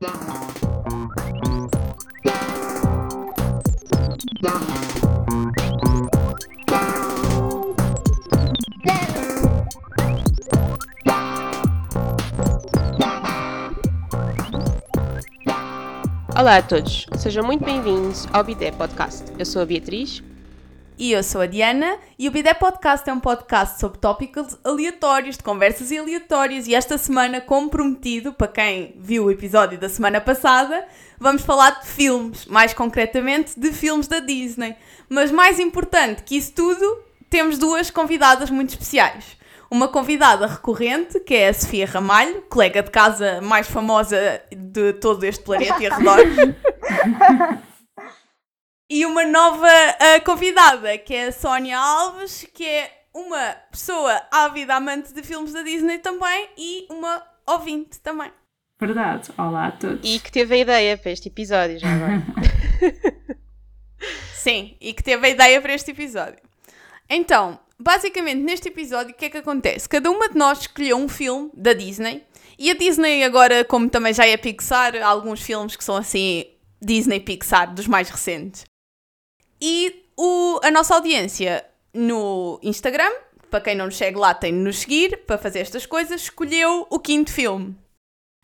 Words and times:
Olá 0.00 0.10
a 16.58 16.62
todos, 16.62 17.06
sejam 17.16 17.44
muito 17.44 17.64
bem-vindos 17.64 18.28
ao 18.32 18.44
Bidé 18.44 18.70
Podcast. 18.70 19.24
Eu 19.36 19.44
sou 19.44 19.62
a 19.62 19.66
Beatriz. 19.66 20.22
E 20.98 21.12
eu 21.12 21.22
sou 21.22 21.40
a 21.40 21.46
Diana 21.46 21.96
e 22.18 22.26
o 22.26 22.32
Bidé 22.32 22.52
Podcast 22.52 23.08
é 23.08 23.12
um 23.12 23.20
podcast 23.20 23.78
sobre 23.78 24.00
tópicos 24.00 24.58
aleatórios, 24.64 25.36
de 25.36 25.44
conversas 25.44 25.92
aleatórias 25.92 26.66
e 26.66 26.74
esta 26.74 26.98
semana, 26.98 27.40
como 27.40 27.70
prometido, 27.70 28.32
para 28.32 28.48
quem 28.48 28.96
viu 28.98 29.26
o 29.26 29.30
episódio 29.30 29.78
da 29.78 29.88
semana 29.88 30.20
passada, 30.20 30.84
vamos 31.16 31.42
falar 31.42 31.78
de 31.82 31.86
filmes, 31.86 32.46
mais 32.46 32.74
concretamente 32.74 33.52
de 33.56 33.70
filmes 33.70 34.08
da 34.08 34.18
Disney. 34.18 34.74
Mas 35.08 35.30
mais 35.30 35.60
importante 35.60 36.24
que 36.24 36.36
isso 36.36 36.52
tudo, 36.52 36.98
temos 37.30 37.58
duas 37.58 37.92
convidadas 37.92 38.50
muito 38.50 38.70
especiais 38.70 39.38
uma 39.70 39.86
convidada 39.86 40.46
recorrente, 40.46 41.20
que 41.20 41.34
é 41.34 41.48
a 41.48 41.54
Sofia 41.54 41.84
Ramalho, 41.86 42.42
colega 42.48 42.82
de 42.82 42.90
casa 42.90 43.38
mais 43.42 43.68
famosa 43.68 44.40
de 44.50 44.94
todo 44.94 45.22
este 45.24 45.44
planeta 45.44 45.76
e 45.82 45.86
arredores. 45.86 46.34
e 48.90 49.04
uma 49.04 49.24
nova 49.24 49.68
uh, 49.68 50.24
convidada, 50.24 50.96
que 50.96 51.14
é 51.14 51.26
a 51.26 51.32
Sónia 51.32 51.78
Alves, 51.78 52.48
que 52.54 52.64
é 52.64 53.02
uma 53.12 53.56
pessoa 53.70 54.22
ávida 54.30 54.74
amante 54.74 55.12
de 55.12 55.22
filmes 55.22 55.52
da 55.52 55.62
Disney 55.62 55.98
também 55.98 56.48
e 56.56 56.86
uma 56.88 57.22
ouvinte 57.46 58.00
também. 58.00 58.30
Verdade. 58.80 59.30
Olá 59.36 59.66
a 59.66 59.72
todos. 59.72 60.08
E 60.08 60.18
que 60.18 60.32
teve 60.32 60.54
a 60.54 60.58
ideia 60.58 60.96
para 60.96 61.10
este 61.10 61.28
episódio 61.28 61.78
já 61.78 61.92
agora. 61.92 62.22
Sim, 64.32 64.76
e 64.80 64.94
que 64.94 65.02
teve 65.02 65.26
a 65.26 65.30
ideia 65.30 65.60
para 65.60 65.74
este 65.74 65.90
episódio. 65.90 66.38
Então, 67.10 67.58
basicamente, 67.78 68.40
neste 68.40 68.68
episódio, 68.68 69.12
o 69.12 69.16
que 69.16 69.26
é 69.26 69.30
que 69.30 69.38
acontece? 69.38 69.88
Cada 69.88 70.10
uma 70.10 70.28
de 70.28 70.36
nós 70.36 70.60
escolheu 70.60 70.96
um 70.96 71.08
filme 71.08 71.50
da 71.52 71.72
Disney. 71.74 72.22
E 72.58 72.70
a 72.70 72.74
Disney 72.74 73.22
agora, 73.24 73.64
como 73.64 73.90
também 73.90 74.14
já 74.14 74.26
é 74.26 74.36
Pixar, 74.36 74.94
há 74.96 75.06
alguns 75.06 75.42
filmes 75.42 75.76
que 75.76 75.84
são 75.84 75.96
assim, 75.96 76.44
Disney 76.80 77.20
Pixar, 77.20 77.74
dos 77.74 77.86
mais 77.86 78.08
recentes. 78.08 78.64
E 79.60 80.04
o, 80.16 80.60
a 80.62 80.70
nossa 80.70 80.94
audiência 80.94 81.64
no 81.92 82.58
Instagram, 82.62 83.10
para 83.50 83.60
quem 83.60 83.74
não 83.74 83.86
nos 83.86 83.96
segue 83.96 84.18
lá, 84.18 84.34
tem 84.34 84.52
de 84.52 84.58
nos 84.58 84.80
seguir 84.80 85.24
para 85.26 85.38
fazer 85.38 85.60
estas 85.60 85.86
coisas, 85.86 86.22
escolheu 86.22 86.86
o 86.90 86.98
quinto 86.98 87.32
filme. 87.32 87.76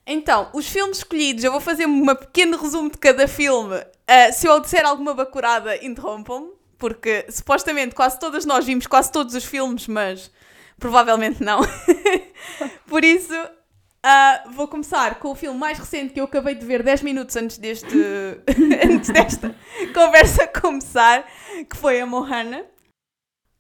Então, 0.07 0.51
os 0.53 0.69
filmes 0.69 0.99
escolhidos, 0.99 1.45
eu 1.45 1.53
vou 1.53 1.61
fazer 1.61 1.87
um 1.87 2.07
pequeno 2.15 2.59
resumo 2.59 2.91
de 2.91 2.99
cada 2.99 3.27
filme. 3.27 3.77
Uh, 3.77 4.33
se 4.33 4.47
eu 4.47 4.61
disser 4.61 4.85
alguma 4.85 5.15
bacurada, 5.15 5.83
interrompam-me 5.85 6.53
porque 6.79 7.25
supostamente 7.31 7.95
quase 7.95 8.19
todas 8.19 8.45
nós 8.45 8.67
vimos 8.67 8.87
quase 8.87 9.11
todos 9.11 9.35
os 9.35 9.45
filmes, 9.45 9.87
mas 9.87 10.31
provavelmente 10.79 11.43
não. 11.43 11.61
Por 12.87 13.03
isso, 13.03 13.33
uh, 14.05 14.51
vou 14.53 14.69
começar 14.69 15.17
com 15.17 15.31
o 15.31 15.35
filme 15.35 15.59
mais 15.59 15.79
recente 15.79 16.13
que 16.13 16.21
eu 16.21 16.25
acabei 16.25 16.55
de 16.55 16.65
ver 16.65 16.83
10 16.83 17.03
minutos 17.03 17.35
antes, 17.37 17.59
deste, 17.59 17.87
antes 18.85 19.11
desta 19.11 19.55
conversa 19.95 20.47
começar, 20.47 21.27
que 21.69 21.77
foi 21.77 22.01
a 22.01 22.07
Mohana. 22.07 22.65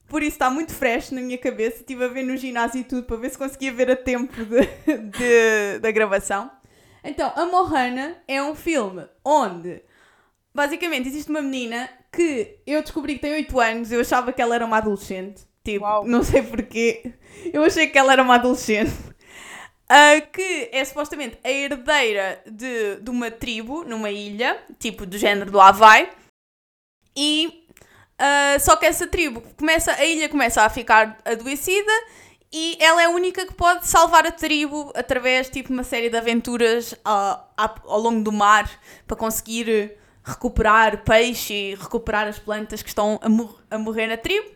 Por 0.06 0.22
isso 0.22 0.32
está 0.32 0.50
muito 0.50 0.72
fresh 0.72 1.10
na 1.10 1.20
minha 1.22 1.38
cabeça. 1.38 1.78
Estive 1.78 2.04
a 2.04 2.08
ver 2.08 2.22
no 2.22 2.36
ginásio 2.36 2.80
e 2.80 2.84
tudo 2.84 3.04
para 3.04 3.16
ver 3.16 3.30
se 3.30 3.38
conseguia 3.38 3.72
ver 3.72 3.90
a 3.90 3.96
tempo 3.96 4.32
de, 4.44 4.98
de, 4.98 5.78
da 5.80 5.90
gravação. 5.90 6.50
Então, 7.02 7.32
a 7.34 7.46
Mohana 7.46 8.18
é 8.28 8.42
um 8.42 8.54
filme 8.54 9.06
onde 9.24 9.82
basicamente 10.54 11.08
existe 11.08 11.30
uma 11.30 11.42
menina 11.42 11.88
que 12.12 12.58
eu 12.66 12.80
descobri 12.80 13.14
que 13.14 13.22
tem 13.22 13.32
8 13.32 13.60
anos, 13.60 13.92
eu 13.92 14.00
achava 14.00 14.32
que 14.32 14.40
ela 14.40 14.54
era 14.54 14.64
uma 14.64 14.76
adolescente. 14.76 15.42
Tipo, 15.64 15.84
Uau. 15.84 16.06
não 16.06 16.22
sei 16.22 16.42
porquê. 16.42 17.14
Eu 17.52 17.64
achei 17.64 17.86
que 17.86 17.98
ela 17.98 18.12
era 18.12 18.22
uma 18.22 18.34
adolescente. 18.34 18.92
Uh, 19.94 20.26
que 20.32 20.70
é 20.72 20.84
supostamente 20.84 21.38
a 21.44 21.48
herdeira 21.48 22.42
de, 22.44 22.96
de 22.96 23.10
uma 23.10 23.30
tribo 23.30 23.84
numa 23.84 24.10
ilha, 24.10 24.60
tipo 24.80 25.06
do 25.06 25.16
género 25.16 25.52
do 25.52 25.60
Havaí. 25.60 26.10
E 27.16 27.64
uh, 28.20 28.58
só 28.58 28.74
que 28.74 28.86
essa 28.86 29.06
tribo 29.06 29.40
começa, 29.56 29.92
a 29.92 30.04
ilha 30.04 30.28
começa 30.28 30.62
a 30.62 30.68
ficar 30.68 31.16
adoecida 31.24 31.92
e 32.52 32.76
ela 32.80 33.02
é 33.02 33.04
a 33.04 33.10
única 33.10 33.46
que 33.46 33.54
pode 33.54 33.86
salvar 33.86 34.26
a 34.26 34.32
tribo 34.32 34.92
através 34.96 35.48
tipo 35.48 35.72
uma 35.72 35.84
série 35.84 36.10
de 36.10 36.16
aventuras 36.16 36.92
uh, 36.92 37.40
ao 37.56 38.00
longo 38.00 38.24
do 38.24 38.32
mar 38.32 38.68
para 39.06 39.16
conseguir 39.16 39.96
recuperar 40.24 41.04
peixe 41.04 41.52
e 41.52 41.74
recuperar 41.76 42.26
as 42.26 42.38
plantas 42.38 42.82
que 42.82 42.88
estão 42.88 43.20
a, 43.22 43.28
mor 43.28 43.62
a 43.70 43.78
morrer 43.78 44.08
na 44.08 44.16
tribo. 44.16 44.50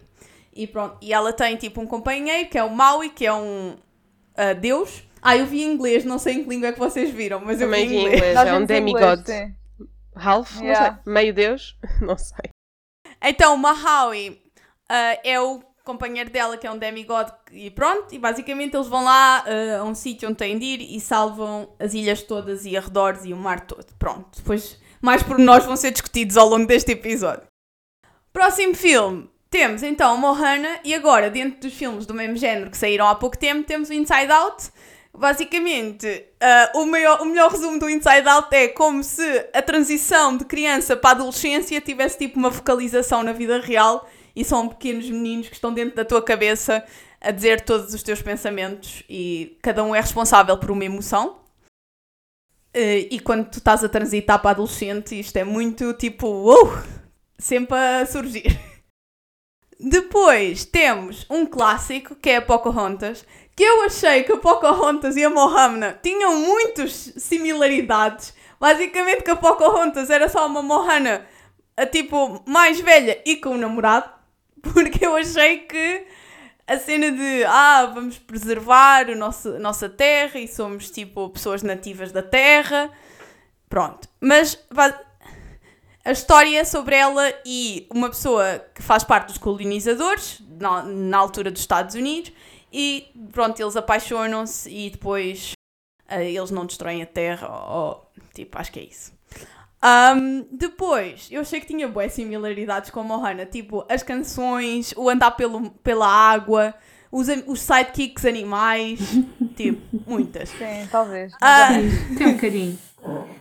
E 0.52 0.66
pronto, 0.66 0.96
e 1.00 1.12
ela 1.12 1.32
tem 1.32 1.56
tipo 1.56 1.80
um 1.80 1.86
companheiro 1.86 2.48
que 2.48 2.58
é 2.58 2.64
o 2.64 2.70
Maui, 2.70 3.10
que 3.10 3.24
é 3.24 3.32
um 3.32 3.70
uh, 3.70 4.54
deus. 4.60 5.02
Ah, 5.22 5.36
eu 5.36 5.46
vi 5.46 5.62
em 5.62 5.72
inglês, 5.72 6.04
não 6.04 6.18
sei 6.18 6.34
em 6.34 6.44
que 6.44 6.50
língua 6.50 6.68
é 6.68 6.72
que 6.72 6.78
vocês 6.78 7.10
viram, 7.10 7.40
mas 7.40 7.60
eu 7.60 7.70
vi 7.70 7.76
em 7.76 7.84
inglês. 7.84 8.16
inglês. 8.16 8.36
É 8.36 8.54
um 8.54 8.64
demigod. 8.64 9.24
Half, 10.14 10.60
yeah. 10.60 10.96
não 10.96 11.02
sei, 11.04 11.12
meio 11.12 11.34
deus, 11.34 11.76
não 12.00 12.18
sei. 12.18 12.50
Então, 13.22 13.54
o 13.54 13.58
Maui 13.58 14.30
uh, 14.30 15.20
é 15.24 15.40
o 15.40 15.60
companheiro 15.84 16.28
dela, 16.28 16.56
que 16.58 16.66
é 16.66 16.70
um 16.70 16.76
demigod, 16.76 17.32
e 17.50 17.70
pronto, 17.70 18.14
e 18.14 18.18
basicamente 18.18 18.76
eles 18.76 18.88
vão 18.88 19.04
lá 19.04 19.44
uh, 19.46 19.80
a 19.80 19.84
um 19.84 19.94
sítio 19.94 20.28
onde 20.28 20.36
têm 20.36 20.58
de 20.58 20.64
ir 20.64 20.96
e 20.96 21.00
salvam 21.00 21.74
as 21.78 21.94
ilhas 21.94 22.22
todas 22.22 22.66
e 22.66 22.76
arredores 22.76 23.24
e 23.24 23.32
o 23.32 23.36
mar 23.36 23.60
todo. 23.60 23.86
Pronto, 23.98 24.36
depois 24.36 24.78
mais 25.00 25.22
pormenores 25.22 25.64
vão 25.64 25.76
ser 25.76 25.92
discutidos 25.92 26.36
ao 26.36 26.48
longo 26.48 26.66
deste 26.66 26.92
episódio. 26.92 27.46
Próximo 28.32 28.74
filme. 28.74 29.30
Temos 29.50 29.82
então 29.82 30.14
Mohana 30.18 30.78
e 30.84 30.94
agora, 30.94 31.30
dentro 31.30 31.60
dos 31.60 31.72
filmes 31.72 32.04
do 32.04 32.12
mesmo 32.12 32.36
género 32.36 32.70
que 32.70 32.76
saíram 32.76 33.08
há 33.08 33.14
pouco 33.14 33.38
tempo, 33.38 33.66
temos 33.66 33.88
o 33.88 33.94
Inside 33.94 34.30
Out. 34.30 34.70
Basicamente, 35.18 36.06
uh, 36.06 36.78
o, 36.78 36.86
maior, 36.86 37.20
o 37.20 37.24
melhor 37.24 37.50
resumo 37.50 37.76
do 37.76 37.90
Inside 37.90 38.28
Out 38.28 38.54
é 38.54 38.68
como 38.68 39.02
se 39.02 39.48
a 39.52 39.60
transição 39.60 40.36
de 40.36 40.44
criança 40.44 40.96
para 40.96 41.10
adolescência 41.10 41.80
tivesse 41.80 42.18
tipo 42.18 42.38
uma 42.38 42.52
focalização 42.52 43.24
na 43.24 43.32
vida 43.32 43.60
real 43.60 44.08
e 44.36 44.44
são 44.44 44.68
pequenos 44.68 45.10
meninos 45.10 45.48
que 45.48 45.54
estão 45.54 45.74
dentro 45.74 45.96
da 45.96 46.04
tua 46.04 46.22
cabeça 46.22 46.84
a 47.20 47.32
dizer 47.32 47.62
todos 47.62 47.92
os 47.92 48.00
teus 48.00 48.22
pensamentos 48.22 49.02
e 49.10 49.58
cada 49.60 49.82
um 49.82 49.92
é 49.92 50.00
responsável 50.00 50.56
por 50.56 50.70
uma 50.70 50.84
emoção. 50.84 51.40
Uh, 52.76 53.10
e 53.10 53.18
quando 53.18 53.50
tu 53.50 53.58
estás 53.58 53.82
a 53.82 53.88
transitar 53.88 54.40
para 54.40 54.52
adolescente, 54.52 55.18
isto 55.18 55.36
é 55.36 55.42
muito 55.42 55.94
tipo, 55.94 56.28
uou, 56.28 56.78
sempre 57.36 57.76
a 57.76 58.06
surgir. 58.06 58.56
Depois 59.80 60.64
temos 60.64 61.26
um 61.28 61.44
clássico 61.44 62.14
que 62.14 62.30
é 62.30 62.36
a 62.36 62.42
Pocahontas, 62.42 63.24
que 63.58 63.64
eu 63.64 63.82
achei 63.82 64.22
que 64.22 64.30
a 64.30 64.36
Pocahontas 64.36 65.16
e 65.16 65.24
a 65.24 65.28
Mohamna 65.28 65.98
tinham 66.00 66.36
muitas 66.36 66.92
similaridades. 67.16 68.32
Basicamente 68.60 69.24
que 69.24 69.32
a 69.32 69.34
Pocahontas 69.34 70.10
era 70.10 70.28
só 70.28 70.46
uma 70.46 70.62
Mohana, 70.62 71.26
tipo 71.90 72.40
mais 72.46 72.78
velha 72.78 73.20
e 73.26 73.34
com 73.34 73.48
um 73.48 73.58
namorado, 73.58 74.08
porque 74.62 75.04
eu 75.04 75.16
achei 75.16 75.58
que 75.58 76.06
a 76.68 76.78
cena 76.78 77.10
de 77.10 77.44
ah, 77.48 77.90
vamos 77.92 78.16
preservar 78.16 79.10
a 79.10 79.16
nossa, 79.16 79.58
nossa 79.58 79.88
terra 79.88 80.38
e 80.38 80.46
somos 80.46 80.88
tipo 80.88 81.28
pessoas 81.28 81.60
nativas 81.60 82.12
da 82.12 82.22
terra. 82.22 82.92
Pronto. 83.68 84.08
Mas 84.20 84.56
a 86.04 86.12
história 86.12 86.60
é 86.60 86.64
sobre 86.64 86.94
ela 86.94 87.28
e 87.44 87.88
uma 87.92 88.08
pessoa 88.08 88.64
que 88.72 88.84
faz 88.84 89.02
parte 89.02 89.26
dos 89.26 89.38
colonizadores, 89.38 90.40
na, 90.60 90.84
na 90.84 91.18
altura 91.18 91.50
dos 91.50 91.62
Estados 91.62 91.96
Unidos, 91.96 92.32
e 92.72 93.10
pronto, 93.32 93.60
eles 93.60 93.76
apaixonam-se 93.76 94.68
e 94.70 94.90
depois 94.90 95.52
uh, 96.10 96.20
eles 96.20 96.50
não 96.50 96.66
destroem 96.66 97.02
a 97.02 97.06
terra, 97.06 97.48
ou, 97.48 97.76
ou 97.76 98.12
tipo, 98.34 98.58
acho 98.58 98.72
que 98.72 98.80
é 98.80 98.84
isso. 98.84 99.12
Um, 99.82 100.44
depois, 100.50 101.28
eu 101.30 101.40
achei 101.40 101.60
que 101.60 101.66
tinha 101.66 101.86
boas 101.86 102.12
similaridades 102.12 102.90
com 102.90 103.00
a 103.00 103.04
Mohana, 103.04 103.46
tipo 103.46 103.84
as 103.88 104.02
canções, 104.02 104.92
o 104.96 105.08
andar 105.08 105.32
pelo, 105.32 105.70
pela 105.70 106.08
água, 106.08 106.74
os, 107.12 107.28
os 107.46 107.60
sidekicks 107.60 108.24
animais, 108.24 108.98
tipo, 109.56 109.80
muitas. 110.06 110.48
Sim, 110.50 110.88
talvez. 110.90 111.32
Uh, 111.34 112.16
tem 112.16 112.26
um 112.26 112.34
bocadinho. 112.34 112.78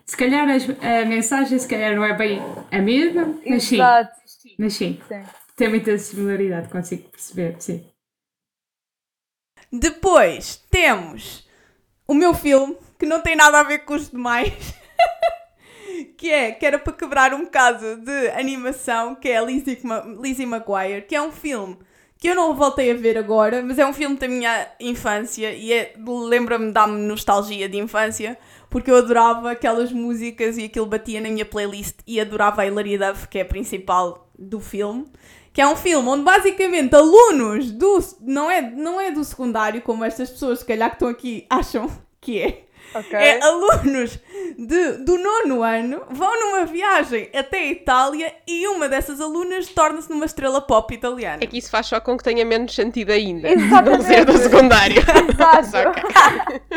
Se 0.06 0.16
calhar 0.16 0.48
a, 0.48 1.02
a, 1.02 1.06
mensagem 1.06 1.58
se 1.58 1.68
calhar 1.68 1.96
não 1.96 2.04
é 2.04 2.14
bem 2.14 2.40
a 2.72 2.80
mesma, 2.80 3.36
mas 3.46 3.64
sim. 3.64 3.78
Mas 4.58 4.74
sim. 4.74 5.00
sim. 5.08 5.24
Tem 5.56 5.70
muita 5.70 5.98
similaridade, 5.98 6.70
consigo 6.70 7.10
perceber, 7.10 7.56
sim. 7.60 7.84
Depois 9.72 10.64
temos 10.70 11.48
o 12.08 12.14
meu 12.14 12.34
filme, 12.34 12.78
que 12.98 13.06
não 13.06 13.22
tem 13.22 13.36
nada 13.36 13.60
a 13.60 13.64
ver 13.64 13.80
com 13.80 13.96
os 13.96 14.10
demais. 14.10 14.54
que 16.18 16.32
é 16.32 16.52
que 16.52 16.66
era 16.66 16.80
para 16.80 16.94
quebrar 16.94 17.34
um 17.34 17.46
caso 17.46 17.98
de 17.98 18.30
animação, 18.30 19.16
que 19.16 19.30
é 19.30 19.44
Lizzie, 19.44 19.80
Lizzie 20.22 20.46
McGuire, 20.46 21.04
que 21.08 21.16
é 21.16 21.22
um 21.22 21.32
filme 21.32 21.78
que 22.20 22.28
eu 22.28 22.36
não 22.36 22.56
voltei 22.56 22.92
a 22.92 22.96
ver 22.96 23.18
agora, 23.18 23.62
mas 23.62 23.78
é 23.78 23.86
um 23.86 23.94
filme 23.94 24.18
da 24.18 24.28
minha 24.28 24.68
infância 24.80 25.52
e 25.52 25.72
é, 25.72 25.94
lembra-me, 25.98 26.72
dá-me 26.72 27.00
nostalgia 27.00 27.70
de 27.70 27.78
infância, 27.78 28.38
porque 28.70 28.90
eu 28.90 28.98
adorava 28.98 29.52
aquelas 29.52 29.92
músicas 29.92 30.58
e 30.58 30.66
aquilo 30.66 30.88
batia 30.88 31.22
na 31.22 31.30
minha 31.30 31.46
playlist 31.46 32.00
e 32.08 32.20
adorava 32.20 32.64
a 32.64 32.66
Hilary 32.66 32.98
Duff, 32.98 33.28
que 33.28 33.38
é 33.38 33.42
a 33.42 33.46
principal 33.46 34.30
do 34.38 34.60
filme. 34.60 35.06
Que 35.58 35.62
é 35.62 35.68
um 35.68 35.76
filme 35.76 36.08
onde 36.08 36.24
basicamente 36.24 36.96
alunos 36.96 37.72
do. 37.72 37.98
Não 38.22 38.52
é, 38.52 38.62
não 38.62 39.02
é 39.02 39.10
do 39.10 39.24
secundário, 39.24 39.82
como 39.82 40.06
estas 40.06 40.30
pessoas, 40.30 40.60
se 40.60 40.66
calhar, 40.66 40.88
que 40.92 40.98
estão 40.98 41.10
aqui 41.10 41.48
acham 41.50 41.90
que 42.22 42.40
é. 42.40 42.66
Okay. 42.94 43.18
É 43.18 43.42
alunos 43.44 44.20
de, 44.56 44.92
do 45.04 45.18
nono 45.18 45.64
ano 45.64 46.04
vão 46.12 46.40
numa 46.40 46.64
viagem 46.64 47.32
até 47.34 47.58
a 47.58 47.72
Itália 47.72 48.36
e 48.48 48.68
uma 48.68 48.88
dessas 48.88 49.20
alunas 49.20 49.68
torna-se 49.70 50.08
numa 50.12 50.26
estrela 50.28 50.62
pop 50.62 50.94
italiana. 50.94 51.40
É 51.42 51.48
que 51.48 51.58
isso 51.58 51.72
faz 51.72 51.88
só 51.88 52.00
com 52.00 52.16
que 52.16 52.24
tenha 52.24 52.46
menos 52.46 52.76
sentido 52.76 53.12
ainda. 53.12 53.50
Exatamente. 53.50 53.98
Não 53.98 54.02
ser 54.06 54.26
do 54.26 54.38
secundário. 54.38 55.02
Exato. 55.60 55.90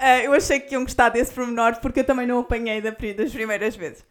uh, 0.00 0.24
eu 0.24 0.32
achei 0.32 0.60
que 0.60 0.72
iam 0.72 0.82
gostar 0.82 1.10
desse 1.10 1.30
pormenor 1.30 1.78
porque 1.82 2.00
eu 2.00 2.04
também 2.04 2.26
não 2.26 2.38
apanhei 2.38 2.80
das 2.80 3.32
primeiras 3.32 3.76
vezes. 3.76 4.02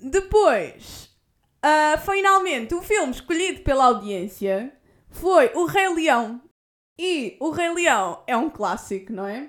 Depois, 0.00 1.09
uh, 1.64 1.98
finalmente, 1.98 2.74
o 2.74 2.82
filme 2.82 3.12
escolhido 3.12 3.60
pela 3.62 3.86
audiência 3.86 4.72
foi 5.08 5.50
O 5.54 5.64
Rei 5.64 5.88
Leão. 5.88 6.40
E 6.98 7.36
O 7.40 7.50
Rei 7.50 7.72
Leão 7.72 8.22
é 8.26 8.36
um 8.36 8.50
clássico, 8.50 9.12
não 9.12 9.26
é? 9.26 9.48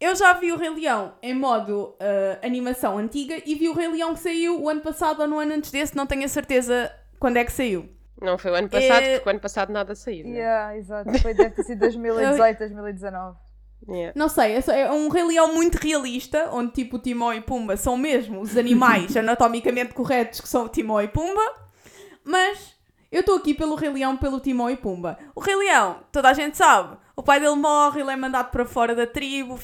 Eu 0.00 0.14
já 0.16 0.32
vi 0.32 0.50
o 0.50 0.56
Rei 0.56 0.70
Leão 0.70 1.14
em 1.22 1.34
modo 1.34 1.96
uh, 2.00 2.44
animação 2.46 2.96
antiga 2.96 3.40
e 3.44 3.54
vi 3.54 3.68
o 3.68 3.74
Rei 3.74 3.88
Leão 3.88 4.14
que 4.14 4.20
saiu 4.20 4.60
o 4.60 4.68
ano 4.68 4.80
passado 4.80 5.20
ou 5.20 5.28
no 5.28 5.38
ano 5.38 5.52
antes 5.52 5.70
desse, 5.70 5.94
não 5.94 6.06
tenho 6.06 6.24
a 6.24 6.28
certeza 6.28 6.90
quando 7.18 7.36
é 7.36 7.44
que 7.44 7.52
saiu. 7.52 7.88
Não 8.20 8.36
foi 8.36 8.50
o 8.50 8.54
ano 8.54 8.68
passado, 8.68 9.02
é... 9.02 9.14
porque 9.14 9.28
o 9.28 9.30
ano 9.30 9.40
passado 9.40 9.72
nada 9.72 9.94
saiu. 9.94 10.26
Né? 10.26 10.38
Yeah, 10.38 10.76
exato. 10.76 11.18
Foi, 11.20 11.34
deve 11.34 11.54
ter 11.54 11.64
sido 11.64 11.80
2018, 11.80 12.58
2019. 12.58 13.49
Yeah. 13.88 14.12
Não 14.14 14.28
sei, 14.28 14.56
é, 14.56 14.90
um 14.92 15.08
Rei 15.08 15.24
Leão 15.24 15.54
muito 15.54 15.76
realista, 15.76 16.50
onde 16.52 16.72
tipo 16.72 16.96
o 16.96 16.98
Timão 16.98 17.32
e 17.32 17.40
Pumba 17.40 17.76
são 17.76 17.96
mesmo 17.96 18.40
os 18.40 18.56
animais 18.56 19.14
anatomicamente 19.16 19.94
corretos 19.94 20.40
que 20.40 20.48
são 20.48 20.66
o 20.66 20.68
Timão 20.68 21.00
e 21.00 21.08
Pumba, 21.08 21.42
mas 22.22 22.76
eu 23.10 23.20
estou 23.20 23.36
aqui 23.36 23.54
pelo 23.54 23.74
Rei 23.74 23.90
Leão, 23.90 24.16
pelo 24.16 24.38
Timão 24.38 24.70
e 24.70 24.76
Pumba. 24.76 25.18
O 25.34 25.40
Rei 25.40 25.56
Leão, 25.56 25.98
toda 26.12 26.28
a 26.28 26.32
gente 26.32 26.56
sabe, 26.56 26.96
o 27.16 27.22
pai 27.22 27.40
dele 27.40 27.56
morre, 27.56 28.00
ele 28.00 28.10
é 28.10 28.16
mandado 28.16 28.50
para 28.50 28.64
fora 28.64 28.94
da 28.94 29.06
tribo, 29.06 29.58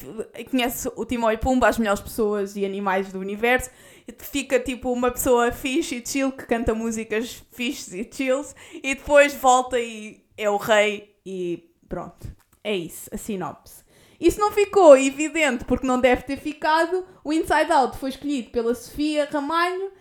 conhece 0.51 0.91
o 0.97 1.05
Timão 1.05 1.31
e 1.31 1.37
Pumba, 1.37 1.69
as 1.69 1.79
melhores 1.79 2.01
pessoas 2.01 2.57
e 2.57 2.65
animais 2.65 3.13
do 3.13 3.21
universo, 3.21 3.71
e 4.09 4.15
fica 4.19 4.59
tipo 4.59 4.93
uma 4.93 5.11
pessoa 5.11 5.53
fixe 5.53 5.97
e 5.97 6.07
chill 6.07 6.33
que 6.33 6.45
canta 6.45 6.75
músicas 6.75 7.45
fixes 7.53 7.95
e 7.95 8.09
chills, 8.11 8.55
e 8.75 8.95
depois 8.95 9.35
volta 9.35 9.79
e 9.79 10.25
é 10.37 10.51
o 10.51 10.57
rei 10.57 11.17
e 11.25 11.71
pronto. 11.89 12.35
É 12.65 12.75
isso, 12.75 13.09
a 13.13 13.17
sinopse. 13.17 13.86
Isso 14.21 14.41
não 14.41 14.53
ficou 14.53 14.97
evidente 14.97 15.65
porque 15.65 15.87
não 15.87 16.01
deve 16.01 16.23
ter 16.23 16.37
ficado. 16.37 17.07
O 17.25 17.33
Inside 17.33 17.73
Out 17.73 17.99
foi 17.99 18.11
escolhido 18.11 18.51
pela 18.51 18.75
Sofia 18.75 19.29
Ramalho, 19.31 19.93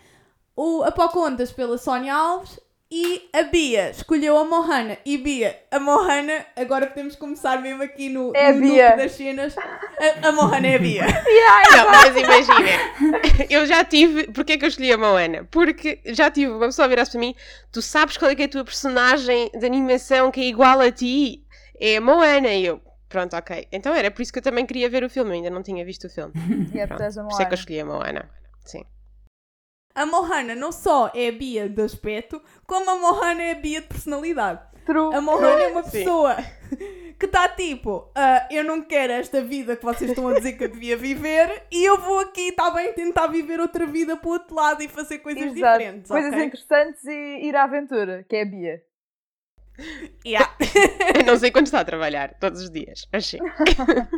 o 0.54 0.82
Apocondas 0.82 1.52
pela 1.52 1.78
Sónia 1.78 2.14
Alves 2.14 2.58
e 2.90 3.28
a 3.32 3.42
Bia 3.42 3.90
escolheu 3.90 4.38
a 4.38 4.44
Mohana. 4.44 4.96
E 5.04 5.18
Bia, 5.18 5.58
a 5.72 5.80
Mohana, 5.80 6.46
agora 6.54 6.86
podemos 6.86 7.16
começar 7.16 7.60
mesmo 7.60 7.82
aqui 7.82 8.08
no, 8.08 8.30
é 8.34 8.52
no 8.52 8.60
Bia. 8.60 8.96
das 8.96 9.12
cenas. 9.12 9.56
A, 9.58 10.28
a 10.28 10.32
Mohana 10.32 10.68
é 10.68 10.76
a 10.76 10.78
Bia. 10.78 11.04
yeah, 11.26 11.76
não, 11.76 11.90
mas 11.90 12.16
imagina, 12.16 13.46
eu 13.50 13.66
já 13.66 13.84
tive. 13.84 14.28
Porquê 14.28 14.52
é 14.52 14.56
que 14.56 14.64
eu 14.64 14.68
escolhi 14.68 14.92
a 14.92 14.98
Mohana? 14.98 15.48
Porque 15.50 16.00
já 16.06 16.30
tive 16.30 16.52
uma 16.52 16.66
pessoa 16.66 16.86
virar-se 16.86 17.10
para 17.10 17.20
mim: 17.20 17.34
tu 17.72 17.82
sabes 17.82 18.16
qual 18.16 18.30
é, 18.30 18.34
é 18.38 18.44
a 18.44 18.48
tua 18.48 18.64
personagem 18.64 19.50
de 19.52 19.66
animação 19.66 20.30
que 20.30 20.40
é 20.40 20.44
igual 20.44 20.80
a 20.80 20.92
ti? 20.92 21.42
É 21.80 21.96
a 21.96 22.00
Moana. 22.00 22.50
E 22.50 22.66
eu, 22.66 22.80
Pronto, 23.16 23.34
ok. 23.34 23.66
Então 23.72 23.94
era 23.94 24.10
por 24.10 24.20
isso 24.20 24.30
que 24.30 24.40
eu 24.40 24.42
também 24.42 24.66
queria 24.66 24.90
ver 24.90 25.02
o 25.02 25.08
filme, 25.08 25.32
ainda 25.32 25.48
não 25.48 25.62
tinha 25.62 25.82
visto 25.86 26.06
o 26.06 26.10
filme. 26.10 26.34
É 26.76 26.86
por 26.86 27.00
isso 27.00 27.40
é 27.40 27.44
que 27.46 27.54
eu 27.54 27.58
escolhi 27.58 27.80
a 27.80 27.86
Moana. 27.86 28.30
Sim. 28.62 28.84
A 29.94 30.04
Mohana 30.04 30.54
não 30.54 30.70
só 30.70 31.10
é 31.14 31.28
a 31.28 31.32
Bia 31.32 31.66
de 31.66 31.80
aspecto, 31.80 32.42
como 32.66 32.90
a 32.90 32.96
Mohana 32.96 33.42
é 33.42 33.52
a 33.52 33.54
Bia 33.54 33.80
de 33.80 33.86
personalidade. 33.86 34.60
True. 34.84 35.14
A 35.14 35.20
Mohana 35.22 35.62
é 35.62 35.68
uma 35.68 35.82
pessoa 35.82 36.36
que 37.18 37.24
está 37.24 37.48
tipo, 37.48 38.12
uh, 38.14 38.46
eu 38.50 38.62
não 38.62 38.82
quero 38.82 39.14
esta 39.14 39.40
vida 39.40 39.74
que 39.74 39.84
vocês 39.84 40.10
estão 40.10 40.28
a 40.28 40.34
dizer 40.34 40.52
que 40.52 40.64
eu 40.64 40.68
devia 40.68 40.98
viver 40.98 41.62
e 41.72 41.88
eu 41.88 41.96
vou 41.98 42.18
aqui, 42.18 42.48
está 42.48 42.70
bem, 42.70 42.92
tentar 42.92 43.28
viver 43.28 43.60
outra 43.60 43.86
vida 43.86 44.14
para 44.14 44.28
o 44.28 44.32
outro 44.32 44.54
lado 44.54 44.82
e 44.82 44.88
fazer 44.88 45.20
coisas 45.20 45.42
Exato. 45.42 45.78
diferentes. 45.78 46.10
Coisas 46.10 46.32
okay? 46.34 46.44
interessantes 46.44 47.02
e 47.04 47.46
ir 47.48 47.56
à 47.56 47.64
aventura, 47.64 48.26
que 48.28 48.36
é 48.36 48.42
a 48.42 48.44
Bia. 48.44 48.82
Yeah. 50.26 50.50
não 51.24 51.36
sei 51.36 51.52
quando 51.52 51.66
está 51.66 51.80
a 51.80 51.84
trabalhar, 51.84 52.34
todos 52.40 52.62
os 52.62 52.70
dias, 52.70 53.06
achei. 53.12 53.38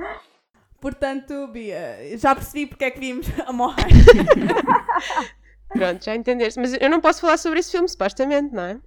Portanto, 0.81 1.49
Bia, 1.49 2.17
já 2.17 2.35
percebi 2.35 2.67
porque 2.67 2.85
é 2.85 2.91
que 2.91 3.01
vimos 3.01 3.27
a 3.47 3.53
morrer. 3.53 3.85
Pronto, 5.69 6.05
já 6.05 6.15
entendeste. 6.15 6.59
Mas 6.59 6.73
eu 6.81 6.89
não 6.89 7.01
posso 7.01 7.21
falar 7.21 7.37
sobre 7.37 7.59
esse 7.59 7.73
filme, 7.73 7.89
supostamente, 7.89 8.55
não 8.55 8.63
é? 8.63 8.81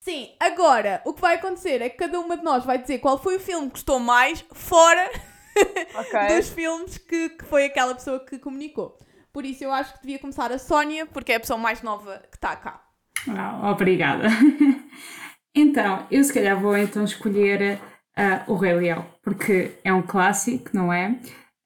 Sim, 0.00 0.34
agora, 0.38 1.00
o 1.04 1.14
que 1.14 1.20
vai 1.20 1.36
acontecer 1.36 1.80
é 1.80 1.88
que 1.88 1.96
cada 1.96 2.18
uma 2.20 2.36
de 2.36 2.42
nós 2.42 2.64
vai 2.64 2.78
dizer 2.78 2.98
qual 2.98 3.18
foi 3.18 3.36
o 3.36 3.40
filme 3.40 3.66
que 3.68 3.74
gostou 3.74 3.98
mais 3.98 4.44
fora 4.52 5.10
okay. 6.00 6.36
dos 6.36 6.50
filmes 6.50 6.98
que, 6.98 7.30
que 7.30 7.44
foi 7.44 7.66
aquela 7.66 7.94
pessoa 7.94 8.24
que 8.24 8.38
comunicou. 8.38 8.98
Por 9.32 9.44
isso 9.44 9.64
eu 9.64 9.72
acho 9.72 9.94
que 9.94 10.00
devia 10.00 10.18
começar 10.18 10.52
a 10.52 10.58
Sónia, 10.58 11.06
porque 11.06 11.32
é 11.32 11.36
a 11.36 11.40
pessoa 11.40 11.58
mais 11.58 11.82
nova 11.82 12.22
que 12.30 12.36
está 12.36 12.54
cá. 12.56 12.84
Oh, 13.28 13.70
obrigada. 13.70 14.28
Então, 15.54 16.06
eu 16.10 16.24
se 16.24 16.32
calhar 16.32 16.58
vou 16.58 16.76
então 16.76 17.04
escolher 17.04 17.78
uh, 18.16 18.52
O 18.52 18.56
Rei 18.56 18.74
Leão, 18.74 19.06
porque 19.22 19.72
é 19.84 19.92
um 19.92 20.02
clássico, 20.02 20.70
não 20.72 20.92
é? 20.92 21.10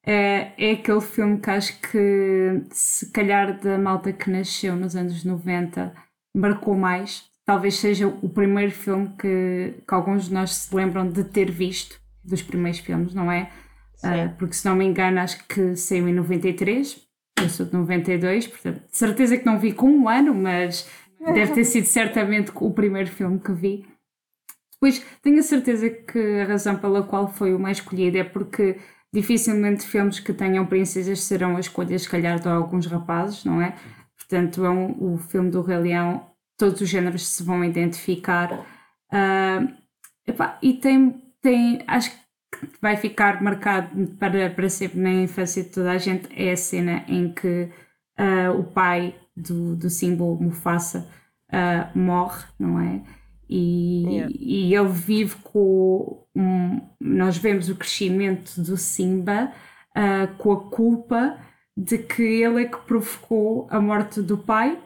Uh, 0.05 0.51
é 0.57 0.71
aquele 0.73 1.01
filme 1.01 1.39
que 1.39 1.49
acho 1.49 1.79
que, 1.79 2.63
se 2.71 3.11
calhar, 3.11 3.59
da 3.59 3.77
malta 3.77 4.11
que 4.11 4.29
nasceu 4.29 4.75
nos 4.75 4.95
anos 4.95 5.23
90, 5.23 5.93
marcou 6.35 6.75
mais. 6.75 7.25
Talvez 7.45 7.75
seja 7.75 8.07
o 8.07 8.29
primeiro 8.29 8.71
filme 8.71 9.09
que, 9.19 9.75
que 9.87 9.93
alguns 9.93 10.25
de 10.25 10.33
nós 10.33 10.53
se 10.53 10.75
lembram 10.75 11.09
de 11.09 11.23
ter 11.23 11.49
visto, 11.49 11.99
dos 12.23 12.41
primeiros 12.41 12.79
filmes, 12.79 13.13
não 13.13 13.31
é? 13.31 13.49
Uh, 14.03 14.35
porque, 14.37 14.53
se 14.53 14.65
não 14.65 14.75
me 14.75 14.85
engano, 14.85 15.19
acho 15.19 15.45
que 15.47 15.75
saiu 15.75 16.09
em 16.09 16.13
93, 16.13 17.07
eu 17.41 17.49
sou 17.49 17.65
de 17.65 17.73
92, 17.73 18.47
portanto, 18.47 18.81
de 18.89 18.97
certeza 18.97 19.37
que 19.37 19.45
não 19.45 19.59
vi 19.59 19.71
com 19.71 19.89
um 19.89 20.09
ano, 20.09 20.33
mas 20.33 20.89
Deve 21.19 21.53
ter 21.53 21.65
sido 21.65 21.85
certamente 21.85 22.51
o 22.55 22.71
primeiro 22.71 23.09
filme 23.09 23.39
que 23.39 23.51
vi. 23.51 23.85
Depois, 24.73 25.03
tenho 25.21 25.39
a 25.39 25.43
certeza 25.43 25.89
que 25.89 26.39
a 26.39 26.45
razão 26.45 26.77
pela 26.77 27.03
qual 27.03 27.27
foi 27.27 27.53
o 27.53 27.59
mais 27.59 27.77
escolhido 27.77 28.17
é 28.17 28.23
porque 28.23 28.77
dificilmente 29.11 29.85
filmes 29.85 30.19
que 30.19 30.33
tenham 30.33 30.65
princesas 30.65 31.21
serão 31.21 31.57
a 31.57 31.59
escolha, 31.59 31.97
se 31.97 32.07
calhar, 32.07 32.39
de 32.39 32.47
alguns 32.47 32.85
rapazes, 32.85 33.43
não 33.43 33.61
é? 33.61 33.73
Portanto, 34.15 34.63
é 34.63 34.69
um, 34.69 35.13
o 35.13 35.17
filme 35.17 35.49
do 35.49 35.61
Rei 35.61 35.77
Leão, 35.77 36.27
todos 36.57 36.81
os 36.81 36.89
géneros 36.89 37.25
se 37.25 37.43
vão 37.43 37.63
identificar. 37.63 38.53
Uh, 39.11 39.73
epá, 40.27 40.59
e 40.61 40.73
tem, 40.73 41.23
tem, 41.41 41.83
acho 41.87 42.11
que 42.11 42.67
vai 42.81 42.97
ficar 42.97 43.41
marcado 43.41 44.07
para, 44.19 44.49
para 44.49 44.69
sempre 44.69 44.99
na 44.99 45.11
infância 45.11 45.63
de 45.63 45.69
toda 45.69 45.91
a 45.91 45.97
gente, 45.97 46.27
é 46.35 46.51
a 46.51 46.57
cena 46.57 47.03
em 47.07 47.33
que 47.33 47.69
uh, 48.19 48.59
o 48.59 48.63
pai 48.63 49.15
do, 49.37 49.75
do 49.75 49.89
símbolo 49.89 50.41
Mufasa 50.41 51.07
uh, 51.51 51.97
morre, 51.97 52.45
não 52.59 52.79
é? 52.79 53.01
E, 53.49 54.03
yeah. 54.07 54.33
e 54.37 54.75
ele 54.75 54.89
vive 54.89 55.35
com. 55.37 56.25
Um, 56.35 56.81
nós 56.99 57.37
vemos 57.37 57.69
o 57.69 57.75
crescimento 57.75 58.61
do 58.61 58.75
Simba 58.75 59.51
uh, 59.91 60.35
com 60.37 60.51
a 60.51 60.69
culpa 60.69 61.39
de 61.75 61.97
que 61.97 62.23
ele 62.23 62.63
é 62.63 62.65
que 62.65 62.77
provocou 62.79 63.67
a 63.69 63.79
morte 63.79 64.21
do 64.21 64.37
pai 64.37 64.77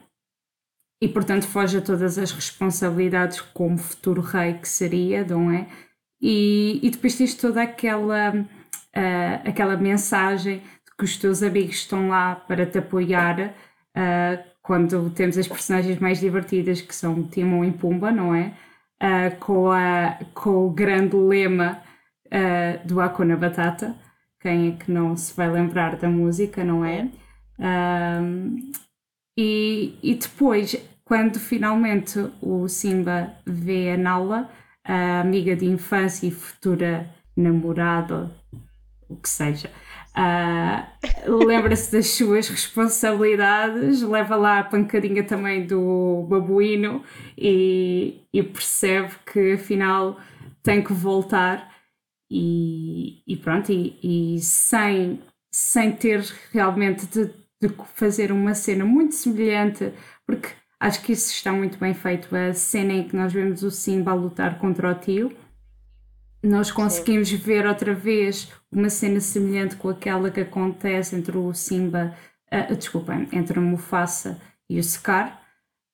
e, 1.01 1.07
portanto, 1.07 1.47
foge 1.47 1.77
a 1.77 1.81
todas 1.81 2.17
as 2.17 2.31
responsabilidades 2.31 3.41
como 3.41 3.77
futuro 3.77 4.21
rei 4.21 4.53
que 4.55 4.67
seria, 4.67 5.25
não 5.25 5.49
é? 5.49 5.67
E, 6.21 6.79
e 6.83 6.89
depois 6.91 7.15
tens 7.15 7.33
toda 7.33 7.63
aquela, 7.63 8.35
uh, 8.35 9.49
aquela 9.49 9.75
mensagem 9.75 10.59
de 10.59 10.95
que 10.95 11.03
os 11.03 11.17
teus 11.17 11.41
amigos 11.41 11.77
estão 11.77 12.09
lá 12.09 12.35
para 12.35 12.65
te 12.65 12.77
apoiar 12.77 13.55
uh, 13.97 14.43
quando 14.61 15.09
temos 15.11 15.37
as 15.37 15.47
personagens 15.47 15.99
mais 15.99 16.19
divertidas 16.19 16.81
que 16.81 16.95
são 16.95 17.23
Timon 17.23 17.65
e 17.65 17.71
Pumba, 17.71 18.11
não 18.11 18.33
é? 18.33 18.53
Uh, 19.01 19.35
com, 19.39 19.71
a, 19.71 20.19
com 20.33 20.67
o 20.67 20.69
grande 20.69 21.15
lema 21.15 21.81
uh, 22.27 22.87
do 22.87 23.01
Hakuna 23.01 23.35
Batata. 23.35 23.95
Quem 24.39 24.69
é 24.69 24.71
que 24.71 24.91
não 24.91 25.15
se 25.15 25.35
vai 25.35 25.49
lembrar 25.49 25.95
da 25.97 26.09
música, 26.09 26.63
não 26.63 26.83
é? 26.83 27.07
e, 29.37 29.99
e 30.01 30.15
depois, 30.15 30.75
quando 31.05 31.39
finalmente 31.39 32.17
o 32.41 32.67
Simba 32.67 33.35
vê 33.45 33.91
a 33.91 33.97
Nala, 33.97 34.49
a 34.83 35.19
amiga 35.19 35.55
de 35.55 35.67
infância 35.67 36.25
e 36.25 36.31
futura 36.31 37.07
namorada 37.37 38.31
o 39.11 39.15
que 39.17 39.29
seja. 39.29 39.69
Ah, 40.13 40.91
Lembra-se 41.25 41.91
das 41.91 42.07
suas 42.07 42.49
responsabilidades, 42.49 44.01
leva 44.01 44.35
lá 44.35 44.59
a 44.59 44.63
pancadinha 44.63 45.23
também 45.23 45.65
do 45.65 46.25
babuíno 46.29 47.03
e, 47.37 48.21
e 48.33 48.43
percebe 48.43 49.13
que 49.31 49.53
afinal 49.53 50.19
tem 50.63 50.83
que 50.83 50.93
voltar 50.93 51.71
e, 52.29 53.23
e 53.27 53.37
pronto, 53.37 53.71
e, 53.71 54.35
e 54.35 54.39
sem, 54.39 55.21
sem 55.51 55.91
ter 55.91 56.21
realmente 56.51 57.05
de, 57.07 57.25
de 57.61 57.73
fazer 57.95 58.31
uma 58.31 58.53
cena 58.53 58.85
muito 58.85 59.15
semelhante, 59.15 59.93
porque 60.25 60.49
acho 60.79 61.01
que 61.03 61.11
isso 61.13 61.31
está 61.31 61.51
muito 61.51 61.77
bem 61.77 61.93
feito, 61.93 62.33
a 62.35 62.53
cena 62.53 62.93
em 62.93 63.07
que 63.07 63.15
nós 63.15 63.33
vemos 63.33 63.63
o 63.63 63.71
Simba 63.71 64.13
lutar 64.13 64.59
contra 64.59 64.91
o 64.91 64.95
tio, 64.95 65.31
nós 66.43 66.71
conseguimos 66.71 67.31
ver 67.31 67.65
outra 67.65 67.93
vez 67.93 68.51
uma 68.71 68.89
cena 68.89 69.19
semelhante 69.19 69.75
com 69.75 69.89
aquela 69.89 70.31
que 70.31 70.41
acontece 70.41 71.15
entre 71.15 71.37
o 71.37 71.53
Simba, 71.53 72.15
uh, 72.51 72.75
desculpa, 72.75 73.13
entre 73.31 73.59
o 73.59 73.61
Mufasa 73.61 74.39
e 74.69 74.79
o 74.79 74.83
Scar. 74.83 75.39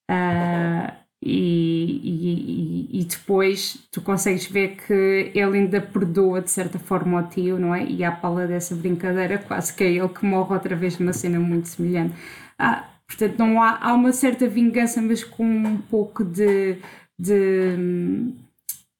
Uh, 0.10 1.08
e, 1.22 2.89
e, 2.94 3.01
e, 3.01 3.04
depois 3.04 3.88
tu 3.92 4.01
consegues 4.01 4.46
ver 4.46 4.77
que 4.77 5.32
ele 5.34 5.58
ainda 5.58 5.82
perdoa 5.82 6.42
de 6.42 6.51
certa 6.51 6.77
forma 6.77 7.20
o 7.20 7.27
tio, 7.27 7.60
não 7.60 7.74
é? 7.74 7.84
E 7.86 8.04
à 8.04 8.12
pala 8.12 8.46
dessa 8.48 8.75
brincadeira, 8.75 9.39
quase 9.39 9.74
que 9.74 9.84
é 9.84 9.92
ele 9.94 10.10
que 10.10 10.24
morre 10.25 10.54
outra 10.54 10.75
vez 10.75 10.98
numa 11.00 11.13
cena 11.13 11.39
muito 11.39 11.68
semelhante. 11.68 12.16
Ah, 12.58 12.88
portanto, 13.08 13.38
não 13.39 13.62
há, 13.62 13.77
há 13.82 13.94
uma 13.94 14.13
certa 14.13 14.48
vingança, 14.48 15.01
mas 15.01 15.24
com 15.24 15.44
um 15.44 15.77
pouco 15.82 16.24
de. 16.24 16.77
de 17.20 17.75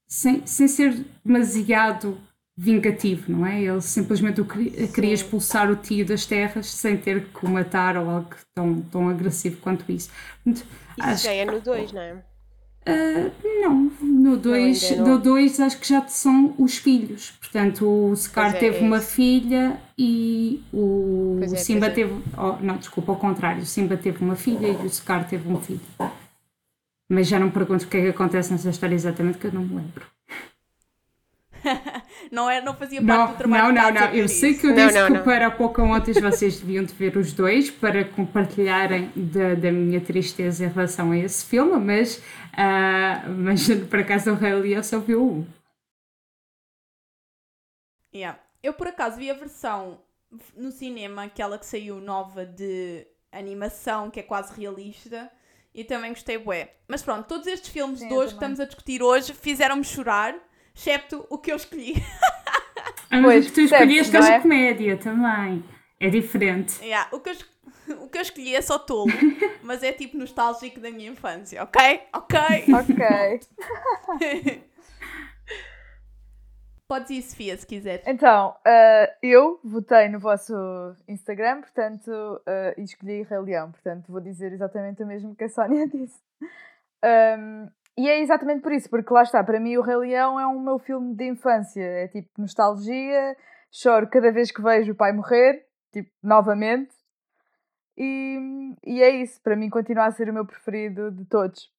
sem, 0.08 0.46
sem 0.46 0.68
ser 0.68 1.06
demasiado 1.24 2.18
vingativo, 2.58 3.32
não 3.32 3.46
é? 3.46 3.62
Ele 3.62 3.82
simplesmente 3.82 4.44
queria, 4.44 4.88
queria 4.88 5.14
expulsar 5.14 5.70
o 5.70 5.76
tio 5.76 6.06
das 6.06 6.26
terras 6.26 6.68
sem 6.68 6.98
ter 6.98 7.26
que 7.26 7.46
o 7.46 7.50
matar 7.50 7.96
ou 7.98 8.10
algo 8.10 8.30
tão, 8.56 8.82
tão 8.82 9.10
agressivo 9.10 9.58
quanto 9.58 9.90
isso. 9.92 10.10
Portanto, 10.44 10.66
isso 10.98 11.08
acho... 11.08 11.24
já 11.26 11.34
é 11.34 11.46
no 11.46 11.60
2, 11.60 11.92
não 11.92 12.02
é? 12.02 12.24
Uh, 12.88 13.32
não, 13.62 13.92
no 14.02 14.38
2 14.38 14.98
no 15.00 15.20
dois 15.20 15.60
acho 15.60 15.78
que 15.78 15.90
já 15.90 16.08
são 16.08 16.56
os 16.58 16.78
filhos. 16.78 17.32
Portanto, 17.32 17.86
o 17.86 18.16
Scar 18.16 18.56
é, 18.56 18.60
teve 18.60 18.78
é 18.78 18.82
uma 18.82 19.02
filha 19.02 19.78
e 19.98 20.64
o 20.72 21.38
é, 21.42 21.48
Simba 21.58 21.88
é. 21.88 21.90
teve. 21.90 22.14
Oh, 22.38 22.54
não, 22.62 22.78
desculpa, 22.78 23.12
ao 23.12 23.18
contrário. 23.18 23.62
O 23.62 23.66
Simba 23.66 23.98
teve 23.98 24.24
uma 24.24 24.38
filha 24.38 24.68
e 24.68 24.86
o 24.86 24.90
Scar 24.90 25.28
teve 25.28 25.50
um 25.50 25.60
filho. 25.60 25.82
Mas 27.10 27.28
já 27.28 27.40
não 27.40 27.50
pergunto 27.50 27.86
o 27.86 27.88
que 27.88 27.98
é 27.98 28.02
que 28.02 28.10
acontece 28.10 28.52
nessa 28.52 28.70
história 28.70 28.96
exatamente, 28.96 29.38
que 29.38 29.48
eu 29.48 29.54
não 29.54 29.64
me 29.64 29.76
lembro. 29.76 30.06
não, 32.32 32.50
é, 32.50 32.62
não 32.62 32.76
fazia 32.76 33.02
parte 33.02 33.18
não, 33.18 33.28
do 33.28 33.38
trabalho 33.38 33.74
Não, 33.74 33.92
não, 33.92 33.94
não. 33.94 34.14
Eu 34.14 34.28
sei 34.28 34.54
que 34.54 34.68
eu 34.68 34.74
disse 34.74 34.94
não, 34.94 35.10
não, 35.10 35.18
que 35.18 35.24
para 35.24 35.50
Pocahontas 35.52 36.20
vocês 36.20 36.60
deviam 36.60 36.84
de 36.84 36.94
ver 36.94 37.18
os 37.18 37.34
dois 37.34 37.72
para 37.72 38.06
compartilharem 38.06 39.12
da, 39.16 39.56
da 39.56 39.72
minha 39.72 40.02
tristeza 40.02 40.66
em 40.66 40.70
relação 40.70 41.12
a 41.12 41.18
esse 41.18 41.46
filme, 41.46 41.78
mas, 41.80 42.18
uh, 42.18 43.30
mas 43.38 43.68
por 43.90 44.00
acaso 44.00 44.32
o 44.32 44.36
Rei 44.36 44.54
Leão 44.54 44.84
só 44.84 45.00
viu 45.00 45.24
um. 45.24 45.48
Yeah. 48.14 48.40
Eu 48.64 48.74
por 48.74 48.88
acaso 48.88 49.18
vi 49.18 49.30
a 49.30 49.34
versão 49.34 50.00
no 50.56 50.72
cinema, 50.72 51.24
aquela 51.24 51.58
que 51.58 51.66
saiu 51.66 52.02
nova 52.02 52.46
de 52.46 53.06
animação, 53.32 54.10
que 54.10 54.20
é 54.20 54.24
quase 54.24 54.54
realista, 54.60 55.32
e 55.78 55.84
também 55.84 56.10
gostei 56.10 56.40
bué. 56.40 56.74
Mas 56.88 57.04
pronto, 57.04 57.28
todos 57.28 57.46
estes 57.46 57.70
filmes 57.70 58.00
Sim, 58.00 58.08
de 58.08 58.14
hoje 58.16 58.30
que 58.30 58.34
estamos 58.34 58.60
a 58.60 58.66
discutir 58.66 59.04
hoje 59.04 59.32
fizeram-me 59.32 59.84
chorar 59.84 60.36
excepto 60.76 61.26
o 61.30 61.38
que 61.38 61.52
eu 61.52 61.56
escolhi. 61.56 61.94
Ah, 63.10 63.22
mas 63.22 63.24
pois, 63.24 63.46
o 63.46 63.50
que 63.50 63.56
tu 63.56 63.62
escolheste 63.62 64.18
é? 64.18 64.40
comédia 64.42 64.98
também. 64.98 65.64
É 66.00 66.10
diferente. 66.10 66.78
Yeah, 66.84 67.08
o, 67.12 67.20
que 67.20 67.30
eu, 67.30 67.36
o 68.04 68.10
que 68.10 68.18
eu 68.18 68.22
escolhi 68.22 68.56
é 68.56 68.62
só 68.62 68.78
tolo, 68.78 69.12
mas 69.64 69.82
é 69.82 69.94
tipo 69.94 70.18
nostálgico 70.18 70.80
da 70.80 70.92
minha 70.92 71.10
infância, 71.10 71.64
ok? 71.64 72.02
Ok. 72.14 72.40
Ok. 72.74 74.62
Podes 76.88 77.10
ir, 77.10 77.22
Sofia, 77.22 77.58
se 77.58 77.68
quiser. 77.68 78.02
Então, 78.08 78.56
uh, 78.66 79.18
eu 79.22 79.60
votei 79.62 80.08
no 80.08 80.20
vosso 80.20 80.54
Instagram, 81.06 81.60
portanto, 81.60 82.10
uh, 82.10 82.80
e 82.80 82.84
escolhi 82.84 83.24
Rei 83.24 83.40
Leão, 83.40 83.72
portanto, 83.74 84.10
vou 84.10 84.22
dizer 84.22 84.54
exatamente 84.54 85.04
o 85.04 85.06
mesmo 85.06 85.36
que 85.36 85.44
a 85.44 85.50
Sónia 85.50 85.86
disse. 85.92 86.18
Um, 87.04 87.70
e 87.98 88.08
é 88.08 88.22
exatamente 88.22 88.62
por 88.62 88.72
isso, 88.72 88.90
porque 88.90 89.14
lá 89.14 89.24
está, 89.24 89.44
para 89.44 89.60
mim 89.60 89.76
o 89.76 89.82
Rei 89.82 89.98
Leão 89.98 90.40
é 90.40 90.48
um 90.48 90.62
meu 90.62 90.80
filme 90.80 91.14
de 91.14 91.28
infância, 91.28 91.84
é 91.84 92.08
tipo 92.08 92.30
nostalgia, 92.38 93.36
choro 93.70 94.08
cada 94.08 94.32
vez 94.32 94.50
que 94.50 94.62
vejo 94.62 94.94
o 94.94 94.96
pai 94.96 95.12
morrer, 95.12 95.66
tipo, 95.92 96.10
novamente. 96.24 96.96
E, 97.98 98.74
e 98.86 99.02
é 99.02 99.10
isso, 99.10 99.42
para 99.42 99.58
mim 99.58 99.70
continua 99.70 100.06
a 100.06 100.12
ser 100.12 100.30
o 100.30 100.34
meu 100.34 100.46
preferido 100.46 101.12
de 101.12 101.26
todos. 101.26 101.70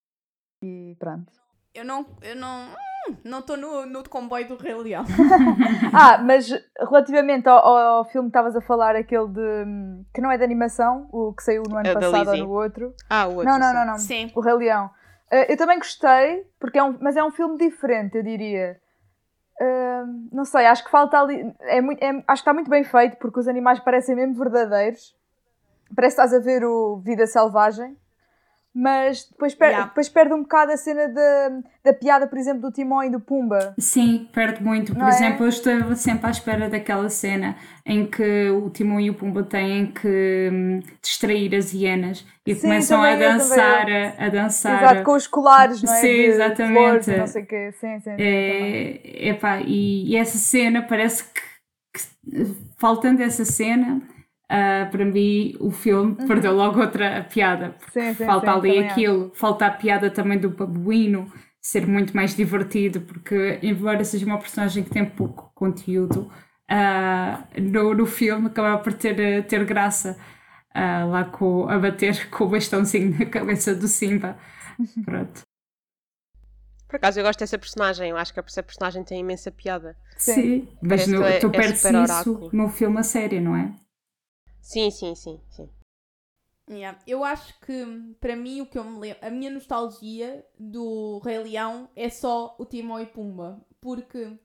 E 0.62 0.96
pronto. 0.98 1.32
Eu 1.78 1.84
não, 1.84 2.04
eu 2.22 2.34
não, 2.34 2.70
hum, 3.08 3.16
não 3.22 3.38
estou 3.38 3.56
no, 3.56 3.86
no 3.86 4.08
comboio 4.08 4.48
do 4.48 4.56
Rei 4.56 4.74
Leão. 4.74 5.04
ah, 5.94 6.18
mas 6.18 6.50
relativamente 6.76 7.48
ao, 7.48 7.64
ao 7.64 8.04
filme 8.06 8.28
que 8.28 8.30
estavas 8.30 8.56
a 8.56 8.60
falar, 8.60 8.96
aquele 8.96 9.28
de 9.28 10.02
que 10.12 10.20
não 10.20 10.28
é 10.28 10.36
de 10.36 10.42
animação, 10.42 11.08
o 11.12 11.32
que 11.32 11.44
saiu 11.44 11.62
no 11.68 11.76
ano 11.76 11.86
é 11.86 11.94
passado 11.94 12.30
ou 12.30 12.36
no 12.36 12.50
outro. 12.50 12.92
Ah, 13.08 13.28
o 13.28 13.36
outro. 13.36 13.44
Não, 13.44 13.60
não, 13.60 13.72
não, 13.72 13.86
não. 13.86 13.98
Sim. 13.98 14.32
O 14.34 14.40
Rei 14.40 14.54
Leão. 14.54 14.86
Uh, 15.30 15.46
eu 15.48 15.56
também 15.56 15.78
gostei, 15.78 16.44
porque 16.58 16.80
é 16.80 16.82
um, 16.82 16.98
mas 17.00 17.16
é 17.16 17.22
um 17.22 17.30
filme 17.30 17.56
diferente, 17.56 18.16
eu 18.16 18.24
diria. 18.24 18.80
Uh, 19.60 20.28
não 20.32 20.44
sei, 20.44 20.66
acho 20.66 20.82
que 20.82 20.90
falta 20.90 21.16
ali. 21.16 21.54
É 21.60 21.80
muito, 21.80 22.02
é, 22.02 22.08
acho 22.08 22.24
que 22.24 22.32
está 22.32 22.52
muito 22.52 22.68
bem 22.68 22.82
feito, 22.82 23.18
porque 23.18 23.38
os 23.38 23.46
animais 23.46 23.78
parecem 23.78 24.16
mesmo 24.16 24.34
verdadeiros. 24.34 25.14
Parece 25.94 26.16
que 26.16 26.22
estás 26.22 26.34
a 26.34 26.44
ver 26.44 26.64
o 26.64 26.96
Vida 27.04 27.24
Selvagem 27.24 27.96
mas 28.80 29.24
depois, 29.28 29.56
per 29.56 29.70
yeah. 29.70 29.88
depois 29.88 30.08
perde 30.08 30.32
um 30.32 30.42
bocado 30.42 30.70
a 30.70 30.76
cena 30.76 31.08
da, 31.08 31.60
da 31.82 31.92
piada, 31.92 32.28
por 32.28 32.38
exemplo, 32.38 32.60
do 32.60 32.70
Timão 32.70 33.02
e 33.02 33.10
do 33.10 33.18
Pumba. 33.18 33.74
Sim, 33.76 34.28
perde 34.32 34.62
muito. 34.62 34.92
Por 34.92 35.00
Não 35.00 35.08
é? 35.08 35.10
exemplo, 35.10 35.42
é? 35.42 35.46
eu 35.46 35.48
estou 35.48 35.96
sempre 35.96 36.28
à 36.28 36.30
espera 36.30 36.68
daquela 36.68 37.08
cena 37.08 37.56
em 37.84 38.06
que 38.06 38.48
o 38.50 38.70
Timão 38.70 39.00
e 39.00 39.10
o 39.10 39.14
Pumba 39.14 39.42
têm 39.42 39.88
que 39.88 40.48
hum, 40.52 40.80
distrair 41.02 41.56
as 41.56 41.72
hienas 41.72 42.24
e 42.46 42.54
Sim, 42.54 42.60
começam 42.60 43.02
a 43.02 43.16
dançar, 43.16 43.90
a, 43.90 44.26
a, 44.26 44.28
dançar. 44.28 44.82
Exato, 44.84 45.02
com 45.02 45.16
os 45.16 45.26
colares, 45.26 45.82
não 45.82 45.92
é? 45.92 46.00
Sim, 46.00 46.06
de, 46.06 46.20
exatamente. 46.26 46.76
De 46.76 47.04
flores, 47.04 47.06
não 47.08 47.26
sei 47.26 47.42
quê. 47.46 47.72
Sim, 47.72 47.98
sim, 47.98 48.10
é, 48.16 49.28
epá, 49.30 49.60
e, 49.60 50.12
e 50.12 50.16
essa 50.16 50.38
cena 50.38 50.82
parece 50.82 51.24
que, 51.24 51.40
que 51.92 52.54
faltando 52.76 53.24
essa 53.24 53.44
cena 53.44 54.00
Uh, 54.50 54.90
para 54.90 55.04
mim 55.04 55.54
o 55.60 55.70
filme 55.70 56.16
uhum. 56.18 56.26
perdeu 56.26 56.54
logo 56.54 56.80
outra 56.80 57.22
piada. 57.24 57.74
Sim, 57.92 58.14
sim, 58.14 58.24
falta 58.24 58.52
sim, 58.52 58.58
ali 58.58 58.78
aquilo, 58.78 59.26
acho. 59.26 59.34
falta 59.34 59.66
a 59.66 59.70
piada 59.70 60.10
também 60.10 60.38
do 60.38 60.48
babuíno 60.48 61.30
ser 61.60 61.86
muito 61.86 62.16
mais 62.16 62.34
divertido, 62.34 63.02
porque 63.02 63.58
embora 63.62 64.02
seja 64.04 64.24
uma 64.24 64.38
personagem 64.38 64.82
que 64.82 64.90
tem 64.90 65.04
pouco 65.04 65.52
conteúdo, 65.54 66.30
uh, 66.70 67.60
no, 67.60 67.92
no 67.92 68.06
filme 68.06 68.46
acaba 68.46 68.78
por 68.78 68.94
ter, 68.94 69.44
ter 69.46 69.64
graça 69.66 70.16
uh, 70.74 71.10
lá 71.10 71.24
com, 71.24 71.68
a 71.68 71.78
bater 71.78 72.28
com 72.30 72.44
o 72.44 72.48
bastãozinho 72.48 73.18
na 73.18 73.26
cabeça 73.26 73.74
do 73.74 73.86
Simba. 73.86 74.38
Pronto. 75.04 75.42
Por 76.88 76.96
acaso 76.96 77.20
eu 77.20 77.24
gosto 77.24 77.40
dessa 77.40 77.58
personagem, 77.58 78.08
eu 78.08 78.16
acho 78.16 78.32
que 78.32 78.40
essa 78.40 78.62
personagem 78.62 79.04
tem 79.04 79.20
imensa 79.20 79.50
piada. 79.50 79.94
Sim, 80.16 80.34
Sim. 80.34 80.68
mas 80.80 81.06
no, 81.06 81.22
é, 81.22 81.38
tu 81.38 81.48
é 81.48 81.50
perdes 81.50 81.84
isso 81.84 82.48
no 82.50 82.70
filme 82.70 82.98
a 82.98 83.02
sério, 83.02 83.42
não 83.42 83.54
é? 83.54 83.74
Sim, 84.60 84.90
sim, 84.90 85.14
sim, 85.14 85.40
sim. 85.48 85.68
Yeah. 86.70 86.98
Eu 87.06 87.24
acho 87.24 87.58
que, 87.60 87.84
para 88.20 88.36
mim, 88.36 88.60
o 88.60 88.66
que 88.66 88.78
eu 88.78 88.84
me 88.84 88.98
lembro, 88.98 89.26
a 89.26 89.30
minha 89.30 89.50
nostalgia 89.50 90.44
do 90.58 91.18
Rei 91.24 91.38
Leão 91.38 91.88
é 91.96 92.10
só 92.10 92.54
o 92.58 92.66
Timão 92.66 93.00
e 93.00 93.06
Pumba. 93.06 93.64
Porque 93.80 94.38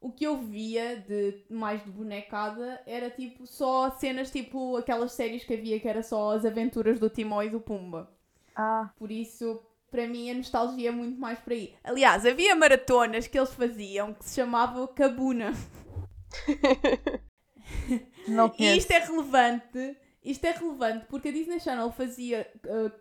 o 0.00 0.10
que 0.10 0.24
eu 0.24 0.38
via 0.38 0.96
de 0.96 1.44
mais 1.48 1.84
de 1.84 1.90
bonecada 1.90 2.82
era 2.86 3.10
tipo 3.10 3.46
só 3.46 3.90
cenas 3.90 4.30
tipo 4.30 4.76
aquelas 4.76 5.12
séries 5.12 5.44
que 5.44 5.54
havia 5.54 5.78
que 5.78 5.86
era 5.86 6.02
só 6.02 6.32
as 6.32 6.44
aventuras 6.44 6.98
do 6.98 7.10
Timão 7.10 7.42
e 7.42 7.50
do 7.50 7.60
Pumba. 7.60 8.10
Ah. 8.56 8.90
Por 8.96 9.12
isso, 9.12 9.62
para 9.90 10.08
mim, 10.08 10.30
a 10.30 10.34
nostalgia 10.34 10.88
é 10.88 10.92
muito 10.92 11.20
mais 11.20 11.38
por 11.38 11.52
aí. 11.52 11.74
Aliás, 11.84 12.26
havia 12.26 12.56
maratonas 12.56 13.26
que 13.26 13.38
eles 13.38 13.54
faziam 13.54 14.14
que 14.14 14.24
se 14.24 14.36
chamavam 14.36 14.86
Cabuna. 14.88 15.52
Não 18.28 18.52
e 18.58 18.76
isto 18.76 18.90
é 18.90 18.98
relevante, 18.98 19.96
isto 20.22 20.44
é 20.44 20.52
relevante 20.52 21.06
porque 21.08 21.28
a 21.28 21.32
Disney 21.32 21.60
Channel 21.60 21.90
fazia 21.92 22.50
uh, 22.66 22.92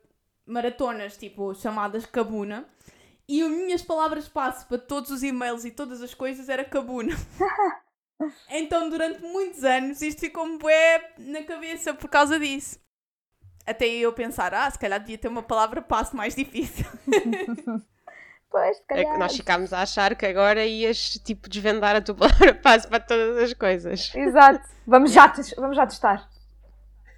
maratonas 0.45 1.17
tipo 1.17 1.53
chamadas 1.53 2.05
Cabuna 2.05 2.67
e 3.27 3.41
as 3.41 3.49
minhas 3.51 3.81
palavras-passe 3.81 4.65
para 4.65 4.77
todos 4.77 5.11
os 5.11 5.21
e-mails 5.21 5.65
e 5.65 5.71
todas 5.71 6.01
as 6.01 6.13
coisas 6.13 6.49
era 6.49 6.65
Cabuna. 6.65 7.15
então 8.49 8.89
durante 8.89 9.21
muitos 9.21 9.63
anos 9.63 10.01
isto 10.01 10.21
ficou-me 10.21 10.57
bué 10.57 11.13
na 11.17 11.43
cabeça 11.43 11.93
por 11.93 12.09
causa 12.09 12.39
disso. 12.39 12.79
Até 13.65 13.85
eu 13.85 14.11
pensar, 14.13 14.53
ah, 14.53 14.69
se 14.71 14.79
calhar 14.79 14.99
devia 14.99 15.17
ter 15.17 15.27
uma 15.27 15.43
palavra-passe 15.43 16.15
mais 16.15 16.33
difícil. 16.33 16.85
Pois, 18.51 18.77
se 18.77 18.83
É 18.89 19.03
calhar. 19.03 19.19
nós 19.19 19.35
ficámos 19.35 19.71
a 19.73 19.81
achar 19.81 20.15
que 20.15 20.25
agora 20.25 20.65
ias 20.65 21.11
tipo 21.23 21.47
desvendar 21.49 21.95
a 21.95 22.01
tua 22.01 22.15
palavra 22.17 22.55
passe 22.55 22.87
para 22.87 22.99
todas 22.99 23.37
as 23.37 23.53
coisas. 23.53 24.11
Exato. 24.15 24.67
Vamos 24.87 25.11
já, 25.11 25.27
vamos 25.57 25.75
já 25.75 25.85
testar. 25.85 26.29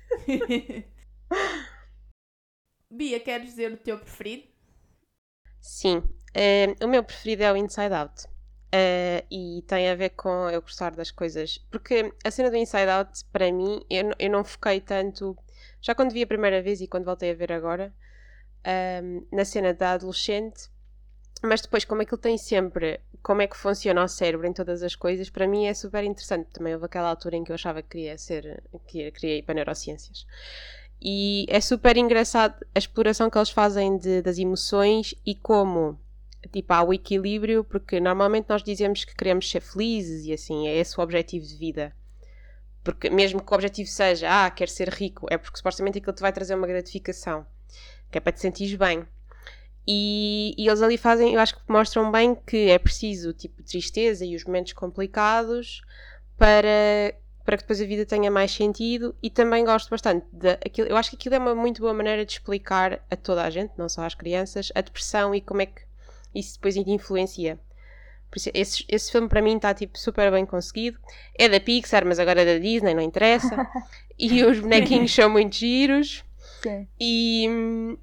Bia, 2.89 3.19
queres 3.21 3.45
dizer 3.47 3.71
o 3.71 3.77
teu 3.77 3.97
preferido? 3.97 4.43
Sim, 5.61 6.03
eh, 6.35 6.75
o 6.83 6.87
meu 6.87 7.03
preferido 7.03 7.43
é 7.43 7.51
o 7.51 7.55
Inside 7.55 7.93
Out. 7.93 8.27
Eh, 8.73 9.25
e 9.31 9.63
tem 9.67 9.89
a 9.89 9.95
ver 9.95 10.09
com 10.11 10.49
eu 10.49 10.61
gostar 10.61 10.91
das 10.91 11.11
coisas. 11.11 11.57
Porque 11.71 12.13
a 12.25 12.31
cena 12.31 12.49
do 12.49 12.57
Inside 12.57 12.89
Out, 12.89 13.25
para 13.31 13.51
mim, 13.51 13.85
eu, 13.89 14.11
eu 14.19 14.29
não 14.29 14.43
foquei 14.43 14.81
tanto. 14.81 15.37
Já 15.81 15.95
quando 15.95 16.11
vi 16.11 16.23
a 16.23 16.27
primeira 16.27 16.61
vez 16.61 16.81
e 16.81 16.87
quando 16.87 17.05
voltei 17.05 17.31
a 17.31 17.35
ver 17.35 17.51
agora, 17.53 17.93
ahm, 18.65 19.25
na 19.31 19.45
cena 19.45 19.73
da 19.73 19.91
adolescente, 19.93 20.69
mas 21.41 21.61
depois, 21.61 21.85
como 21.85 22.01
é 22.01 22.05
que 22.05 22.13
ele 22.13 22.21
tem 22.21 22.37
sempre. 22.37 22.99
Como 23.23 23.41
é 23.41 23.47
que 23.47 23.57
funciona 23.57 24.03
o 24.03 24.07
cérebro 24.07 24.47
em 24.47 24.53
todas 24.53 24.81
as 24.83 24.95
coisas, 24.95 25.29
para 25.29 25.47
mim 25.47 25.65
é 25.67 25.73
super 25.73 26.03
interessante. 26.03 26.47
Também 26.51 26.73
houve 26.73 26.85
aquela 26.85 27.09
altura 27.09 27.35
em 27.35 27.43
que 27.43 27.51
eu 27.51 27.55
achava 27.55 27.81
que 27.81 27.89
queria 27.89 28.17
ser. 28.17 28.63
que 28.87 29.11
queria 29.11 29.37
ir 29.37 29.43
para 29.43 29.55
neurociências. 29.55 30.25
E 31.01 31.45
é 31.49 31.59
super 31.59 31.97
engraçado 31.97 32.65
a 32.75 32.79
exploração 32.79 33.29
que 33.29 33.37
eles 33.37 33.49
fazem 33.49 33.97
de- 33.97 34.21
das 34.21 34.37
emoções 34.37 35.15
e 35.25 35.33
como, 35.35 35.99
tipo, 36.51 36.71
há 36.73 36.83
o 36.83 36.93
equilíbrio, 36.93 37.63
porque 37.63 37.99
normalmente 37.99 38.47
nós 38.49 38.63
dizemos 38.63 39.03
que 39.03 39.15
queremos 39.15 39.49
ser 39.49 39.61
felizes 39.61 40.25
e 40.25 40.33
assim, 40.33 40.67
é 40.67 40.75
esse 40.77 40.99
o 40.99 41.03
objetivo 41.03 41.45
de 41.45 41.55
vida. 41.55 41.95
Porque 42.83 43.09
mesmo 43.09 43.41
que 43.43 43.51
o 43.51 43.55
objetivo 43.55 43.89
seja, 43.89 44.27
ah, 44.29 44.49
quero 44.51 44.71
ser 44.71 44.89
rico, 44.89 45.27
é 45.29 45.37
porque 45.37 45.57
supostamente 45.57 45.97
aquilo 45.99 46.13
te 46.13 46.21
vai 46.21 46.31
trazer 46.33 46.55
uma 46.55 46.67
gratificação, 46.67 47.45
que 48.11 48.17
é 48.17 48.21
para 48.21 48.31
te 48.33 48.41
sentires 48.41 48.75
bem. 48.75 49.05
E, 49.87 50.53
e 50.57 50.67
eles 50.67 50.81
ali 50.81 50.97
fazem, 50.97 51.33
eu 51.33 51.39
acho 51.39 51.55
que 51.55 51.61
mostram 51.67 52.11
bem 52.11 52.35
que 52.35 52.69
é 52.69 52.77
preciso, 52.77 53.33
tipo, 53.33 53.63
tristeza 53.63 54.23
e 54.23 54.35
os 54.35 54.43
momentos 54.45 54.73
complicados 54.73 55.81
para 56.37 57.15
para 57.43 57.57
que 57.57 57.63
depois 57.63 57.81
a 57.81 57.85
vida 57.85 58.05
tenha 58.05 58.29
mais 58.29 58.51
sentido 58.51 59.15
e 59.21 59.27
também 59.27 59.65
gosto 59.65 59.89
bastante 59.89 60.25
de 60.31 60.51
aquilo, 60.51 60.87
eu 60.87 60.95
acho 60.95 61.09
que 61.09 61.15
aquilo 61.15 61.35
é 61.35 61.39
uma 61.39 61.55
muito 61.55 61.81
boa 61.81 61.93
maneira 61.93 62.23
de 62.23 62.33
explicar 62.33 63.03
a 63.09 63.15
toda 63.15 63.43
a 63.43 63.49
gente, 63.49 63.73
não 63.77 63.89
só 63.89 64.03
às 64.03 64.13
crianças, 64.13 64.71
a 64.75 64.81
depressão 64.81 65.33
e 65.33 65.41
como 65.41 65.63
é 65.63 65.65
que 65.65 65.81
isso 66.35 66.53
depois 66.55 66.75
influencia. 66.77 67.59
Por 68.29 68.37
isso, 68.37 68.49
esse, 68.53 68.85
esse 68.87 69.11
filme 69.11 69.27
para 69.27 69.41
mim 69.41 69.57
está 69.57 69.73
tipo 69.73 69.99
super 69.99 70.31
bem 70.31 70.45
conseguido. 70.45 70.97
É 71.37 71.49
da 71.49 71.59
Pixar, 71.59 72.05
mas 72.05 72.17
agora 72.17 72.41
é 72.41 72.45
da 72.45 72.59
Disney, 72.59 72.93
não 72.93 73.01
interessa. 73.01 73.67
e 74.17 74.43
os 74.45 74.59
bonequinhos 74.59 75.13
são 75.13 75.29
muito 75.29 75.53
giros. 75.53 76.23
Sim. 76.63 76.87
E, 76.97 77.97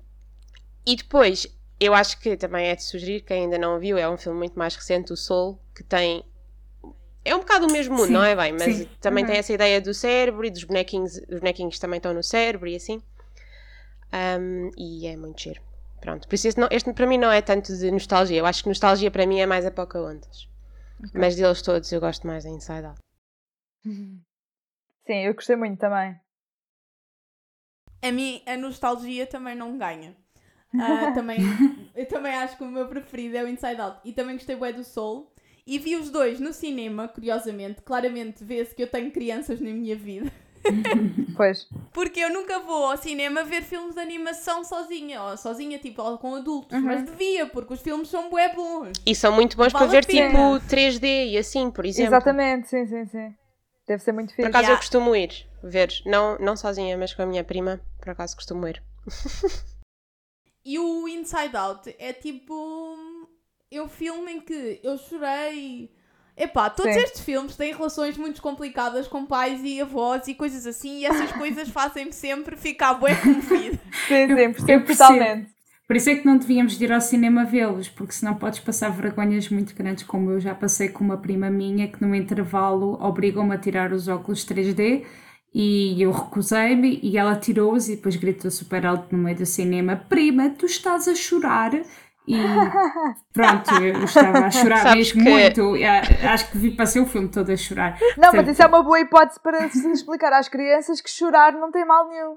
e 0.86 0.96
depois, 0.96 1.46
eu 1.80 1.94
acho 1.94 2.18
que 2.20 2.36
também 2.36 2.66
é 2.68 2.76
de 2.76 2.82
sugerir, 2.82 3.22
quem 3.22 3.44
ainda 3.44 3.58
não 3.58 3.78
viu, 3.78 3.96
é 3.98 4.08
um 4.08 4.16
filme 4.16 4.38
muito 4.38 4.58
mais 4.58 4.74
recente, 4.74 5.12
o 5.12 5.16
Soul, 5.16 5.58
que 5.74 5.82
tem. 5.82 6.24
É 7.24 7.34
um 7.34 7.40
bocado 7.40 7.66
o 7.66 7.72
mesmo 7.72 7.96
mundo, 7.96 8.06
Sim, 8.06 8.12
não 8.14 8.24
é 8.24 8.34
bem? 8.34 8.52
Mas 8.52 8.74
sim. 8.76 8.88
também 9.00 9.22
Uhum. 9.24 9.30
tem 9.30 9.38
essa 9.38 9.52
ideia 9.52 9.80
do 9.80 9.92
cérebro 9.92 10.44
e 10.46 10.50
dos 10.50 10.64
bonequinhos, 10.64 11.16
os 11.16 11.40
bonequinhos 11.40 11.78
também 11.78 11.98
estão 11.98 12.14
no 12.14 12.22
cérebro 12.22 12.68
e 12.68 12.76
assim. 12.76 13.02
Um, 14.12 14.70
e 14.76 15.06
é 15.06 15.16
muito 15.16 15.40
giro. 15.40 15.60
Pronto, 16.00 16.26
por 16.28 16.34
isso 16.34 16.48
este, 16.48 16.60
não- 16.60 16.68
este 16.70 16.92
para 16.92 17.06
mim 17.06 17.18
não 17.18 17.30
é 17.30 17.42
tanto 17.42 17.76
de 17.76 17.90
nostalgia. 17.90 18.38
Eu 18.38 18.46
acho 18.46 18.62
que 18.62 18.68
nostalgia 18.68 19.10
para 19.10 19.26
mim 19.26 19.40
é 19.40 19.46
mais 19.46 19.66
a 19.66 19.70
Pocahontas. 19.70 20.48
Mas 21.12 21.36
deles 21.36 21.62
todos 21.62 21.90
eu 21.92 22.00
gosto 22.00 22.26
mais 22.26 22.44
da 22.44 22.50
Inside 22.50 22.86
Out. 22.86 23.00
Sim, 23.84 25.24
eu 25.24 25.34
gostei 25.34 25.56
muito 25.56 25.78
também. 25.80 26.18
A 28.02 28.12
mim, 28.12 28.42
a 28.46 28.56
nostalgia 28.56 29.26
também 29.26 29.54
não 29.56 29.76
ganha. 29.78 30.16
Ah, 30.78 31.10
também, 31.14 31.38
eu 31.94 32.06
também 32.06 32.34
acho 32.34 32.56
que 32.56 32.64
o 32.64 32.66
meu 32.68 32.86
preferido 32.86 33.36
é 33.36 33.44
o 33.44 33.48
Inside 33.48 33.80
Out. 33.80 33.98
E 34.04 34.12
também 34.12 34.36
gostei 34.36 34.56
bué 34.56 34.72
do 34.72 34.84
Soul. 34.84 35.32
E 35.66 35.78
vi 35.78 35.96
os 35.96 36.10
dois 36.10 36.40
no 36.40 36.52
cinema, 36.52 37.06
curiosamente. 37.08 37.82
Claramente 37.82 38.42
vê-se 38.42 38.74
que 38.74 38.82
eu 38.82 38.90
tenho 38.90 39.10
crianças 39.10 39.60
na 39.60 39.70
minha 39.70 39.94
vida. 39.96 40.30
Pois. 41.36 41.68
Porque 41.92 42.18
eu 42.18 42.32
nunca 42.32 42.58
vou 42.58 42.86
ao 42.90 42.96
cinema 42.96 43.44
ver 43.44 43.62
filmes 43.62 43.94
de 43.94 44.00
animação 44.00 44.64
sozinha. 44.64 45.22
Ou 45.22 45.36
sozinha, 45.36 45.78
tipo, 45.78 46.02
ou 46.02 46.18
com 46.18 46.34
adultos. 46.34 46.76
Uhum. 46.76 46.84
Mas 46.84 47.04
devia, 47.04 47.46
porque 47.46 47.74
os 47.74 47.80
filmes 47.80 48.08
são 48.08 48.28
bué 48.28 48.52
bons. 48.52 48.92
E 49.06 49.14
são 49.14 49.30
muito 49.32 49.56
bons 49.56 49.72
Vale 49.72 49.84
para 49.84 49.92
ver 49.92 50.04
tipo 50.04 50.58
3D 50.68 51.28
e 51.30 51.38
assim, 51.38 51.70
por 51.70 51.86
exemplo. 51.86 52.08
Exatamente, 52.16 52.68
sim, 52.68 52.84
sim, 52.86 53.06
sim. 53.06 53.34
Deve 53.86 54.02
ser 54.02 54.10
muito 54.10 54.30
Por 54.30 54.36
fixe. 54.36 54.48
acaso 54.48 54.64
eu 54.64 54.70
Yeah. 54.70 54.80
costumo 54.80 55.14
ir 55.14 55.46
ver, 55.62 55.92
não, 56.04 56.36
não 56.40 56.56
sozinha, 56.56 56.98
mas 56.98 57.14
com 57.14 57.22
a 57.22 57.26
minha 57.26 57.44
prima, 57.44 57.80
por 58.00 58.10
acaso 58.10 58.34
costumo 58.34 58.66
ir. 58.66 58.82
E 60.68 60.78
o 60.78 61.08
Inside 61.08 61.56
Out 61.56 61.96
é 61.98 62.12
tipo. 62.12 62.94
É 63.70 63.80
o 63.80 63.88
filme 63.88 64.32
em 64.32 64.40
que 64.40 64.78
eu 64.82 64.98
chorei. 64.98 65.90
Epá, 66.36 66.68
todos 66.68 66.92
Sim. 66.92 67.00
estes 67.00 67.22
filmes 67.22 67.56
têm 67.56 67.72
relações 67.72 68.18
muito 68.18 68.42
complicadas 68.42 69.08
com 69.08 69.24
pais 69.24 69.62
e 69.64 69.80
avós 69.80 70.28
e 70.28 70.34
coisas 70.34 70.66
assim, 70.66 70.98
e 70.98 71.06
essas 71.06 71.32
coisas 71.40 71.70
fazem-me 71.70 72.12
sempre 72.12 72.54
ficar 72.54 72.94
bué 72.94 73.14
comovida. 73.14 73.80
Sim, 74.06 74.26
percebo 74.26 74.54
percebo. 74.54 74.86
totalmente. 74.86 75.50
Por 75.86 75.96
isso 75.96 76.10
é 76.10 76.16
que 76.16 76.26
não 76.26 76.36
devíamos 76.36 76.76
de 76.76 76.84
ir 76.84 76.92
ao 76.92 77.00
cinema 77.00 77.46
vê-los, 77.46 77.88
porque 77.88 78.12
senão 78.12 78.34
podes 78.34 78.60
passar 78.60 78.90
vergonhas 78.90 79.48
muito 79.48 79.74
grandes, 79.74 80.04
como 80.04 80.32
eu 80.32 80.38
já 80.38 80.54
passei 80.54 80.90
com 80.90 81.02
uma 81.02 81.16
prima 81.16 81.48
minha 81.48 81.88
que 81.88 82.04
no 82.04 82.14
intervalo 82.14 82.98
obrigou-me 83.00 83.54
a 83.54 83.58
tirar 83.58 83.90
os 83.90 84.06
óculos 84.06 84.44
3D 84.44 85.06
e 85.54 86.00
eu 86.02 86.10
recusei-me 86.12 87.00
e 87.02 87.16
ela 87.18 87.34
tirou-os 87.36 87.88
e 87.88 87.96
depois 87.96 88.16
gritou 88.16 88.50
super 88.50 88.84
alto 88.86 89.14
no 89.16 89.22
meio 89.22 89.36
do 89.38 89.46
cinema: 89.46 89.96
Prima, 90.08 90.50
tu 90.50 90.66
estás 90.66 91.08
a 91.08 91.14
chorar? 91.14 91.72
E 92.26 92.34
pronto, 93.32 93.74
eu 93.82 94.04
estava 94.04 94.38
a 94.46 94.50
chorar 94.50 94.82
Sabes 94.82 95.14
mesmo 95.14 95.24
que- 95.24 95.30
muito. 95.30 95.76
E, 95.76 95.84
ah, 95.84 96.02
Acho 96.32 96.50
que 96.50 96.58
vi, 96.58 96.70
passei 96.72 97.00
o 97.00 97.06
filme 97.06 97.28
todo 97.28 97.50
a 97.50 97.56
chorar. 97.56 97.98
Não, 98.18 98.32
mas 98.34 98.44
Sim. 98.46 98.52
isso 98.52 98.62
é 98.62 98.66
uma 98.66 98.82
boa 98.82 99.00
hipótese 99.00 99.40
para 99.40 99.68
se 99.70 99.90
explicar 99.90 100.32
às 100.34 100.48
crianças 100.48 101.00
que 101.00 101.08
chorar 101.10 101.52
não 101.52 101.70
tem 101.70 101.86
mal 101.86 102.08
nenhum. 102.08 102.36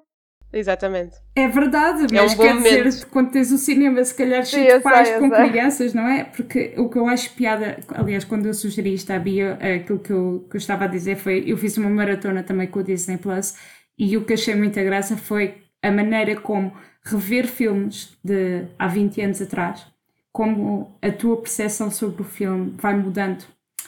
Exatamente. 0.54 1.16
É 1.36 1.48
verdade, 1.48 2.14
É 2.16 2.22
um 2.22 2.26
mas 2.26 2.34
bom 2.34 2.44
quer 2.44 2.58
dizer, 2.58 3.06
quando 3.06 3.32
tens 3.32 3.52
o 3.52 3.58
cinema, 3.58 4.04
se 4.04 4.14
calhar 4.14 4.46
cheio 4.46 4.78
de 4.78 4.84
pais 4.84 5.08
sei, 5.08 5.20
com 5.20 5.32
crianças, 5.32 5.94
não 5.94 6.08
é? 6.08 6.26
Porque 6.26 6.74
o 6.78 6.90
que 6.90 6.98
eu 6.98 7.08
acho 7.08 7.34
piada, 7.34 7.80
aliás, 7.90 8.26
quando 8.26 8.46
eu 8.46 8.54
sugeri 8.54 8.94
isto 8.94 9.12
à 9.12 9.20
Bia, 9.20 9.54
aquilo 9.54 10.00
que 10.00 10.12
eu, 10.12 10.46
que 10.50 10.58
eu 10.58 10.60
estava 10.60 10.86
a 10.86 10.88
dizer 10.88 11.16
foi: 11.16 11.44
eu 11.48 11.58
fiz 11.58 11.78
uma 11.78 11.90
maratona 11.90 12.44
também 12.44 12.68
com 12.68 12.80
o 12.80 12.84
Disney 12.84 13.18
Plus 13.18 13.56
e 13.98 14.18
o 14.18 14.26
que 14.26 14.34
achei 14.34 14.56
muita 14.56 14.84
graça 14.84 15.16
foi 15.16 15.56
a 15.82 15.92
maneira 15.92 16.36
como 16.36 16.74
rever 17.04 17.48
filmes 17.48 18.18
de 18.24 18.66
há 18.78 18.88
20 18.88 19.22
anos 19.22 19.42
atrás, 19.42 19.86
como 20.32 20.98
a 21.02 21.12
tua 21.12 21.38
percepção 21.38 21.90
sobre 21.90 22.22
o 22.22 22.26
filme 22.26 22.74
vai 22.78 22.96
mudando. 22.96 23.44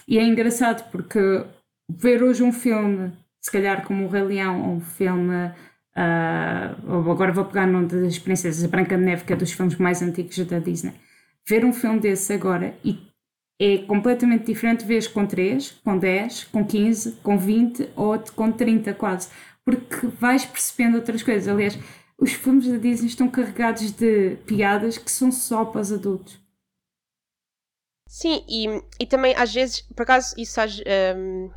E 0.08 0.18
é 0.18 0.24
engraçado 0.24 0.90
porque 0.92 1.46
ver 1.90 2.24
hoje 2.24 2.44
um 2.44 2.52
filme, 2.52 3.12
se 3.42 3.52
calhar 3.52 3.86
como 3.86 4.06
o 4.06 4.08
Rei 4.08 4.24
Leão, 4.24 4.62
ou 4.62 4.76
um 4.76 4.82
filme. 4.82 5.52
Ou 6.88 7.12
agora 7.12 7.32
vou 7.32 7.46
pegar 7.46 7.68
num 7.68 7.86
das 7.86 8.18
Princesas, 8.20 8.64
a 8.64 8.68
Branca 8.68 8.98
de 8.98 9.04
Neve, 9.04 9.24
que 9.24 9.34
é 9.34 9.36
dos 9.36 9.52
filmes 9.52 9.76
mais 9.78 10.02
antigos 10.02 10.38
da 10.46 10.60
Disney. 10.60 10.94
Ver 11.48 11.64
um 11.66 11.74
filme 11.74 12.00
desse 12.00 12.34
agora 12.34 12.76
e 12.84 13.00
é 13.60 13.78
completamente 13.80 14.46
diferente 14.46 14.86
vês 14.86 15.08
com 15.08 15.26
3, 15.26 15.72
com 15.84 15.98
10, 15.98 16.46
com 16.46 16.66
15, 16.66 17.12
com 17.24 17.38
20 17.38 17.90
ou 17.96 18.20
com 18.36 18.52
30 18.52 18.94
quase. 18.94 19.30
Porque 19.64 20.08
vais 20.20 20.46
percebendo 20.46 20.96
outras 20.96 21.24
coisas. 21.24 21.48
Aliás, 21.48 21.78
os 22.18 22.34
filmes 22.34 22.68
da 22.68 22.78
Disney 22.78 23.08
estão 23.08 23.30
carregados 23.30 23.92
de 23.92 24.38
piadas 24.46 24.98
que 24.98 25.12
são 25.12 25.32
só 25.32 25.66
para 25.66 25.82
os 25.82 25.92
adultos. 25.92 26.42
Sim, 28.08 28.44
e, 28.48 28.68
e 29.00 29.08
também 29.08 29.36
às 29.36 29.54
vezes, 29.54 29.82
por 29.82 30.04
acaso, 30.04 30.36
isso 30.38 30.60
hum, 31.18 31.50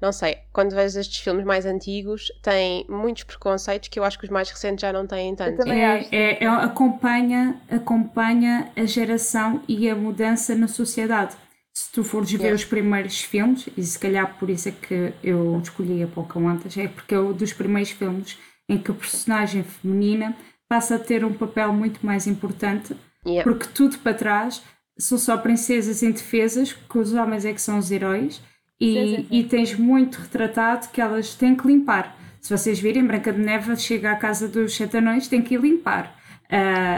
não 0.00 0.12
sei, 0.12 0.36
quando 0.52 0.74
vejo 0.74 0.98
estes 1.00 1.18
filmes 1.18 1.44
mais 1.44 1.64
antigos, 1.66 2.30
tem 2.42 2.84
muitos 2.88 3.24
preconceitos 3.24 3.88
que 3.88 3.98
eu 3.98 4.04
acho 4.04 4.18
que 4.18 4.24
os 4.24 4.30
mais 4.30 4.50
recentes 4.50 4.82
já 4.82 4.92
não 4.92 5.06
têm 5.06 5.34
tanto. 5.34 5.56
também 5.58 5.84
acho. 5.84 6.08
É, 6.14 6.32
é- 6.34 6.44
é- 6.44 6.46
acompanha, 6.46 7.60
acompanha 7.70 8.70
a 8.76 8.84
geração 8.84 9.62
e 9.66 9.88
a 9.88 9.94
mudança 9.94 10.54
na 10.54 10.68
sociedade. 10.68 11.34
Se 11.74 11.92
tu 11.92 12.02
fores 12.04 12.30
ver 12.32 12.54
os 12.54 12.64
primeiros 12.64 13.20
filmes, 13.22 13.68
e 13.76 13.82
se 13.82 13.98
calhar 13.98 14.38
por 14.38 14.48
isso 14.50 14.68
é 14.68 14.72
que 14.72 15.12
eu 15.22 15.60
escolhi 15.62 16.02
a 16.02 16.06
Pocahontas, 16.06 16.76
é 16.76 16.88
porque 16.88 17.14
é 17.14 17.20
um 17.20 17.32
dos 17.32 17.52
primeiros 17.52 17.90
filmes 17.90 18.38
em 18.68 18.78
que 18.78 18.90
a 18.90 18.94
personagem 18.94 19.62
feminina 19.62 20.34
passa 20.68 20.96
a 20.96 20.98
ter 20.98 21.24
um 21.24 21.32
papel 21.32 21.72
muito 21.72 22.04
mais 22.04 22.26
importante, 22.26 22.96
Yeah. 23.26 23.42
porque 23.42 23.66
tudo 23.74 23.98
para 23.98 24.14
trás 24.14 24.62
são 24.98 25.18
só 25.18 25.36
princesas 25.36 26.02
indefesas, 26.02 26.72
que 26.72 26.98
os 26.98 27.12
homens 27.12 27.44
é 27.44 27.52
que 27.52 27.60
são 27.60 27.76
os 27.78 27.90
heróis, 27.90 28.40
e, 28.80 29.26
e 29.30 29.44
tens 29.44 29.78
muito 29.78 30.16
retratado 30.16 30.88
que 30.92 31.00
elas 31.00 31.34
têm 31.34 31.54
que 31.54 31.66
limpar. 31.66 32.16
Se 32.40 32.56
vocês 32.56 32.78
virem, 32.78 33.04
Branca 33.04 33.32
de 33.32 33.40
Neve 33.40 33.76
chega 33.76 34.12
à 34.12 34.16
casa 34.16 34.46
dos 34.46 34.76
sete 34.76 34.98
anões, 34.98 35.28
tem 35.28 35.42
que 35.42 35.54
ir 35.54 35.60
limpar. 35.60 36.14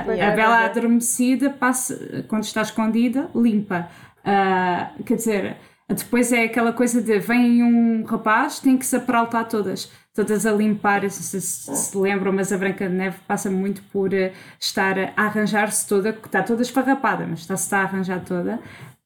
Pois 0.05 0.21
a 0.21 0.25
é, 0.25 0.37
Bela 0.37 0.57
pois 0.57 0.65
é. 0.65 0.71
Adormecida, 0.71 1.51
passa, 1.51 2.25
quando 2.29 2.45
está 2.45 2.61
escondida, 2.63 3.31
limpa. 3.35 3.89
Ah, 4.25 4.93
quer 5.07 5.15
dizer, 5.15 5.57
Depois 5.89 6.33
é 6.33 6.45
aquela 6.45 6.73
coisa 6.73 7.01
de 7.01 7.19
vem 7.19 7.63
um 7.63 8.05
rapaz, 8.05 8.61
tem 8.61 8.77
que 8.77 8.85
se 8.85 8.95
apraltar 8.95 9.49
todas, 9.49 9.91
todas 10.13 10.45
a 10.45 10.53
limpar, 10.53 11.09
se, 11.11 11.23
se, 11.23 11.41
se 11.41 11.97
lembram, 11.97 12.31
mas 12.31 12.53
a 12.53 12.59
Branca 12.59 12.87
de 12.87 12.95
Neve 12.95 13.17
passa 13.27 13.51
muito 13.51 13.83
por 13.85 14.13
uh, 14.13 14.31
estar 14.61 14.99
a 14.99 15.13
arranjar-se 15.17 15.89
toda, 15.89 16.11
está 16.11 16.43
toda 16.43 16.61
esfarrapada, 16.61 17.27
mas 17.27 17.41
está-se 17.41 17.65
está 17.65 17.79
a 17.79 17.83
arranjar 17.85 18.23
toda. 18.23 18.61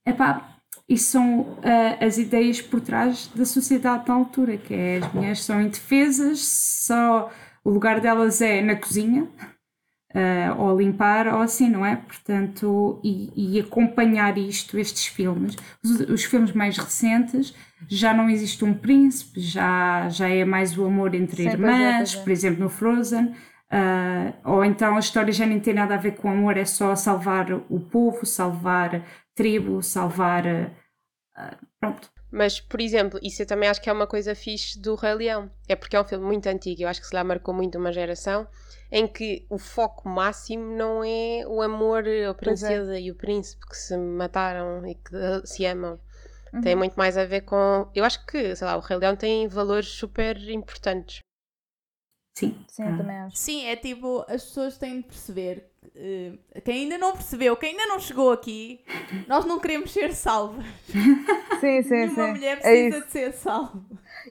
Epá, 0.04 0.58
isso 0.88 1.12
são 1.12 1.40
uh, 1.40 1.56
as 2.00 2.18
ideias 2.18 2.60
por 2.60 2.80
trás 2.80 3.30
da 3.34 3.44
sociedade 3.44 4.08
na 4.08 4.14
altura, 4.14 4.56
que 4.56 4.74
é 4.74 4.98
as 4.98 5.12
mulheres 5.12 5.44
são 5.44 5.60
indefesas, 5.60 6.40
só 6.40 7.30
o 7.64 7.70
lugar 7.70 8.00
delas 8.00 8.40
é 8.40 8.60
na 8.60 8.76
cozinha, 8.76 9.28
uh, 10.14 10.60
ou 10.60 10.78
limpar, 10.78 11.26
ou 11.28 11.40
assim, 11.40 11.68
não 11.68 11.84
é? 11.84 11.96
Portanto, 11.96 13.00
e, 13.02 13.56
e 13.56 13.60
acompanhar 13.60 14.36
isto, 14.38 14.78
estes 14.78 15.06
filmes, 15.06 15.56
os, 15.82 16.00
os, 16.00 16.24
filmes 16.24 16.52
mais 16.52 16.76
recentes, 16.76 17.54
já 17.88 18.12
não 18.12 18.28
existe 18.28 18.64
um 18.64 18.74
príncipe, 18.74 19.40
já, 19.40 20.08
já 20.08 20.28
é 20.28 20.44
mais 20.44 20.76
o 20.76 20.84
amor 20.84 21.14
entre 21.14 21.44
irmãs, 21.44 22.14
é, 22.14 22.18
é. 22.18 22.22
por 22.22 22.30
exemplo, 22.30 22.62
no 22.62 22.68
Frozen. 22.68 23.34
Uh, 23.72 24.34
ou 24.44 24.62
então 24.62 24.96
a 24.96 25.00
história 25.00 25.32
já 25.32 25.46
nem 25.46 25.58
tem 25.58 25.72
nada 25.72 25.94
a 25.94 25.98
ver 25.98 26.16
com 26.16 26.30
amor, 26.30 26.58
é 26.58 26.64
só 26.66 26.94
salvar 26.94 27.50
o 27.70 27.80
povo, 27.80 28.26
salvar 28.26 29.02
tribo, 29.34 29.82
salvar. 29.82 30.44
Uh, 30.46 31.66
pronto. 31.80 32.10
Mas, 32.30 32.60
por 32.60 32.80
exemplo, 32.80 33.20
isso 33.22 33.42
eu 33.42 33.46
também 33.46 33.68
acho 33.68 33.80
que 33.80 33.90
é 33.90 33.92
uma 33.92 34.06
coisa 34.06 34.34
fixe 34.34 34.80
do 34.80 34.94
Rei 34.94 35.14
Leão. 35.14 35.50
É 35.68 35.76
porque 35.76 35.94
é 35.94 36.00
um 36.00 36.04
filme 36.04 36.24
muito 36.24 36.46
antigo, 36.48 36.82
eu 36.82 36.88
acho 36.88 37.00
que 37.00 37.06
se 37.06 37.14
lá 37.14 37.22
marcou 37.22 37.52
muito 37.52 37.78
uma 37.78 37.92
geração 37.92 38.48
em 38.90 39.06
que 39.06 39.46
o 39.48 39.58
foco 39.58 40.08
máximo 40.08 40.76
não 40.76 41.02
é 41.02 41.44
o 41.46 41.62
amor, 41.62 42.04
a 42.06 42.10
é. 42.10 42.34
princesa 42.34 42.96
é. 42.96 43.00
e 43.00 43.10
o 43.10 43.14
príncipe 43.14 43.66
que 43.66 43.76
se 43.76 43.96
mataram 43.96 44.86
e 44.86 44.94
que 44.94 45.46
se 45.46 45.64
amam. 45.66 45.98
Uhum. 46.52 46.60
Tem 46.60 46.76
muito 46.76 46.94
mais 46.94 47.16
a 47.16 47.24
ver 47.24 47.42
com. 47.42 47.90
Eu 47.94 48.04
acho 48.04 48.24
que, 48.26 48.54
sei 48.54 48.66
lá, 48.66 48.76
o 48.76 48.80
Rei 48.80 48.98
Leão 48.98 49.16
tem 49.16 49.48
valores 49.48 49.88
super 49.88 50.36
importantes. 50.50 51.20
Sim. 52.34 52.56
Sim, 52.66 52.88
eu 52.88 52.96
também 52.96 53.16
acho. 53.18 53.36
Sim, 53.36 53.66
é 53.66 53.76
tipo, 53.76 54.24
as 54.28 54.44
pessoas 54.44 54.78
têm 54.78 54.96
de 55.00 55.02
perceber. 55.06 55.70
Uh, 55.84 56.38
quem 56.64 56.84
ainda 56.84 56.96
não 56.96 57.12
percebeu, 57.12 57.56
quem 57.56 57.70
ainda 57.72 57.86
não 57.86 57.98
chegou 57.98 58.32
aqui, 58.32 58.80
nós 59.28 59.44
não 59.44 59.58
queremos 59.58 59.92
ser 59.92 60.14
salvas. 60.14 60.64
Sim, 61.60 61.82
sim, 61.82 61.90
Nenhuma 61.90 62.24
sim. 62.24 62.30
mulher 62.32 62.58
é 62.58 62.60
precisa 62.60 62.96
é 62.96 63.00
de 63.00 63.10
ser 63.12 63.32
salva. 63.34 63.80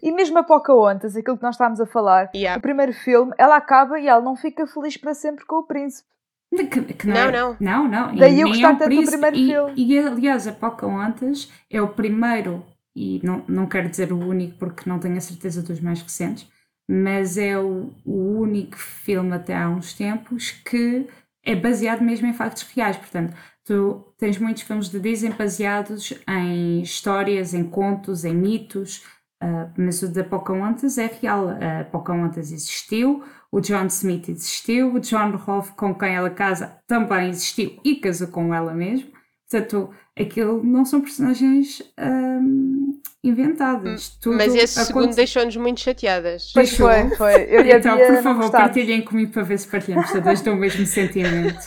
E 0.01 0.11
mesmo 0.11 0.37
a 0.37 0.43
Pocahontas, 0.43 1.15
aquilo 1.15 1.37
que 1.37 1.43
nós 1.43 1.55
estávamos 1.55 1.79
a 1.79 1.85
falar, 1.85 2.29
yeah. 2.35 2.57
o 2.57 2.61
primeiro 2.61 2.91
filme, 2.91 3.31
ela 3.37 3.55
acaba 3.55 3.97
e 3.99 4.07
ela 4.07 4.21
não 4.21 4.35
fica 4.35 4.67
feliz 4.67 4.97
para 4.97 5.13
sempre 5.13 5.45
com 5.45 5.57
o 5.57 5.63
príncipe. 5.63 6.09
Que, 6.53 6.93
que 6.93 7.07
não, 7.07 7.15
é- 7.15 7.31
não, 7.31 7.57
não. 7.59 7.87
Não, 7.87 8.15
Daí 8.15 8.41
eu 8.41 8.49
gostar 8.49 8.73
é 8.73 8.75
tanto 8.75 8.95
do 8.95 9.05
primeiro 9.05 9.37
e, 9.37 9.47
filme. 9.47 9.73
E, 9.77 9.99
aliás, 9.99 10.47
a 10.47 10.51
Pocahontas 10.51 11.49
é 11.69 11.81
o 11.81 11.87
primeiro, 11.87 12.65
e 12.93 13.21
não, 13.23 13.45
não 13.47 13.67
quero 13.67 13.89
dizer 13.89 14.11
o 14.11 14.17
único 14.17 14.57
porque 14.57 14.89
não 14.89 14.99
tenho 14.99 15.15
a 15.15 15.21
certeza 15.21 15.61
dos 15.61 15.79
mais 15.79 16.01
recentes, 16.01 16.49
mas 16.93 17.37
é 17.37 17.57
o, 17.57 17.89
o 18.05 18.39
único 18.41 18.77
filme 18.77 19.33
até 19.33 19.55
há 19.55 19.69
uns 19.69 19.93
tempos 19.93 20.51
que 20.51 21.07
é 21.41 21.55
baseado 21.55 22.01
mesmo 22.01 22.27
em 22.27 22.33
factos 22.33 22.63
reais. 22.63 22.97
Portanto, 22.97 23.33
tu 23.63 24.13
tens 24.17 24.37
muitos 24.37 24.63
filmes 24.63 24.89
de 24.89 24.99
Disney 24.99 25.31
baseados 25.31 26.13
em 26.27 26.81
histórias, 26.81 27.53
em 27.53 27.63
contos, 27.63 28.25
em 28.25 28.35
mitos, 28.35 29.03
Uh, 29.43 29.65
mas 29.75 30.03
o 30.03 30.07
da 30.07 30.23
Pocahontas 30.23 30.99
é 30.99 31.07
real. 31.07 31.49
A 31.49 31.83
Pocahontas 31.85 32.51
existiu, 32.51 33.23
o 33.51 33.59
John 33.59 33.87
Smith 33.87 34.29
existiu, 34.29 34.93
o 34.93 34.99
John 34.99 35.33
Hoff, 35.47 35.71
com 35.71 35.95
quem 35.95 36.13
ela 36.13 36.29
casa, 36.29 36.77
também 36.85 37.31
existiu 37.31 37.79
e 37.83 37.95
casou 37.95 38.27
com 38.27 38.53
ela 38.53 38.71
mesmo. 38.71 39.09
Portanto, 39.49 39.89
aquilo 40.15 40.63
não 40.63 40.85
são 40.85 41.01
personagens 41.01 41.81
um, 41.99 42.90
inventadas. 43.23 44.09
Hum, 44.09 44.19
Tudo 44.21 44.37
mas 44.37 44.55
esse 44.55 44.85
segundo 44.85 45.15
deixou-nos 45.15 45.55
muito 45.57 45.79
chateadas. 45.79 46.51
Pois 46.53 46.75
foi, 46.75 47.09
foi. 47.15 47.43
Eu 47.43 47.65
então, 47.65 47.97
por 47.97 48.23
favor, 48.23 48.51
partilhem 48.51 49.01
comigo 49.01 49.31
para 49.31 49.43
ver 49.43 49.59
se 49.59 49.67
partilhamos 49.67 50.11
todas 50.11 50.41
do 50.41 50.55
mesmo 50.55 50.85
sentimento. 50.87 51.59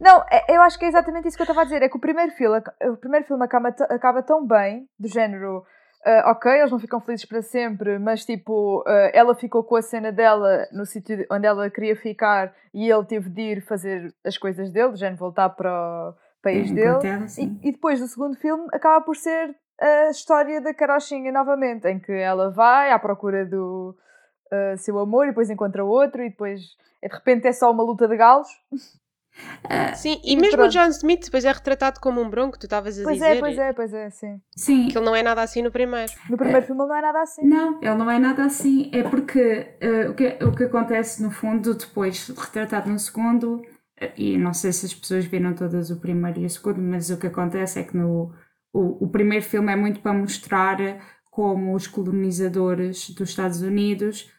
Não, 0.00 0.24
é, 0.30 0.56
eu 0.56 0.62
acho 0.62 0.78
que 0.78 0.86
é 0.86 0.88
exatamente 0.88 1.28
isso 1.28 1.36
que 1.36 1.42
eu 1.42 1.44
estava 1.44 1.60
a 1.60 1.64
dizer. 1.64 1.82
É 1.82 1.88
que 1.88 1.96
o 1.96 2.00
primeiro 2.00 2.32
filme, 2.32 2.58
o 2.82 2.96
primeiro 2.96 3.26
filme 3.26 3.44
acaba, 3.44 3.68
acaba 3.68 4.22
tão 4.22 4.46
bem, 4.46 4.88
do 4.98 5.08
género 5.08 5.62
Uh, 6.00 6.30
ok, 6.30 6.50
eles 6.50 6.70
não 6.70 6.78
ficam 6.78 6.98
felizes 6.98 7.26
para 7.26 7.42
sempre, 7.42 7.98
mas 7.98 8.24
tipo, 8.24 8.80
uh, 8.80 9.10
ela 9.12 9.34
ficou 9.34 9.62
com 9.62 9.76
a 9.76 9.82
cena 9.82 10.10
dela 10.10 10.66
no 10.72 10.86
sítio 10.86 11.26
onde 11.30 11.46
ela 11.46 11.68
queria 11.68 11.94
ficar 11.94 12.54
e 12.72 12.90
ele 12.90 13.04
teve 13.04 13.28
de 13.28 13.42
ir 13.42 13.60
fazer 13.60 14.14
as 14.24 14.38
coisas 14.38 14.70
dele, 14.72 14.96
já 14.96 15.14
voltar 15.14 15.50
para 15.50 15.70
o 16.10 16.42
país 16.42 16.72
dele. 16.72 17.00
E, 17.38 17.68
e, 17.68 17.72
depois 17.72 18.00
do 18.00 18.08
segundo 18.08 18.34
filme 18.36 18.66
acaba 18.72 19.04
por 19.04 19.14
ser 19.14 19.54
a 19.80 20.10
história 20.10 20.60
da 20.60 20.74
carochinha 20.74 21.32
novamente, 21.32 21.88
em 21.88 21.98
que 21.98 22.12
ela 22.12 22.50
vai 22.50 22.92
à 22.92 22.98
procura 22.98 23.46
do 23.46 23.96
uh, 24.52 24.76
seu 24.76 24.98
amor 24.98 25.24
e 25.24 25.28
depois 25.28 25.48
encontra 25.48 25.84
outro 25.84 26.22
e 26.22 26.30
depois 26.30 26.60
de 26.60 27.08
repente 27.08 27.46
é 27.46 27.52
só 27.52 27.70
uma 27.70 27.82
luta 27.82 28.06
de 28.06 28.16
galos. 28.16 28.48
Uh, 29.64 29.96
sim, 29.96 30.20
e, 30.24 30.32
e 30.32 30.36
mesmo 30.36 30.56
pronto. 30.56 30.68
o 30.68 30.72
John 30.72 30.88
Smith 30.88 31.24
depois 31.24 31.44
é 31.44 31.52
retratado 31.52 32.00
como 32.00 32.20
um 32.20 32.28
bronco, 32.28 32.58
tu 32.58 32.66
estavas 32.66 32.98
a 32.98 33.02
pois 33.04 33.14
dizer. 33.14 33.40
Pois 33.40 33.58
é, 33.58 33.72
pois 33.72 33.94
é, 33.94 33.94
pois 33.94 33.94
é, 33.94 34.10
sim. 34.10 34.40
sim. 34.54 34.88
Que 34.88 34.98
ele 34.98 35.04
não 35.04 35.16
é 35.16 35.22
nada 35.22 35.40
assim 35.40 35.62
no 35.62 35.70
primeiro. 35.70 36.12
No 36.28 36.36
primeiro 36.36 36.62
uh, 36.62 36.66
filme 36.66 36.82
ele 36.82 36.88
não 36.88 36.96
é 36.96 37.00
nada 37.00 37.22
assim. 37.22 37.46
Não, 37.46 37.78
ele 37.80 37.94
não 37.94 38.10
é 38.10 38.18
nada 38.18 38.44
assim. 38.44 38.90
É 38.92 39.02
porque 39.02 39.76
uh, 39.82 40.10
o, 40.10 40.14
que, 40.14 40.44
o 40.44 40.52
que 40.52 40.64
acontece 40.64 41.22
no 41.22 41.30
fundo, 41.30 41.74
depois 41.74 42.28
retratado 42.28 42.90
no 42.90 42.98
segundo, 42.98 43.62
e 44.16 44.36
não 44.36 44.52
sei 44.52 44.72
se 44.72 44.86
as 44.86 44.94
pessoas 44.94 45.24
viram 45.24 45.54
todas 45.54 45.90
o 45.90 46.00
primeiro 46.00 46.40
e 46.40 46.46
o 46.46 46.50
segundo, 46.50 46.80
mas 46.80 47.08
o 47.08 47.16
que 47.16 47.28
acontece 47.28 47.78
é 47.78 47.84
que 47.84 47.96
no, 47.96 48.32
o, 48.72 49.04
o 49.04 49.08
primeiro 49.08 49.44
filme 49.44 49.72
é 49.72 49.76
muito 49.76 50.00
para 50.00 50.12
mostrar 50.12 50.78
como 51.30 51.74
os 51.74 51.86
colonizadores 51.86 53.10
dos 53.10 53.30
Estados 53.30 53.62
Unidos 53.62 54.30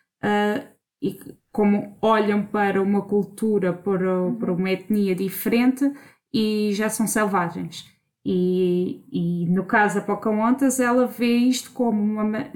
e 1.02 1.20
como 1.52 1.98
olham 2.02 2.46
para 2.46 2.82
uma 2.82 3.02
cultura, 3.02 3.74
para, 3.74 4.22
uhum. 4.22 4.36
para 4.36 4.54
uma 4.54 4.70
etnia 4.70 5.16
diferente 5.16 5.92
e 6.34 6.72
já 6.74 6.90
são 6.90 7.08
selvagens. 7.08 7.90
E, 8.24 9.04
e 9.12 9.48
no 9.50 9.66
caso 9.66 9.96
da 9.96 10.06
Pocahontas, 10.06 10.80
ela 10.80 11.08
vê 11.08 11.38
isto 11.38 11.72
como 11.72 12.00
uma. 12.00 12.52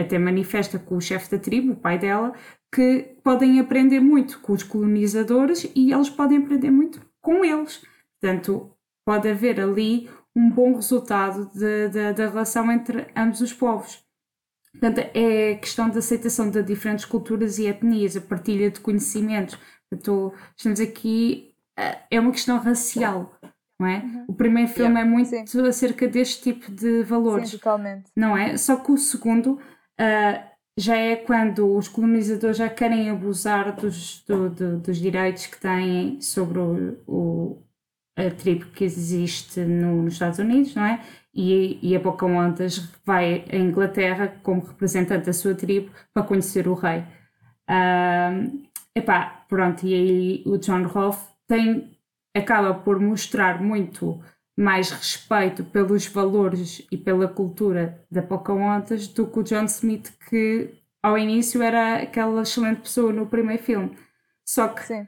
até 0.00 0.18
manifesta 0.18 0.80
com 0.80 0.96
o 0.96 1.00
chefe 1.00 1.30
da 1.30 1.38
tribo, 1.38 1.72
o 1.72 1.76
pai 1.76 1.96
dela, 1.96 2.32
que 2.74 3.16
podem 3.22 3.60
aprender 3.60 4.00
muito 4.00 4.40
com 4.40 4.52
os 4.52 4.64
colonizadores 4.64 5.70
e 5.76 5.92
eles 5.92 6.10
podem 6.10 6.38
aprender 6.38 6.72
muito 6.72 7.00
com 7.20 7.44
eles. 7.44 7.82
Portanto, 8.20 8.72
pode 9.04 9.28
haver 9.28 9.60
ali 9.60 10.10
um 10.36 10.50
bom 10.50 10.74
resultado 10.74 11.50
da 12.14 12.28
relação 12.28 12.70
entre 12.70 13.06
ambos 13.16 13.40
os 13.40 13.54
povos. 13.54 14.04
Portanto, 14.72 14.98
é 15.14 15.54
questão 15.54 15.88
de 15.88 15.96
aceitação 15.96 16.50
de 16.50 16.62
diferentes 16.62 17.06
culturas 17.06 17.58
e 17.58 17.66
etnias, 17.66 18.14
a 18.14 18.20
partilha 18.20 18.70
de 18.70 18.78
conhecimentos. 18.78 19.58
Portanto, 19.88 20.34
estamos 20.54 20.78
aqui, 20.80 21.54
eh, 21.78 21.98
é 22.10 22.20
uma 22.20 22.30
questão 22.30 22.58
racial, 22.58 23.34
não 23.80 23.88
é? 23.88 23.98
Uhum. 24.00 24.24
O 24.28 24.34
primeiro 24.34 24.68
filme 24.68 24.94
yeah, 24.94 25.08
é 25.08 25.10
muito 25.10 25.30
sim. 25.48 25.66
acerca 25.66 26.06
deste 26.06 26.42
tipo 26.42 26.70
de 26.70 27.02
valores. 27.02 27.48
Sim, 27.48 27.56
totalmente. 27.56 28.10
Não 28.14 28.36
é? 28.36 28.58
Só 28.58 28.76
que 28.76 28.92
o 28.92 28.98
segundo 28.98 29.52
uh, 29.52 30.46
já 30.78 30.96
é 30.96 31.16
quando 31.16 31.74
os 31.74 31.88
colonizadores 31.88 32.58
já 32.58 32.68
querem 32.68 33.08
abusar 33.08 33.74
dos, 33.74 34.22
do, 34.26 34.50
do, 34.50 34.78
dos 34.78 34.98
direitos 34.98 35.46
que 35.46 35.58
têm 35.58 36.20
sobre 36.20 36.58
o, 36.58 36.98
o, 37.06 37.62
a 38.16 38.30
tribo 38.30 38.66
que 38.66 38.84
existe 38.84 39.60
no, 39.60 40.02
nos 40.02 40.14
Estados 40.14 40.38
Unidos, 40.38 40.74
não 40.74 40.84
é? 40.84 41.00
e, 41.36 41.78
e 41.82 41.94
a 41.94 42.00
Pocahontas 42.00 42.88
vai 43.04 43.44
à 43.52 43.56
Inglaterra 43.56 44.40
como 44.42 44.64
representante 44.64 45.26
da 45.26 45.34
sua 45.34 45.54
tribo 45.54 45.92
para 46.12 46.22
conhecer 46.22 46.66
o 46.66 46.72
rei. 46.72 47.04
Uh, 47.68 48.66
epá, 48.94 49.44
pronto, 49.46 49.86
e 49.86 49.94
aí 49.94 50.42
o 50.46 50.56
John 50.56 50.84
Rolfe 50.84 51.28
tem, 51.46 51.94
acaba 52.34 52.72
por 52.72 52.98
mostrar 52.98 53.60
muito 53.60 54.18
mais 54.56 54.90
respeito 54.90 55.62
pelos 55.64 56.06
valores 56.06 56.86
e 56.90 56.96
pela 56.96 57.28
cultura 57.28 58.02
da 58.10 58.22
Pocahontas 58.22 59.06
do 59.06 59.26
que 59.26 59.38
o 59.38 59.42
John 59.42 59.66
Smith, 59.66 60.16
que 60.30 60.72
ao 61.02 61.18
início 61.18 61.62
era 61.62 61.96
aquela 61.96 62.40
excelente 62.40 62.80
pessoa 62.80 63.12
no 63.12 63.26
primeiro 63.26 63.62
filme. 63.62 63.94
Só 64.42 64.68
que 64.68 64.86
Sim. 64.86 65.06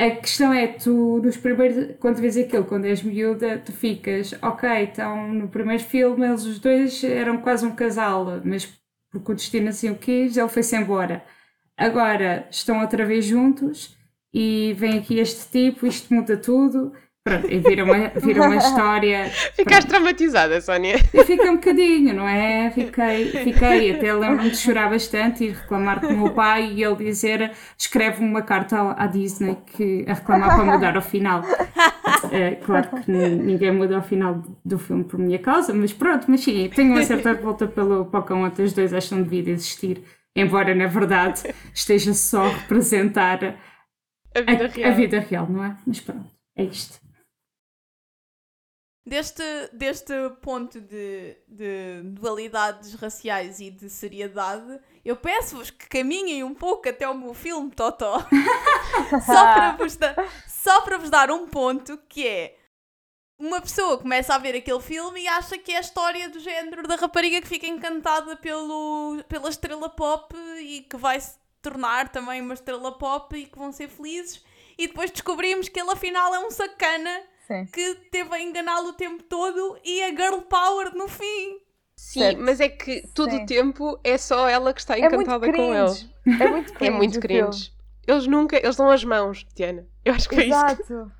A 0.00 0.10
questão 0.10 0.52
é, 0.52 0.68
tu 0.68 1.20
nos 1.20 1.36
primeiros, 1.36 1.96
quando 1.98 2.18
vês 2.20 2.36
aquilo, 2.36 2.64
quando 2.64 2.84
és 2.84 3.02
miúda, 3.02 3.58
tu 3.58 3.72
ficas, 3.72 4.32
ok, 4.40 4.68
então 4.84 5.32
no 5.32 5.48
primeiro 5.48 5.82
filme 5.82 6.24
eles 6.24 6.44
os 6.44 6.60
dois 6.60 7.02
eram 7.02 7.38
quase 7.38 7.66
um 7.66 7.74
casal, 7.74 8.40
mas 8.44 8.64
porque 9.10 9.32
o 9.32 9.34
destino 9.34 9.68
assim 9.70 9.90
o 9.90 9.96
quis, 9.98 10.36
ele 10.36 10.48
foi-se 10.48 10.76
embora. 10.76 11.24
Agora 11.76 12.46
estão 12.50 12.80
outra 12.80 13.04
vez 13.04 13.24
juntos 13.24 13.96
e 14.32 14.72
vem 14.78 14.98
aqui 14.98 15.18
este 15.18 15.50
tipo, 15.50 15.86
isto 15.86 16.14
muda 16.14 16.36
tudo. 16.36 16.92
Pronto, 17.28 17.50
e 17.50 17.58
vira 17.58 17.84
uma, 17.84 18.08
vira 18.08 18.42
uma 18.42 18.56
história. 18.58 19.30
Ficaste 19.54 19.88
traumatizada, 19.88 20.60
Sónia. 20.60 20.96
Eu 21.12 21.24
fiquei 21.24 21.48
um 21.50 21.56
bocadinho, 21.56 22.14
não 22.14 22.26
é? 22.28 22.70
Fiquei, 22.70 23.26
fiquei 23.44 23.94
até 23.94 24.12
lembro-me 24.12 24.50
de 24.50 24.56
chorar 24.56 24.88
bastante 24.90 25.44
e 25.44 25.48
reclamar 25.50 26.00
com 26.00 26.08
o 26.08 26.16
meu 26.16 26.30
pai 26.30 26.72
e 26.72 26.82
ele 26.82 26.96
dizer: 26.96 27.52
escreve 27.76 28.24
uma 28.24 28.42
carta 28.42 28.94
à 28.96 29.06
Disney 29.06 29.56
que, 29.66 30.04
a 30.08 30.14
reclamar 30.14 30.56
para 30.56 30.64
mudar 30.64 30.96
o 30.96 31.02
final. 31.02 31.42
É, 32.32 32.56
claro 32.56 32.88
que 33.02 33.10
ninguém 33.10 33.70
muda 33.72 33.98
o 33.98 34.02
final 34.02 34.42
do 34.64 34.78
filme 34.78 35.04
por 35.04 35.18
minha 35.18 35.38
causa, 35.38 35.72
mas 35.72 35.92
pronto, 35.92 36.26
mas 36.28 36.40
sim, 36.40 36.68
tenho 36.74 36.90
uma 36.92 37.02
certa 37.02 37.32
revolta 37.32 37.66
pelo 37.66 38.06
Pocahontas 38.06 38.72
2, 38.72 38.92
acham 38.92 39.22
que 39.22 39.30
devia 39.30 39.52
existir, 39.52 40.02
embora 40.34 40.74
na 40.74 40.86
verdade 40.86 41.42
esteja 41.72 42.12
só 42.14 42.46
a 42.46 42.48
representar 42.50 43.56
A 44.34 44.40
vida 44.40 44.64
a, 44.64 44.68
real. 44.68 44.90
a 44.90 44.94
vida 44.94 45.20
real, 45.20 45.46
não 45.48 45.64
é? 45.64 45.76
Mas 45.86 46.00
pronto, 46.00 46.28
é 46.56 46.64
isto. 46.64 46.97
Deste, 49.08 49.42
deste 49.72 50.12
ponto 50.42 50.78
de, 50.82 51.34
de 51.48 52.02
dualidades 52.04 52.92
raciais 52.92 53.58
e 53.58 53.70
de 53.70 53.88
seriedade, 53.88 54.78
eu 55.02 55.16
peço-vos 55.16 55.70
que 55.70 55.88
caminhem 55.88 56.44
um 56.44 56.54
pouco 56.54 56.86
até 56.86 57.08
o 57.08 57.14
meu 57.14 57.32
filme, 57.32 57.70
Totó. 57.70 58.18
só, 59.24 59.54
para 59.54 59.76
vos 59.78 59.96
dar, 59.96 60.14
só 60.46 60.82
para 60.82 60.98
vos 60.98 61.08
dar 61.08 61.30
um 61.30 61.46
ponto 61.46 61.96
que 62.06 62.28
é 62.28 62.58
uma 63.38 63.62
pessoa 63.62 63.96
começa 63.96 64.34
a 64.34 64.38
ver 64.38 64.54
aquele 64.54 64.80
filme 64.80 65.22
e 65.22 65.28
acha 65.28 65.56
que 65.56 65.72
é 65.72 65.78
a 65.78 65.80
história 65.80 66.28
do 66.28 66.38
género 66.38 66.86
da 66.86 66.96
rapariga 66.96 67.40
que 67.40 67.48
fica 67.48 67.66
encantada 67.66 68.36
pelo, 68.36 69.24
pela 69.26 69.48
estrela 69.48 69.88
pop 69.88 70.36
e 70.60 70.82
que 70.82 70.98
vai 70.98 71.18
se 71.18 71.38
tornar 71.62 72.10
também 72.10 72.42
uma 72.42 72.52
estrela 72.52 72.92
pop 72.92 73.34
e 73.34 73.46
que 73.46 73.58
vão 73.58 73.72
ser 73.72 73.88
felizes. 73.88 74.44
E 74.76 74.86
depois 74.86 75.10
descobrimos 75.10 75.66
que 75.66 75.80
ele 75.80 75.92
afinal 75.92 76.34
é 76.34 76.40
um 76.40 76.50
sacana 76.50 77.22
Sim. 77.48 77.66
que 77.72 77.94
teve 78.12 78.34
a 78.34 78.40
enganá-lo 78.40 78.90
o 78.90 78.92
tempo 78.92 79.22
todo 79.24 79.78
e 79.84 80.02
a 80.04 80.08
girl 80.10 80.40
power 80.42 80.94
no 80.94 81.08
fim. 81.08 81.58
Sim, 81.96 82.20
Certo. 82.20 82.40
mas 82.42 82.60
é 82.60 82.68
que 82.68 83.02
todo 83.14 83.30
Sim. 83.30 83.42
o 83.42 83.46
tempo 83.46 83.98
é 84.04 84.16
só 84.16 84.48
ela 84.48 84.72
que 84.72 84.80
está 84.80 84.96
É 84.96 85.00
encantada 85.00 85.50
com 85.50 85.74
ele. 85.74 86.10
É 86.40 86.48
muito 86.48 86.72
cringe. 86.72 86.78
É 86.86 86.90
muito 86.90 87.20
cringe. 87.20 87.72
Eles 88.06 88.26
nunca, 88.26 88.56
eles 88.56 88.76
dão 88.76 88.88
as 88.90 89.02
mãos, 89.04 89.44
Diana. 89.54 89.86
Eu 90.04 90.14
acho 90.14 90.28
que 90.28 90.34
foi 90.36 90.44
filme. 90.44 90.56
isso. 90.56 90.72
Exato. 90.92 91.12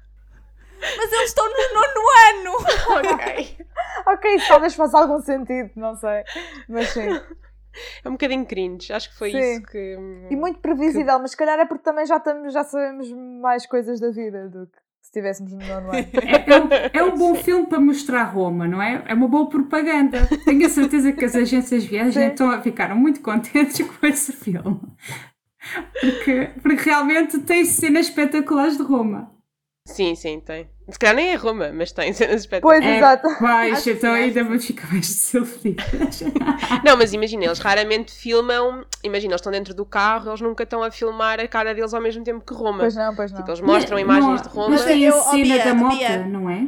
Mas 0.81 1.13
eles 1.13 1.29
estão 1.31 1.45
no 1.47 1.75
nono 1.75 2.09
ano! 2.29 2.65
que- 2.65 3.09
Ok. 3.15 3.67
Ok, 4.07 4.35
isso 4.37 4.49
talvez 4.49 4.75
faça 4.75 4.99
algum 5.01 5.21
sentido, 5.21 5.71
não 5.77 5.95
sei. 5.97 6.23
Mas 6.69 6.89
sim. 6.91 7.09
É 8.05 8.09
um 8.09 8.13
bocadinho 8.13 8.45
cringe. 8.45 8.93
Acho 8.93 9.11
que 9.11 9.17
foi 9.19 9.31
Sim. 9.31 9.39
isso 9.39 9.63
que. 9.63 9.97
E 10.31 10.35
muito 10.37 10.59
previsível, 10.59 11.19
mas 11.21 11.31
se 11.33 11.37
calhar 11.37 11.61
é 11.61 11.65
porque 11.67 11.85
também 11.85 12.05
já, 12.07 12.17
estamos, 12.17 12.53
já 12.53 12.65
sabemos 12.65 13.13
mais 13.13 13.67
coisas 13.67 14.01
da 14.01 14.11
vida 14.11 14.49
do 14.49 14.67
que 14.67 14.79
se 15.09 15.19
estivéssemos 15.19 15.53
no 15.53 15.59
nono 15.59 15.91
ano. 15.91 15.93
É, 15.93 16.53
é 16.53 16.61
um, 16.61 16.69
é 16.93 17.13
um 17.15 17.17
bom 17.17 17.35
filme 17.35 17.67
para 17.67 17.81
mostrar 17.81 18.25
Roma, 18.25 18.69
não 18.69 18.81
é? 18.81 19.03
É 19.07 19.15
uma 19.15 19.27
boa 19.27 19.49
propaganda. 19.49 20.29
Tenho 20.45 20.67
a 20.67 20.69
certeza 20.69 21.13
que 21.13 21.25
as 21.25 21.35
agências 21.35 21.83
de 21.83 21.89
viagem 21.89 22.29
estão 22.29 22.51
a 22.51 22.61
ficar 22.61 22.95
muito 22.95 23.21
contentes 23.21 23.81
com 23.87 24.07
esse 24.07 24.33
filme. 24.33 24.81
Porque, 26.01 26.51
porque 26.63 26.83
realmente 26.83 27.39
tem 27.41 27.65
cenas 27.65 28.09
espetaculares 28.09 28.77
de 28.77 28.83
Roma. 28.83 29.33
Sim, 29.87 30.15
sim, 30.15 30.41
tem. 30.41 30.69
Se 30.91 30.99
calhar 30.99 31.17
nem 31.17 31.31
é 31.33 31.35
Roma, 31.35 31.71
mas 31.73 31.93
tem 31.93 32.13
cenas 32.15 32.47
Pois, 32.47 32.81
espetaculares. 32.83 32.85
É, 32.87 32.97
exato. 32.97 33.29
Que 33.85 33.91
então 33.91 34.15
sim, 34.15 34.21
ainda 34.23 34.45
vou 34.45 34.59
ficar 34.59 34.91
mais 34.91 35.07
desiludidas. 35.07 36.23
Não, 36.83 36.97
mas 36.97 37.13
imagina, 37.13 37.45
eles 37.45 37.59
raramente 37.59 38.11
filmam. 38.13 38.85
Imagina, 39.05 39.33
eles 39.33 39.41
estão 39.41 39.53
dentro 39.53 39.75
do 39.75 39.85
carro, 39.85 40.31
eles 40.31 40.41
nunca 40.41 40.63
estão 40.65 40.83
a 40.83 40.91
filmar 40.91 41.41
a 41.41 41.47
cara 41.47 41.75
deles 41.75 41.93
ao 41.93 42.01
mesmo 42.01 42.25
tempo 42.25 42.43
que 42.45 42.55
Roma. 42.55 42.79
Pois 42.79 42.95
não, 42.97 43.15
pois 43.15 43.31
não. 43.31 43.39
Tipo, 43.39 43.51
eles 43.51 43.61
mostram 43.61 43.99
imagens 43.99 44.41
de 44.43 44.49
Roma. 44.49 44.71
Mas 44.71 44.85
tem 44.85 45.07
a 45.07 45.11
Eu- 45.11 45.23
cena 45.23 45.59
da 45.65 45.75
moto, 45.75 45.97
Bia. 45.99 46.19
não 46.27 46.49
é? 46.49 46.67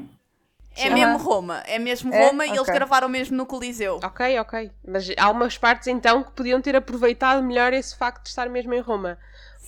É 0.77 0.83
Sim. 0.89 0.95
mesmo. 0.95 1.17
Roma, 1.17 1.63
é 1.67 1.79
mesmo 1.79 2.13
É? 2.15 2.27
Roma 2.27 2.45
e 2.47 2.51
eles 2.51 2.61
Ok. 2.61 2.75
gravaram 2.75 3.09
mesmo 3.09 3.37
no 3.37 3.47
Coliseu. 3.47 4.01
Ok, 4.05 4.39
ok. 4.39 4.71
Mas 4.87 5.11
há 5.19 5.31
umas 5.31 5.57
partes 5.59 5.89
então 5.89 6.23
que 6.23 6.31
podiam 6.33 6.61
ter 6.61 6.77
aproveitado 6.77 7.43
melhor 7.43 7.73
esse 7.73 7.97
facto 7.97 8.23
de 8.25 8.29
estar 8.29 8.49
mesmo 8.49 8.73
em 8.75 8.81
Roma. 8.81 9.19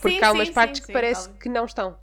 Porque 0.00 0.18
Sim, 0.18 0.24
há 0.24 0.32
umas 0.32 0.48
sim, 0.48 0.54
partes 0.54 0.80
sim, 0.80 0.86
que 0.86 0.92
parece 0.92 1.28
que 1.30 1.48
não 1.48 1.64
estão. 1.64 1.96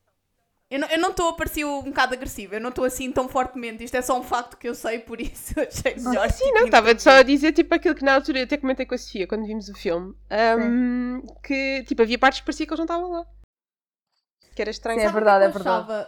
Eu 0.71 0.79
não- 0.79 0.87
eu 0.89 0.99
não 0.99 1.09
estou 1.09 1.29
a 1.29 1.33
parecer 1.33 1.65
um 1.65 1.81
bocado 1.83 2.13
agressiva, 2.13 2.55
eu 2.55 2.61
não 2.61 2.69
estou 2.69 2.85
assim 2.85 3.11
tão 3.11 3.27
fortemente. 3.27 3.83
Isto 3.83 3.95
é 3.97 4.01
só 4.03 4.19
um 4.19 4.23
facto 4.23 4.55
que 4.55 4.67
eu 4.69 4.75
sei, 4.75 4.99
por 4.99 5.19
isso 5.19 5.53
eu 5.59 5.67
achei 5.67 5.95
melhor. 5.95 6.29
Sim, 6.31 6.51
não, 6.51 6.65
estava 6.65 6.97
só 6.99 7.09
a 7.11 7.23
dizer 7.23 7.53
tipo 7.53 7.73
aquilo 7.73 7.95
que 7.95 8.03
na 8.05 8.13
altura 8.13 8.39
eu 8.39 8.43
até 8.43 8.55
comentei 8.57 8.85
com 8.85 8.93
a 8.93 8.97
Sofia 8.97 9.27
quando 9.27 9.45
vimos 9.47 9.67
o 9.67 9.73
filme. 9.73 10.13
ahm, 10.29 11.21
que 11.43 11.83
tipo, 11.87 12.01
havia 12.03 12.19
partes 12.19 12.41
que 12.41 12.45
parecia 12.45 12.65
que 12.67 12.71
eles 12.73 12.79
não 12.79 12.85
estavam 12.85 13.09
lá. 13.09 13.25
Que 14.55 14.61
era 14.61 14.69
estranho. 14.71 14.99
Sim, 14.99 15.05
é 15.07 15.11
verdade, 15.11 15.45
eu 15.45 15.49
é 15.49 15.51
verdade. 15.51 15.77
achava? 15.91 16.07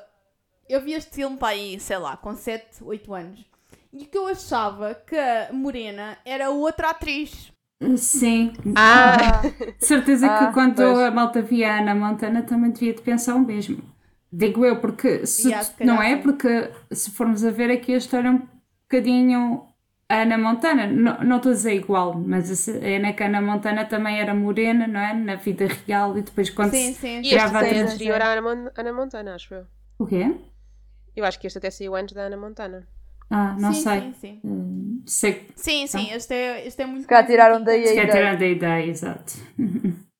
Eu 0.70 0.82
vi 0.82 0.94
este 0.94 1.16
filme 1.16 1.38
para 1.38 1.50
aí, 1.50 1.80
sei 1.80 1.98
lá, 1.98 2.16
com 2.18 2.36
7, 2.36 2.84
8 2.84 3.14
anos. 3.14 3.44
E 3.92 4.06
que 4.06 4.18
eu 4.18 4.28
achava 4.28 4.94
que 4.96 5.16
a 5.18 5.50
Morena 5.52 6.18
era 6.24 6.50
outra 6.50 6.92
atriz. 6.92 7.52
Sim. 7.98 8.54
Ah, 8.76 9.42
De 9.42 9.76
certeza 9.86 10.28
Ah, 10.32 10.48
que 10.48 10.54
quando 10.54 10.76
pois. 10.76 11.00
a 11.00 11.10
malta 11.12 11.42
via 11.42 11.74
a 11.74 11.80
Ana 11.80 11.96
Montana 11.96 12.44
também 12.44 12.72
devia 12.72 12.94
de 12.94 13.02
pensar 13.02 13.36
o 13.36 13.40
mesmo. 13.40 13.82
Digo 14.32 14.66
eu, 14.66 14.80
porque 14.80 15.26
se, 15.26 15.50
Yeah, 15.50 15.64
se 15.64 15.74
calhar 15.76 15.96
não 15.96 16.02
é? 16.02 16.16
sim. 16.16 16.22
Porque 16.22 16.72
se 16.92 17.12
formos 17.12 17.44
a 17.44 17.52
ver 17.52 17.70
aqui 17.72 17.94
a 17.94 17.98
história 17.98 18.28
é 18.30 18.32
um 18.32 18.48
bocadinho 18.84 19.68
a 20.08 20.22
Ana 20.24 20.38
Montana, 20.38 20.88
não 20.88 21.24
não 21.24 21.38
estou 21.38 21.52
a 21.52 21.56
dizer 21.56 21.74
igual, 21.74 22.14
mas 22.14 22.68
a 22.70 22.86
é 22.88 23.14
que 23.14 23.24
a 23.24 23.28
Ana 23.28 23.42
Montana 23.42 23.86
também 23.86 24.20
era 24.20 24.34
morena, 24.34 24.88
não 24.88 25.00
é? 25.00 25.14
Na 25.14 25.36
vida 25.36 25.68
real 25.86 26.18
e 26.18 26.22
depois 26.22 26.50
quando 26.50 26.72
Sim, 26.72 26.94
se... 26.94 27.00
sim. 27.00 27.22
e 27.22 27.36
até 27.36 27.56
é 27.56 27.60
atriz. 27.60 27.92
anterior 27.94 28.22
à 28.22 28.32
Ana, 28.34 28.42
Mon- 28.42 28.72
Ana 28.76 28.94
Montana, 28.94 29.36
acho 29.36 29.54
eu. 29.54 29.66
O 30.00 30.06
quê? 30.06 30.36
Eu 31.16 31.26
acho 31.26 31.40
que 31.40 31.48
este 31.48 31.58
até 31.60 31.70
saiu 31.70 31.96
antes 31.96 32.14
da 32.16 32.24
Ana 32.24 32.38
Montana. 32.38 32.88
Ah, 33.30 33.56
não 33.58 33.74
sim, 33.74 33.82
sei. 33.84 34.00
Sim, 34.02 34.14
sim. 34.20 34.42
Hum, 34.44 35.02
sei 35.06 35.48
Sim, 35.56 35.88
sim, 35.88 36.12
este 36.12 36.34
é, 36.34 36.68
este 36.68 36.82
é 36.82 36.86
muito. 36.86 37.04
Se 37.04 37.08
calhar 37.08 37.26
tiraram 37.26 37.64
daí 37.64 37.86
se 37.88 37.94
também. 37.94 37.96
quer 37.96 38.10
ideia. 38.10 38.12
tirar 38.12 38.38
da 38.38 38.46
ideia, 38.48 38.86
exato. 38.88 39.34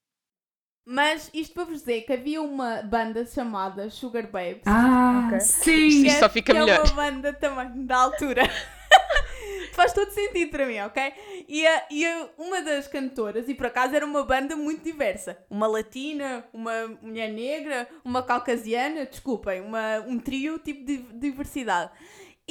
Mas 0.92 1.30
isto 1.34 1.54
para 1.54 1.64
vos 1.64 1.80
dizer 1.80 2.02
que 2.02 2.12
havia 2.12 2.42
uma 2.42 2.82
banda 2.82 3.26
chamada 3.26 3.90
Sugar 3.90 4.28
Babes. 4.28 4.64
Ah, 4.66 5.24
Ok. 5.28 5.40
sim! 5.40 5.88
Isto 6.06 6.20
só 6.20 6.30
fica 6.30 6.52
que 6.54 6.60
melhor. 6.60 6.80
É 6.80 6.82
uma 6.82 6.94
banda 6.94 7.32
também 7.34 7.86
da 7.86 7.96
altura. 7.98 8.42
Faz 9.74 9.94
todo 9.94 10.12
sentido 10.12 10.52
para 10.52 10.66
mim, 10.66 10.80
ok? 10.82 11.14
E, 11.48 11.66
a, 11.66 11.84
e 11.90 12.06
a- 12.06 12.30
uma 12.38 12.62
das 12.62 12.88
cantoras, 12.88 13.48
e 13.48 13.54
por 13.56 13.68
acaso 13.68 13.96
era 13.96 14.06
uma 14.06 14.24
banda 14.24 14.54
muito 14.56 14.84
diversa: 14.84 15.38
uma 15.50 15.66
latina, 15.66 16.44
uma 16.54 16.88
mulher 17.02 17.32
negra, 17.32 17.88
uma 18.04 18.22
caucasiana, 18.22 19.06
desculpem, 19.06 19.62
uma, 19.62 20.00
um 20.06 20.20
trio 20.20 20.60
tipo 20.60 20.84
de 20.86 20.98
diversidade. 21.14 21.90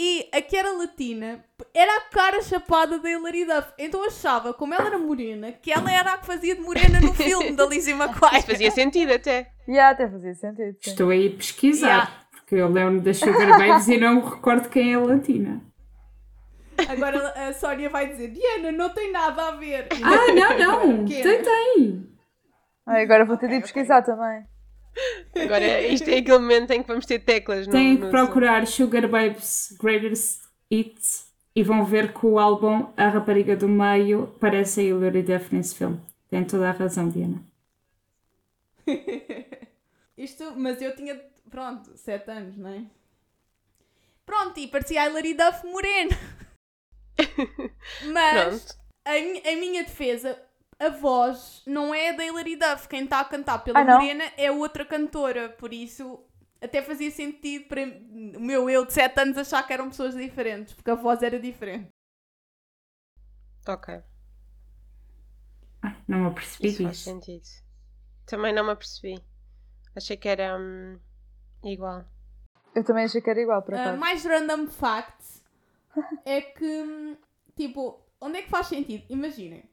E 0.03 0.31
a 0.33 0.41
que 0.41 0.57
era 0.57 0.73
latina 0.73 1.45
era 1.75 1.99
a 1.99 2.01
cara 2.03 2.41
chapada 2.41 2.99
da 2.99 3.11
Hilary 3.11 3.45
Duff. 3.45 3.69
Então 3.79 4.01
eu 4.01 4.07
achava, 4.07 4.55
como 4.55 4.73
ela 4.73 4.87
era 4.87 4.99
morena, 4.99 5.53
que 5.53 5.71
ela 5.71 5.93
era 5.93 6.15
a 6.15 6.19
que 6.19 6.25
fazia 6.27 6.55
de 6.55 6.63
morena 6.63 6.99
no 7.03 7.13
filme 7.13 7.53
da 7.53 7.67
Lizzie 7.67 7.93
McGuire. 7.93 8.39
Isso 8.39 8.47
fazia 8.47 8.71
sentido 8.71 9.13
até. 9.13 9.51
E 9.69 9.79
até 9.79 10.09
fazia 10.09 10.35
sentido. 10.35 10.75
sim. 10.81 10.91
Estou 10.91 11.11
aí 11.11 11.29
a 11.29 11.37
pesquisar, 11.37 11.87
Yeah. 11.89 12.11
porque 12.31 12.55
eu 12.55 12.69
lembro 12.69 13.03
das 13.03 13.19
Sugar 13.19 13.59
Babes 13.59 13.89
e 13.89 13.99
não 13.99 14.15
me 14.15 14.23
recordo 14.23 14.71
quem 14.71 14.93
é 14.93 14.97
a 14.97 15.01
latina. 15.01 15.61
Agora 16.89 17.35
a 17.49 17.53
Sónia 17.53 17.91
vai 17.91 18.09
dizer: 18.09 18.29
Diana, 18.29 18.73
não 18.73 18.89
tem 18.89 19.13
nada 19.13 19.49
a 19.49 19.51
ver. 19.51 19.87
Ah, 20.03 20.33
não, 20.33 20.59
não! 20.97 21.05
Quê? 21.05 21.21
Tem, 21.23 21.43
tem! 21.43 22.07
Ai, 22.87 23.03
agora 23.03 23.27
vou 23.27 23.37
ter 23.37 23.49
de 23.49 23.55
ir 23.55 23.59
Ok, 23.59 23.71
ok. 23.71 23.73
pesquisar 23.75 24.03
também. 24.03 24.45
Agora, 25.35 25.81
isto 25.83 26.09
é 26.09 26.19
aquele 26.19 26.39
momento 26.39 26.71
em 26.73 26.83
que 26.83 26.89
vamos 26.89 27.07
ter 27.07 27.21
teclas. 27.21 27.67
no- 27.67 27.73
Têm 27.73 27.97
que 27.97 28.05
no- 28.05 28.11
procurar 28.11 28.67
Sugar 28.67 29.09
Babes 29.09 29.77
Greatest 29.81 30.43
Hits 30.71 31.31
e 31.55 31.63
vão 31.63 31.85
ver 31.85 32.13
que 32.13 32.27
o 32.27 32.39
álbum 32.39 32.93
A 32.97 33.09
Rapariga 33.09 33.57
do 33.57 33.69
Meio 33.69 34.27
parece 34.41 34.81
a 34.81 34.85
Hilary 34.85 35.23
Duff 35.23 35.55
nesse 35.55 35.75
filme. 35.77 36.01
Tem 36.29 36.45
toda 36.45 36.69
a 36.69 36.73
razão, 36.73 37.09
Diana. 37.09 37.43
Isto, 40.17 40.53
mas 40.57 40.81
eu 40.83 40.95
tinha, 40.95 41.21
pronto, 41.51 41.97
7 41.97 42.31
anos, 42.31 42.57
não 42.57 42.71
é? 42.71 42.83
Pronto, 44.27 44.59
e 44.61 44.69
parecia 44.69 45.03
a 45.03 45.07
Hilary 45.07 45.35
Duff 45.35 45.67
morena. 45.67 46.17
Mas 48.13 48.79
a, 49.05 49.13
mi- 49.13 49.43
a 49.45 49.57
minha 49.57 49.83
defesa, 49.83 50.41
a 50.81 50.89
voz 50.89 51.63
não 51.67 51.95
é 51.95 52.13
da 52.13 52.25
Hilary 52.25 52.57
Duff. 52.57 52.89
Quem 52.89 53.05
está 53.05 53.21
a 53.21 53.25
cantar 53.25 53.59
pela 53.63 53.81
Ah, 53.81 53.85
morena 53.85 54.25
é 54.37 54.51
outra 54.51 54.85
cantora. 54.85 55.51
Por 55.51 55.73
isso, 55.75 56.25
até 56.61 56.83
fazia 56.83 57.11
sentido 57.11 57.69
para 57.69 57.83
o 57.83 58.41
meu 58.41 58.69
eu 58.69 58.85
de 58.87 58.93
7 58.95 59.21
anos 59.21 59.37
achar 59.39 59.63
que 59.67 59.73
eram 59.73 59.91
pessoas 59.91 60.15
diferentes, 60.17 60.73
porque 60.75 60.91
a 60.91 60.95
voz 60.95 61.23
era 61.23 61.39
diferente. 61.39 61.89
Ok. 63.69 64.03
Não 66.09 66.19
me 66.21 66.27
apercebi 66.29 66.69
Isso 66.69 66.83
faz 66.83 66.99
sentido. 66.99 67.45
Também 68.27 68.53
não 68.55 68.65
me 68.65 68.73
apercebi. 68.73 69.23
Achei 69.95 70.17
que 70.17 70.29
era 70.29 70.57
hum, 70.59 70.99
igual. 71.65 72.05
Eu 72.75 72.85
também 72.85 73.05
achei 73.05 73.21
que 73.21 73.29
era 73.31 73.41
igual, 73.41 73.63
por 73.63 73.75
Ah, 73.75 73.83
acaso. 73.83 73.99
mais 73.99 74.25
random 74.25 74.67
fact 74.69 75.43
é 76.25 76.41
que, 76.41 76.65
hum, 76.65 77.17
tipo, 77.57 78.01
onde 78.21 78.39
é 78.39 78.43
que 78.43 78.49
faz 78.51 78.67
sentido? 78.69 79.05
Imaginem. 79.11 79.69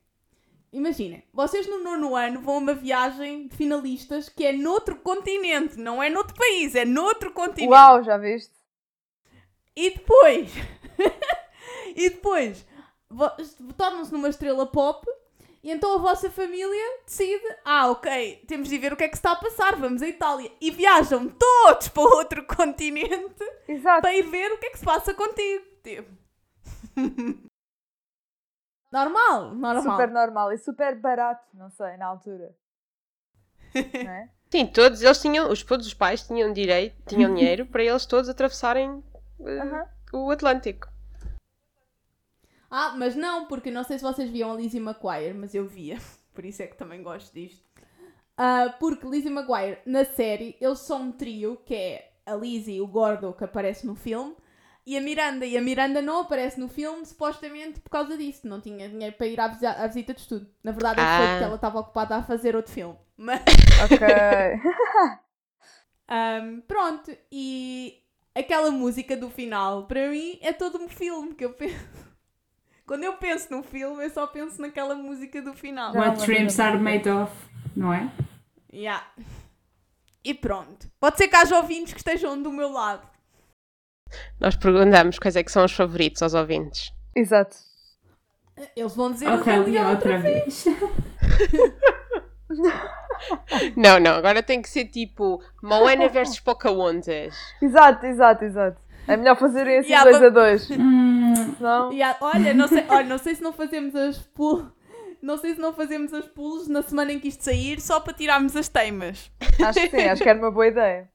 Imaginem, 0.71 1.23
vocês 1.33 1.65
no 1.67 1.81
nono 1.81 2.15
ano 2.15 2.41
vão 2.41 2.55
a 2.55 2.59
uma 2.59 2.73
viagem 2.73 3.47
de 3.47 3.55
finalistas 3.55 4.27
que 4.27 4.45
é 4.45 4.51
noutro 4.51 4.97
continente, 4.97 5.77
não 5.77 6.03
é 6.03 6.09
noutro 6.09 6.35
país, 6.35 6.75
é 6.75 6.83
noutro 6.83 7.31
continente. 7.31 7.71
Uau, 7.71 8.03
já 8.03 8.17
viste? 8.17 8.53
E 9.75 9.91
depois. 9.91 10.51
e 11.95 12.09
depois. 12.09 12.65
Tornam-se 13.77 14.11
numa 14.11 14.29
estrela 14.29 14.65
pop. 14.65 15.07
E 15.63 15.71
então 15.71 15.95
a 15.95 15.99
vossa 15.99 16.29
família 16.29 16.99
decide: 17.05 17.43
ah, 17.63 17.89
ok, 17.91 18.43
temos 18.47 18.69
de 18.69 18.77
ver 18.77 18.93
o 18.93 18.97
que 18.97 19.03
é 19.03 19.07
que 19.07 19.15
se 19.15 19.19
está 19.19 19.31
a 19.31 19.35
passar, 19.35 19.75
vamos 19.75 20.01
à 20.01 20.07
Itália. 20.07 20.51
E 20.59 20.69
viajam 20.71 21.29
todos 21.29 21.87
para 21.89 22.03
outro 22.03 22.45
continente 22.47 23.43
Exato. 23.67 24.01
para 24.01 24.13
ir 24.13 24.23
ver 24.23 24.51
o 24.51 24.57
que 24.57 24.65
é 24.65 24.69
que 24.69 24.79
se 24.79 24.85
passa 24.85 25.13
contigo. 25.13 25.65
Tipo. 25.83 26.11
normal, 28.91 29.55
normal. 29.55 29.97
Super 29.97 30.11
normal 30.11 30.53
e 30.53 30.57
super 30.57 30.99
barato, 30.99 31.45
não 31.53 31.69
sei, 31.69 31.97
na 31.97 32.07
altura. 32.07 32.55
Não 33.75 34.11
é? 34.11 34.29
Sim, 34.49 34.65
todos 34.65 35.01
eles 35.01 35.21
tinham, 35.21 35.51
os, 35.51 35.61
todos 35.61 35.85
os 35.85 35.93
pais 35.93 36.25
tinham 36.25 36.53
direito, 36.53 36.95
tinham 37.05 37.33
dinheiro 37.33 37.65
para 37.67 37.83
eles 37.83 38.05
todos 38.05 38.29
atravessarem 38.29 39.03
eh, 39.41 39.59
Aham. 39.59 39.85
o 40.13 40.31
Atlântico. 40.31 40.87
Ah, 42.69 42.93
mas 42.97 43.15
não, 43.15 43.45
porque 43.45 43.71
não 43.71 43.83
sei 43.83 43.97
se 43.97 44.03
vocês 44.03 44.29
viam 44.29 44.51
a 44.51 44.55
Lizzie 44.55 44.79
McGuire, 44.79 45.33
mas 45.33 45.53
eu 45.53 45.65
via. 45.65 45.97
Por 46.33 46.45
isso 46.45 46.61
é 46.61 46.67
que 46.67 46.77
também 46.77 47.01
gosto 47.01 47.33
disto. 47.33 47.65
Ah, 48.37 48.75
porque 48.79 49.07
Lizzie 49.07 49.31
McGuire, 49.31 49.79
na 49.85 50.05
série, 50.05 50.55
eles 50.61 50.79
são 50.79 51.03
um 51.03 51.11
trio, 51.11 51.57
que 51.65 51.73
é 51.73 52.11
a 52.25 52.35
Lizzie, 52.35 52.79
o 52.81 52.87
gordo 52.87 53.33
que 53.33 53.43
aparece 53.43 53.87
no 53.87 53.95
filme, 53.95 54.35
e 54.87 54.97
a 54.97 55.01
Miranda. 55.01 55.45
E 55.45 55.57
a 55.57 55.61
Miranda 55.61 56.01
não 56.01 56.21
aparece 56.21 56.59
no 56.59 56.67
filme, 56.69 57.05
supostamente 57.05 57.79
por 57.81 57.89
causa 57.89 58.17
disso. 58.17 58.47
Não 58.47 58.61
tinha 58.61 58.87
dinheiro 58.89 59.15
para 59.17 59.27
ir 59.27 59.39
à, 59.39 59.47
visi- 59.49 59.65
à 59.65 59.85
visita 59.85 60.13
de 60.13 60.21
estudo. 60.21 60.47
Na 60.63 60.71
verdade, 60.71 60.95
foi 60.95 61.03
Ah. 61.05 61.27
porque 61.31 61.43
ela 61.43 61.55
estava 61.55 61.79
ocupada 61.79 62.15
a 62.15 62.23
fazer 62.23 62.55
outro 62.55 62.71
filme. 62.71 62.97
Mas, 63.17 63.41
Ok. 63.83 63.97
ahm, 66.07 66.61
pronto, 66.67 67.11
e 67.31 68.01
aquela 68.33 68.71
música 68.71 69.15
do 69.17 69.29
final, 69.29 69.85
para 69.87 70.09
mim, 70.09 70.37
é 70.41 70.53
todo 70.53 70.77
um 70.81 70.87
filme 70.87 71.33
que 71.35 71.43
eu 71.45 71.53
penso. 71.53 71.75
Quando 72.85 73.03
eu 73.03 73.13
penso 73.17 73.51
num 73.51 73.63
filme, 73.63 74.05
eu 74.05 74.09
só 74.09 74.25
penso 74.27 74.61
naquela 74.61 74.95
música 74.95 75.41
do 75.41 75.53
final. 75.53 75.93
What 75.93 76.25
dreams 76.25 76.57
are 76.59 76.77
made 76.79 77.09
of, 77.09 77.31
não 77.75 77.93
é? 77.93 78.09
Yeah. 78.73 79.05
E 80.23 80.33
pronto. 80.33 80.89
Pode 80.99 81.17
ser 81.17 81.27
que 81.27 81.35
haja 81.35 81.57
ouvintes 81.57 81.91
que 81.93 81.99
estejam 81.99 82.41
do 82.41 82.51
meu 82.51 82.69
lado. 82.71 83.05
Nós 84.39 84.55
perguntamos 84.55 85.19
quais 85.19 85.35
é 85.35 85.43
que 85.43 85.51
são 85.51 85.65
os 85.65 85.71
favoritos 85.71 86.21
aos 86.21 86.33
ouvintes. 86.33 86.91
Exato. 87.15 87.55
Eles 88.75 88.95
vão 88.95 89.11
dizer 89.11 89.27
Ok, 89.27 89.53
o 89.53 89.63
Rei 89.63 89.65
li 89.65 89.71
Leão 89.71 89.89
outra 89.91 90.17
vez. 90.19 90.65
Não, 93.75 93.99
não, 93.99 94.11
agora 94.15 94.41
tem 94.43 94.61
que 94.61 94.69
ser 94.69 94.85
tipo 94.85 95.41
Moana 95.61 96.07
versus 96.07 96.39
Pocahontas. 96.39 97.35
Exato, 97.61 98.05
exato, 98.05 98.45
exato. 98.45 98.79
É 99.07 99.17
melhor 99.17 99.37
fazerem 99.37 99.79
assim 99.79 99.89
Yeah, 99.89 100.09
dois 100.09 100.19
but- 100.21 100.27
a 100.27 100.29
dois. 100.41 100.69
Hum, 100.77 101.55
Não? 101.59 101.91
E 101.93 102.01
há- 102.01 102.15
olha, 102.21 102.53
não 102.53 102.67
sei, 102.67 102.85
olha, 102.89 103.07
não 103.07 103.17
sei 103.17 103.35
se 103.35 103.41
não 103.43 103.53
fazemos 103.53 103.95
as 103.95 104.17
pulos. 104.19 104.67
Não 105.21 105.37
sei 105.37 105.55
se 105.55 105.59
não 105.59 105.73
fazemos 105.73 106.13
as 106.13 106.25
pulos 106.27 106.67
na 106.67 106.81
semana 106.83 107.11
em 107.11 107.19
que 107.19 107.27
isto 107.27 107.43
sair 107.43 107.81
só 107.81 107.99
para 107.99 108.13
tirarmos 108.13 108.55
as 108.55 108.67
teimas. 108.69 109.31
Acho 109.65 109.79
que 109.81 109.89
sim, 109.89 110.07
acho 110.07 110.21
que 110.21 110.29
era 110.29 110.37
uma 110.39 110.51
boa 110.51 110.67
ideia. 110.67 111.09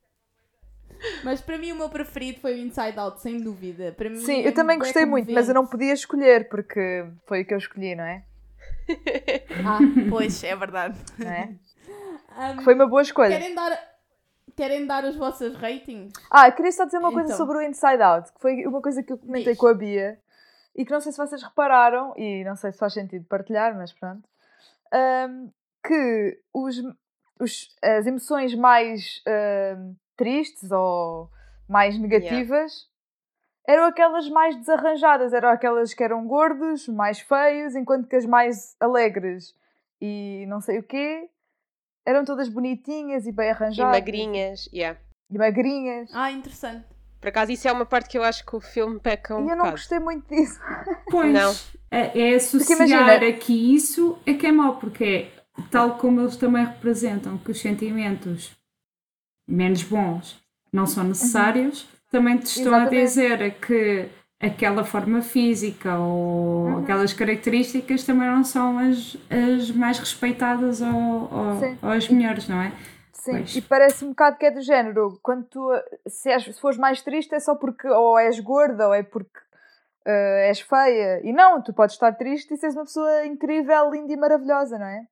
Mas 1.25 1.41
para 1.41 1.59
mim 1.59 1.73
o 1.73 1.77
meu 1.77 1.89
preferido 1.89 2.41
foi 2.41 2.55
o 2.55 2.59
Inside 2.59 2.99
Out, 2.99 3.21
sem 3.21 3.41
dúvida. 3.41 3.93
Para 3.93 4.09
mim, 4.11 4.17
Sim, 4.17 4.41
é 4.43 4.49
eu 4.49 4.55
também 4.55 4.79
bué 4.79 4.87
gostei 4.87 5.05
muito, 5.07 5.33
mas 5.33 5.49
eu 5.49 5.55
não 5.55 5.67
podia 5.67 5.93
escolher 5.93 6.49
porque 6.49 7.05
foi 7.27 7.43
o 7.43 7.47
que 7.47 7.55
eu 7.55 7.59
escolhi, 7.59 7.95
não 7.95 8.05
é? 8.05 8.25
Ah, 9.65 9.79
pois, 10.09 10.43
é 10.45 10.55
verdade. 10.57 10.99
Não 11.19 11.31
é? 11.31 11.55
Que 12.57 12.63
foi 12.65 12.75
uma 12.75 12.87
boa 12.87 13.03
escolha. 13.03 13.39
querem, 13.39 13.55
dar, 13.55 13.79
querem 14.57 14.87
dar 14.87 15.05
as 15.05 15.17
vossas 15.17 15.55
ratings? 15.57 16.13
Ah, 16.31 16.51
queria 16.51 16.73
só 16.73 16.85
dizer 16.85 16.99
uma 16.99 17.13
coisa 17.13 17.27
Então. 17.33 17.37
sobre 17.37 17.59
o 17.59 17.63
Inside 17.63 18.03
Out, 18.03 18.33
que 18.33 18.41
foi 18.41 18.67
uma 18.67 18.81
coisa 18.83 19.03
que 19.03 19.13
eu 19.13 19.19
comentei 19.19 19.53
Diz. 19.53 19.59
com 19.59 19.67
a 19.69 19.75
Bia 19.75 20.19
e 20.75 20.85
que 20.85 20.91
não 20.91 21.01
sei 21.01 21.13
se 21.13 21.19
vocês 21.19 21.43
repararam, 21.43 22.15
e 22.17 22.43
não 22.45 22.57
sei 22.57 22.73
se 22.73 22.79
faz 22.79 22.95
sentido 22.95 23.27
partilhar, 23.27 23.77
mas 23.77 23.93
pronto, 23.93 24.27
ahm, 24.93 25.49
que 25.87 26.41
os, 26.55 26.83
os- 27.39 27.77
as 27.83 28.07
emoções 28.07 28.55
mais 28.55 29.23
tristes 30.17 30.71
ou 30.71 31.31
mais 31.69 31.99
negativas 31.99 32.91
eram 33.67 33.85
aquelas 33.85 34.29
mais 34.29 34.57
desarranjadas, 34.57 35.33
eram 35.33 35.49
aquelas 35.49 35.95
que 35.95 36.03
eram 36.03 36.27
gordos, 36.27 36.89
mais 36.89 37.21
feios, 37.21 37.77
enquanto 37.77 38.09
que 38.09 38.17
as 38.17 38.27
mais 38.27 38.75
alegres 38.81 39.55
e 40.01 40.45
não 40.49 40.61
sei 40.61 40.79
o 40.81 40.83
quê 40.83 41.29
eram 42.05 42.25
todas 42.25 42.49
bonitinhas 42.49 43.25
e 43.27 43.33
bem 43.33 43.47
E 43.47 43.51
arranjadas. 43.51 43.93
magrinhas, 43.93 44.69
yeah. 44.73 44.99
E 45.31 45.39
magrinhas. 45.39 46.11
Ah, 46.13 46.33
interessante. 46.33 46.85
Por 47.21 47.29
acaso, 47.29 47.53
isso 47.53 47.69
é 47.69 47.73
uma 47.73 47.87
parte 47.87 48.09
que 48.11 48.19
eu 48.19 48.25
acho 48.25 48.45
que 48.45 48.57
o 48.57 48.61
filme 48.61 48.99
peca 48.99 49.37
um 49.37 49.47
e 49.47 49.51
eu 49.51 49.51
não 49.51 49.59
bocado. 49.59 49.71
gostei 49.77 49.99
muito 50.01 50.27
disso. 50.29 50.59
Pois, 51.09 51.33
Não. 51.33 51.55
é, 51.89 52.31
é 52.33 52.35
associar 52.35 52.77
imagina- 52.81 53.29
aqui 53.29 53.75
isso 53.77 54.19
é 54.27 54.35
que 54.35 54.45
é 54.49 54.51
mau, 54.51 54.79
porque 54.79 55.05
é 55.05 55.63
tal 55.71 55.97
como 55.99 56.21
eles 56.21 56.37
também 56.37 56.65
representam 56.67 57.39
que 57.39 57.53
os 57.53 57.61
sentimentos 57.61 58.51
menos 59.47 59.83
bons 59.83 60.41
não 60.73 60.87
são 60.87 61.05
necessários, 61.05 61.87
também 62.11 62.39
te 62.39 62.47
estão 62.47 62.73
a 62.75 62.79
Uhum. 62.79 62.83
Exatamente. 62.85 63.05
dizer 63.07 63.55
que 63.61 64.09
aquela 64.41 64.85
forma 64.85 65.21
física 65.23 65.99
ou 65.99 66.67
Uhum. 66.67 66.79
aquelas 66.83 67.13
características 67.13 68.05
também 68.05 68.29
não 68.29 68.43
são 68.45 68.79
as, 68.79 69.17
as 69.31 69.71
mais 69.71 69.99
respeitadas 69.99 70.81
ou, 70.81 70.89
ou, 70.95 71.79
ou 71.83 71.91
as 71.91 72.09
melhores, 72.09 72.49
não 72.49 72.61
é? 72.61 72.73
Sim, 73.13 73.33
Pois. 73.33 73.55
e 73.57 73.63
parece 73.63 74.05
um 74.05 74.09
bocado 74.09 74.37
que 74.37 74.47
é 74.47 74.51
do 74.51 74.61
género. 74.63 75.19
Quando 75.23 75.45
tu, 75.45 75.69
se, 76.09 76.29
és, 76.29 76.43
se 76.45 76.61
fores 76.61 76.77
mais 76.77 77.03
triste 77.03 77.33
é 77.35 77.39
só 77.39 77.55
porque 77.55 77.87
ou 77.89 78.19
és 78.19 78.41
gorda 78.41 78.89
ou 78.89 78.95
é 78.95 79.03
porque 79.05 79.39
eh, 80.05 80.49
és 80.49 80.61
feia. 80.61 81.21
E 81.23 81.33
não, 81.33 81.63
tu 81.63 81.73
podes 81.73 81.95
estar 81.95 82.11
triste 82.15 82.53
e 82.53 82.57
seres 82.57 82.75
uma 82.75 82.83
pessoa 82.85 83.25
incrível, 83.25 83.91
linda 83.93 84.13
e 84.13 84.17
maravilhosa, 84.17 84.77
não 84.77 84.87
é? 84.87 85.07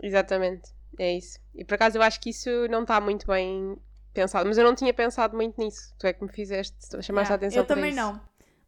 Exatamente, 0.00 0.70
é 1.02 1.16
isso. 1.16 1.38
E 1.54 1.64
por 1.64 1.74
acaso 1.74 1.98
eu 1.98 2.02
acho 2.02 2.20
que 2.20 2.30
isso 2.30 2.50
não 2.70 2.82
está 2.82 3.00
muito 3.00 3.26
bem 3.26 3.76
pensado, 4.14 4.46
mas 4.46 4.58
eu 4.58 4.64
não 4.64 4.74
tinha 4.74 4.92
pensado 4.92 5.36
muito 5.36 5.58
nisso. 5.60 5.94
Tu 5.98 6.06
é 6.06 6.12
que 6.12 6.22
me 6.24 6.30
fizeste, 6.32 6.76
chamaste 7.02 7.32
Yeah, 7.32 7.32
a 7.32 7.36
atenção 7.36 7.62
Eu 7.62 7.66
para 7.66 7.76
também 7.76 7.90
isso. 7.90 8.00
não. 8.00 8.20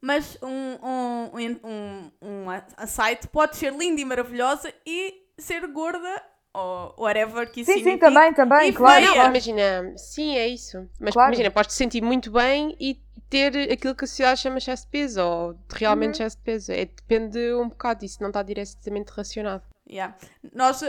Mas 0.02 0.38
um, 0.42 0.48
um, 0.48 1.30
um, 1.34 2.10
um, 2.22 2.46
um 2.48 2.86
site 2.86 3.28
pode 3.28 3.56
ser 3.56 3.72
linda 3.74 4.00
e 4.00 4.04
maravilhosa 4.04 4.72
e 4.86 5.26
ser 5.38 5.66
gorda 5.66 6.22
ou 6.54 6.94
whatever 6.98 7.50
que 7.50 7.60
isso 7.60 7.72
Sim, 7.72 7.82
sim, 7.84 7.98
também, 7.98 8.32
também, 8.32 8.70
E 8.70 8.72
claro. 8.72 9.04
Não, 9.04 9.26
imagina, 9.26 9.92
sim, 9.96 10.36
é 10.36 10.48
isso. 10.48 10.88
Mas 10.98 11.12
Claro. 11.14 11.28
imagina, 11.30 11.50
podes 11.50 11.74
te 11.74 11.78
sentir 11.78 12.02
muito 12.02 12.30
bem 12.32 12.74
e 12.80 13.00
ter 13.28 13.70
aquilo 13.70 13.94
que 13.94 14.04
a 14.04 14.08
sociedade 14.08 14.40
chama 14.40 14.58
excesso 14.58 14.84
de 14.86 14.90
peso, 14.90 15.22
ou 15.22 15.58
realmente 15.70 16.06
Uhum. 16.06 16.12
excesso 16.26 16.36
de 16.38 16.42
peso. 16.42 16.72
É, 16.72 16.84
depende 16.86 17.52
um 17.54 17.68
bocado 17.68 18.00
disso, 18.00 18.18
não 18.20 18.30
está 18.30 18.42
diretamente 18.42 19.10
relacionado. 19.10 19.62
Yeah. 19.88 20.16
Nós, 20.54 20.82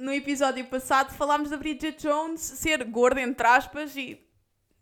no 0.00 0.12
episódio 0.12 0.64
passado, 0.66 1.14
falámos 1.14 1.50
da 1.50 1.56
Bridget 1.56 2.00
Jones 2.02 2.40
ser 2.40 2.82
gorda, 2.84 3.20
entre 3.20 3.46
aspas, 3.46 3.94
e 3.96 4.18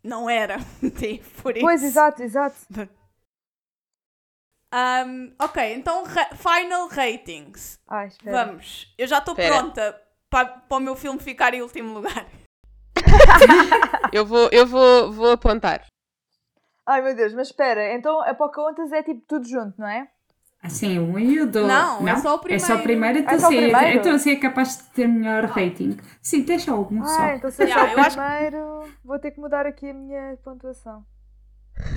não 0.03 0.29
era. 0.29 0.57
Sim, 0.97 1.21
por 1.41 1.55
isso. 1.55 1.65
Pois, 1.65 1.83
exato, 1.83 2.23
exato. 2.23 2.55
Um, 4.71 5.33
ok, 5.41 5.73
então 5.73 6.03
ra- 6.03 6.29
final 6.35 6.87
ratings. 6.89 7.79
Ai, 7.87 8.05
espera. 8.07 8.45
Vamos. 8.45 8.93
Eu 8.99 9.07
já 9.07 9.17
estou 9.17 9.33
pronta 9.33 9.99
para, 10.29 10.45
para 10.45 10.77
o 10.77 10.79
meu 10.79 10.95
filme 10.95 11.17
ficar 11.19 11.55
em 11.55 11.63
último 11.63 11.91
lugar. 11.91 12.27
Eu 14.13 14.25
vou, 14.25 14.47
eu 14.51 14.67
vou, 14.67 15.11
vou 15.11 15.31
apontar. 15.31 15.85
Ai, 16.85 17.01
meu 17.01 17.15
Deus, 17.15 17.33
mas 17.33 17.47
espera, 17.47 17.93
então 17.95 18.21
a 18.21 18.33
Pocahontas 18.33 18.91
é 18.91 19.01
tipo 19.03 19.23
tudo 19.27 19.47
junto, 19.47 19.79
não 19.79 19.87
é? 19.87 20.07
Assim, 20.61 20.99
o 20.99 21.03
1 21.13 21.19
e 21.19 21.39
o 21.41 21.47
2. 21.47 21.67
Não, 21.67 22.07
é 22.07 22.15
só 22.15 22.35
o 22.35 22.39
É 22.49 22.59
só 22.59 22.75
o 22.75 22.79
primeiro. 22.79 22.83
primeiro, 22.83 23.19
Ah, 23.25 23.33
é 23.33 23.35
então, 23.35 23.39
só 23.39 23.47
o 23.47 23.49
sim, 23.51 23.55
primeiro? 23.55 23.99
então 23.99 24.13
assim 24.13 24.31
é 24.31 24.35
capaz 24.35 24.77
de 24.77 24.83
ter 24.93 25.07
melhor 25.07 25.45
rating. 25.45 25.97
Sim, 26.21 26.41
deixa 26.41 26.71
algum 26.71 27.03
só. 27.05 27.23
Ah, 27.23 27.33
então 27.35 27.49
se 27.49 27.63
é 27.63 27.67
só 27.67 27.85
o 27.85 27.93
primeiro, 27.93 28.93
vou 29.03 29.17
ter 29.19 29.31
que 29.31 29.39
mudar 29.39 29.65
aqui 29.65 29.89
a 29.89 29.93
minha 29.93 30.37
pontuação. 30.43 31.05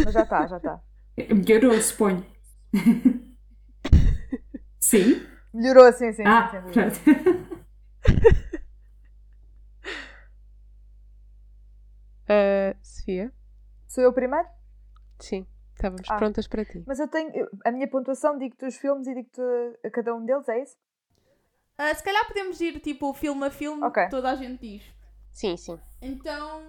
Mas 0.03 0.15
já 0.15 0.23
está, 0.25 0.47
já 0.47 0.59
está. 0.59 0.81
Melhorou, 1.35 1.81
suponho. 1.81 2.25
sim? 4.79 5.27
Melhorou, 5.53 5.91
sim, 5.93 6.13
sim. 6.13 6.25
Ah, 6.25 6.49
sim, 6.51 6.61
pronto. 6.73 7.01
Ah, 12.29 12.75
Sofia? 12.83 13.33
Sou 13.89 14.05
eu 14.05 14.11
o 14.11 14.15
primeiro? 14.15 14.49
Sim, 15.19 15.47
estávamos 15.83 16.09
Ah. 16.11 16.17
prontas 16.17 16.47
para 16.47 16.65
ti. 16.65 16.83
Mas 16.87 16.99
eu 17.01 17.09
tenho. 17.09 17.49
a 17.65 17.71
minha 17.73 17.89
pontuação, 17.89 18.39
digo-te 18.39 18.65
os 18.67 18.77
filmes 18.77 19.07
e 19.07 19.15
digo-te 19.15 19.41
a 19.85 19.91
cada 19.91 20.15
um 20.15 20.25
deles, 20.25 20.49
é 20.49 20.63
isso? 20.63 20.77
Ah, 21.77 21.93
se 21.95 22.03
calhar 22.03 22.27
podemos 22.27 22.61
ir 22.61 22.79
tipo 22.81 23.13
filme 23.15 23.45
a 23.47 23.51
filme, 23.51 23.83
Ok. 23.85 24.05
que 24.05 24.11
toda 24.11 24.31
a 24.31 24.35
gente 24.37 24.61
diz. 24.61 24.83
Sim, 25.33 25.57
sim. 25.57 25.79
Então, 26.01 26.63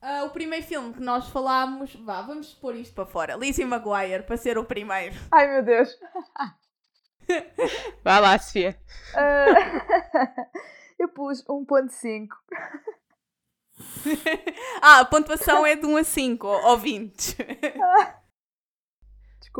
ah, 0.00 0.24
o 0.24 0.30
primeiro 0.30 0.64
filme 0.64 0.94
que 0.94 1.00
nós 1.00 1.28
falámos, 1.28 1.94
vá, 1.96 2.22
vamos 2.22 2.54
pôr 2.54 2.74
isto 2.76 2.94
para 2.94 3.04
fora. 3.06 3.34
Lizzie 3.36 3.64
McGuire, 3.64 4.22
para 4.22 4.36
ser 4.36 4.56
o 4.56 4.64
primeiro. 4.64 5.14
Ai 5.32 5.46
meu 5.48 5.62
Deus! 5.62 5.88
Vai 8.04 8.20
lá, 8.20 8.38
Sofia. 8.38 8.78
Ah, 9.16 9.46
eu 10.98 11.08
pus 11.08 11.44
1.5. 11.44 12.28
ah, 14.80 15.00
a 15.00 15.04
pontuação 15.04 15.66
é 15.66 15.74
de 15.74 15.84
1 15.84 15.96
a 15.96 16.04
5, 16.04 16.46
ou 16.46 16.78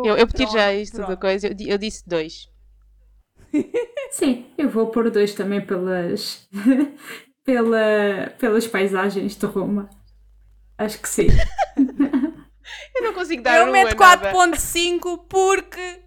20. 0.03 0.05
Desculpa. 0.05 0.09
Eu, 0.09 0.17
eu 0.17 0.27
pedi 0.27 0.47
já 0.53 0.73
isto 0.75 0.99
da 0.99 1.17
coisa, 1.17 1.49
eu, 1.49 1.55
eu 1.67 1.79
disse 1.79 2.03
dois. 2.07 2.49
Sim, 4.11 4.47
eu 4.57 4.69
vou 4.69 4.89
pôr 4.89 5.11
dois 5.11 5.35
também 5.35 5.61
pelas, 5.61 6.49
pela, 7.45 8.33
pelas 8.39 8.67
paisagens 8.67 9.37
de 9.37 9.47
Roma. 9.47 9.89
Acho 10.79 11.01
que 11.01 11.09
sim. 11.09 11.29
Eu 12.95 13.03
não 13.03 13.15
consigo 13.15 13.43
dar 13.43 13.61
Eu 13.61 13.73
meto 13.73 13.97
nada. 13.99 14.33
4.5 14.33 15.25
porque 15.29 15.81
é 15.81 16.01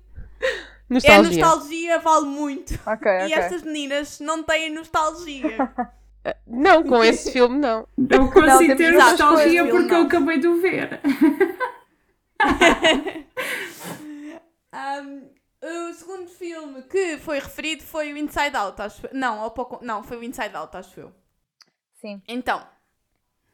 Nostalgia. 0.90 1.46
nostalgia, 1.46 2.00
vale 2.00 2.26
muito. 2.26 2.78
Ok, 2.86 3.12
E 3.12 3.26
ok. 3.26 3.34
estas 3.34 3.64
meninas 3.64 4.20
não 4.20 4.44
têm 4.44 4.70
nostalgia. 4.72 5.58
Não, 6.46 6.84
com 6.84 7.04
esse 7.04 7.32
filme 7.32 7.58
não. 7.58 7.88
Não 7.98 8.30
consigo 8.30 8.76
temos 8.76 8.78
ter 8.78 8.92
nostalgia 8.92 9.68
porque 9.68 9.88
não. 9.92 10.00
eu 10.02 10.06
acabei 10.06 10.38
de 10.40 10.48
o 10.48 10.62
ver. 10.62 11.00
Um, 14.74 15.30
o 15.62 15.94
segundo 15.94 16.28
filme 16.30 16.84
que 16.84 17.18
foi 17.18 17.40
referido 17.40 17.84
foi 17.84 18.14
o 18.14 18.18
Inside 18.18 18.56
Out, 18.56 18.82
acho 18.82 19.08
eu. 19.08 19.14
Não, 19.14 19.40
ao 19.42 19.52
pouco... 19.52 19.84
não, 19.84 20.04
foi 20.04 20.18
o 20.18 20.24
Inside 20.24 20.56
Out, 20.56 20.76
acho 20.78 21.00
eu. 21.00 21.14
Sim. 21.96 22.22
Então, 22.28 22.66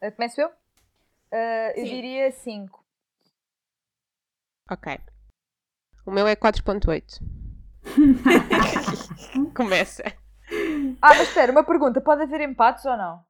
Uh, 0.01 0.11
Começo 0.11 0.41
eu? 0.41 0.49
Uh, 0.49 1.71
eu 1.75 1.85
diria 1.85 2.31
5. 2.31 2.83
Ok. 4.69 4.99
O 6.05 6.11
meu 6.11 6.27
é 6.27 6.35
4.8. 6.35 7.19
Começa. 9.55 10.03
Ah, 11.01 11.09
mas 11.15 11.27
espera, 11.29 11.51
uma 11.51 11.63
pergunta. 11.63 12.01
Pode 12.01 12.23
haver 12.23 12.41
empates 12.41 12.85
ou 12.85 12.95
não? 12.97 13.25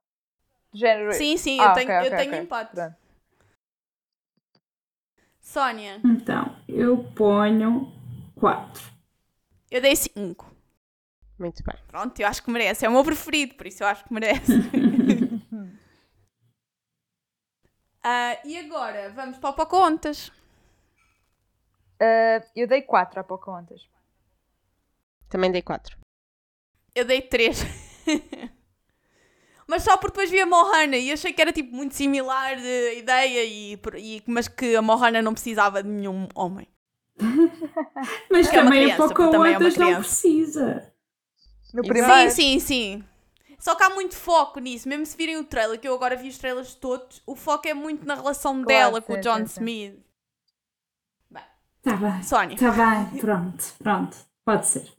Género... 0.74 1.14
sim, 1.14 1.38
sim, 1.38 1.60
Ah, 1.62 1.70
eu 1.70 1.74
tenho, 1.74 1.92
eu 1.92 1.98
ok, 2.00 2.18
tenho 2.18 2.32
ok. 2.32 2.40
empate. 2.42 2.72
Pronto. 2.72 2.96
Sónia, 5.40 6.02
Então, 6.04 6.58
eu 6.76 7.04
ponho 7.16 7.92
quatro. 8.36 8.84
eu 9.72 9.82
dei 9.82 9.96
5. 9.96 10.54
Muito 11.40 11.64
bem. 11.64 11.76
Pronto, 11.88 12.20
eu 12.20 12.28
acho 12.28 12.44
que 12.44 12.52
merece. 12.52 12.86
É 12.86 12.90
o 12.90 12.92
meu 12.92 13.04
preferido, 13.04 13.56
por 13.56 13.66
isso 13.66 13.84
eu 13.84 13.88
acho 13.88 14.04
que 14.04 14.14
merece. 14.14 14.52
Ah, 18.08 18.40
e 18.46 18.56
agora, 18.60 19.10
vamos 19.10 19.40
para 19.40 19.50
o 19.50 19.54
Pocahontas. 19.54 20.28
Uh, 22.00 22.46
eu 22.56 22.68
dei 22.68 22.84
4 22.84 23.20
há 23.20 23.24
pouco 23.24 23.50
ontem. 23.50 23.78
Também 25.28 25.52
dei 25.52 25.64
4. 25.64 25.98
Eu 26.94 27.04
dei 27.04 27.24
3. 27.24 27.64
mas 29.68 29.84
só 29.84 29.98
porque 29.98 30.14
depois 30.14 30.30
vi 30.32 30.40
a 30.42 30.46
Mohana 30.46 30.98
e 30.98 31.12
achei 31.12 31.34
que 31.34 31.42
era 31.42 31.52
tipo 31.52 31.76
muito 31.76 31.96
similar 31.96 32.56
de 32.58 33.00
ideia, 33.00 33.44
e, 33.44 33.80
e- 33.98 34.24
mas 34.28 34.48
que 34.48 34.76
a 34.76 34.82
Mohana 34.82 35.22
não 35.22 35.34
precisava 35.34 35.82
de 35.84 35.90
nenhum 35.90 36.28
homem. 36.36 36.68
Mas 38.32 38.52
É 38.52 38.60
uma 38.60 38.72
também 38.72 38.86
a 38.86 38.96
criança, 38.96 38.96
pouco 38.96 39.28
também 39.28 39.54
é 39.54 39.60
não 39.78 39.96
precisa. 39.96 40.94
No 41.74 41.84
Sim, 41.84 41.86
primeiro. 41.86 42.30
Sim, 42.30 42.60
sim, 42.60 42.60
sim. 42.60 43.04
Só 43.60 43.76
que 43.76 43.84
há 43.84 43.90
muito 43.90 44.16
foco 44.16 44.60
nisso. 44.60 44.88
Mesmo 44.88 45.06
se 45.06 45.18
virem 45.18 45.38
o 45.38 45.44
trailer, 45.44 45.80
que 45.80 45.88
eu 45.88 45.94
agora 45.96 46.16
vi 46.16 46.28
os 46.30 46.38
trailers 46.38 46.76
todos, 46.76 47.22
o 47.26 47.36
foco 47.36 47.68
é 47.68 47.74
muito 47.74 48.06
na 48.06 48.16
relação 48.16 48.64
Claro, 48.64 48.94
dela 48.94 49.02
com 49.02 49.14
sim, 49.14 49.16
o 49.16 49.18
John 49.18 49.44
sim, 49.44 49.48
sim. 49.48 49.70
Smith. 49.70 49.96
Tá 51.82 51.96
bem. 51.96 52.22
Sónia. 52.22 52.58
Tá 52.58 52.72
bem, 52.72 53.20
pronto, 53.20 53.64
pronto. 53.80 54.18
Pode 54.44 54.66
ser. 54.68 54.92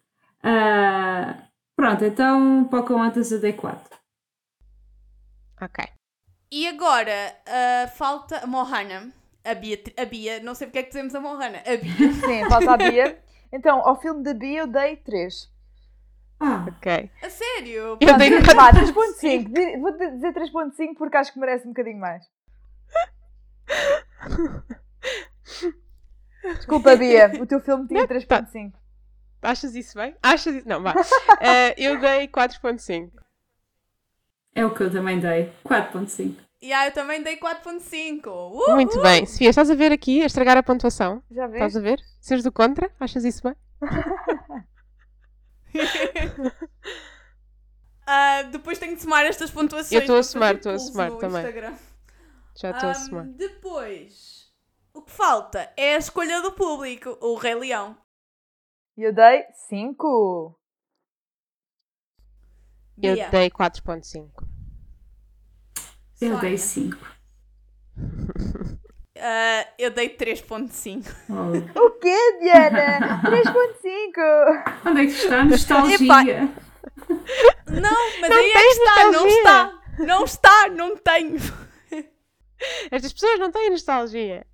Ah, 0.42 1.48
pronto, 1.74 2.04
então 2.04 2.64
Pocahontas 2.68 3.30
quatro. 3.60 3.95
Ok. 5.60 5.84
E 6.50 6.68
agora, 6.68 7.36
ah, 7.46 7.88
falta 7.88 8.38
a 8.38 8.46
Mohana. 8.46 9.12
A 9.44 9.54
Bia, 9.54 9.78
a 9.96 10.04
Bia, 10.04 10.40
não 10.40 10.54
sei 10.54 10.66
porque 10.66 10.78
é 10.80 10.82
que 10.82 10.88
dizemos 10.88 11.14
a 11.14 11.20
Mohana. 11.20 11.58
A 11.58 11.76
Bia. 11.76 12.12
Sim, 12.26 12.48
falta 12.48 12.72
a 12.72 12.76
Bia. 12.76 13.18
Então, 13.52 13.80
ao 13.86 14.00
filme 14.00 14.22
da 14.22 14.34
Bia 14.34 14.60
eu 14.60 14.66
dei 14.66 14.96
3. 14.96 15.50
Ah, 16.40 16.66
Ok. 16.68 17.10
A 17.22 17.30
sério? 17.30 17.96
Eu 18.00 18.18
dei 18.18 18.40
Vá, 18.40 18.54
4. 18.72 18.86
3.5. 18.92 19.48
Di- 19.52 19.76
Vou 19.78 19.92
dizer 19.96 20.32
3.5 20.34 20.94
porque 20.98 21.16
acho 21.16 21.32
que 21.32 21.38
merece 21.38 21.64
um 21.66 21.70
bocadinho 21.70 21.98
mais. 21.98 22.24
Desculpa, 26.42 26.96
Bia. 26.96 27.32
O 27.40 27.46
teu 27.46 27.60
filme 27.60 27.86
tinha 27.88 28.06
3.5. 28.06 28.72
Achas 29.42 29.74
isso 29.74 29.96
bem? 29.96 30.14
Achas 30.22 30.54
isso? 30.56 30.68
Não, 30.68 30.82
vá. 30.82 30.92
Eh, 31.40 31.74
eu 31.78 32.00
dei 32.00 32.26
4.5. 32.28 33.10
é 34.56 34.64
o 34.66 34.74
que 34.74 34.82
eu 34.82 34.90
também 34.90 35.20
dei. 35.20 35.52
4.5. 35.64 36.34
E 36.62 36.72
aí 36.72 36.88
eu 36.88 36.92
também 36.94 37.22
dei 37.22 37.36
4.5. 37.38 38.26
Uh! 38.26 38.74
Muito 38.74 39.00
bem. 39.02 39.24
Sofia, 39.26 39.50
estás 39.50 39.70
a 39.70 39.74
ver 39.74 39.92
aqui 39.92 40.22
a 40.22 40.26
estragar 40.26 40.56
a 40.56 40.62
pontuação? 40.62 41.22
Já 41.30 41.46
vês? 41.46 41.54
Estás 41.62 41.76
a 41.76 41.80
ver? 41.80 42.00
Seres 42.20 42.42
do 42.42 42.50
contra? 42.50 42.90
Achas 42.98 43.24
isso 43.24 43.42
bem? 43.42 43.54
Ah, 48.08 48.42
depois 48.44 48.78
tenho 48.78 48.94
de 48.94 49.02
somar 49.02 49.26
estas 49.26 49.50
pontuações. 49.50 49.90
Eu 49.90 49.98
estou 50.00 50.16
a 50.18 50.22
somar, 50.22 50.54
estou 50.54 50.70
a 50.72 50.78
somar 50.78 51.10
no 51.10 51.18
também. 51.18 51.38
Instagram. 51.42 51.74
Já 52.56 52.70
estou 52.70 52.88
a 52.88 52.92
Ahm, 52.92 52.94
somar. 52.94 53.26
Depois, 53.26 54.52
o 54.94 55.02
que 55.02 55.10
falta 55.10 55.72
é 55.76 55.96
a 55.96 55.98
escolha 55.98 56.40
do 56.40 56.52
público, 56.52 57.18
o 57.20 57.34
Rei 57.34 57.56
Leão. 57.56 57.98
E 58.96 59.02
eu 59.02 59.12
dei 59.12 59.44
5. 59.68 60.56
Eu 63.02 63.16
dei 63.30 63.50
4.5. 63.50 64.45
Eu 66.20 66.28
Sónia. 66.34 66.40
dei 66.48 66.58
5. 66.58 66.96
ah, 69.18 69.66
eu 69.78 69.90
dei 69.90 70.16
3.5. 70.16 71.04
Oh. 71.30 71.80
O 71.80 71.90
quê, 71.92 72.38
Diana? 72.40 73.20
3.5. 73.22 74.86
Onde 74.86 75.00
é 75.02 75.04
que 75.06 75.12
está 75.12 75.40
a 75.40 75.44
nostalgia? 75.44 76.48
Não, 77.68 78.20
mas 78.20 78.30
Não 78.30 78.36
aí 78.38 78.50
é 78.50 78.52
que 78.52 78.58
tens 78.58 78.76
está, 78.78 79.02
não 79.04 79.12
nostalgia. 79.12 79.38
está. 79.38 79.82
Não 79.98 80.24
está, 80.24 80.68
não 80.68 80.96
tenho. 80.96 81.36
Estas 82.90 83.12
pessoas 83.12 83.38
não 83.38 83.50
têm 83.52 83.70
nostalgia. 83.70 84.46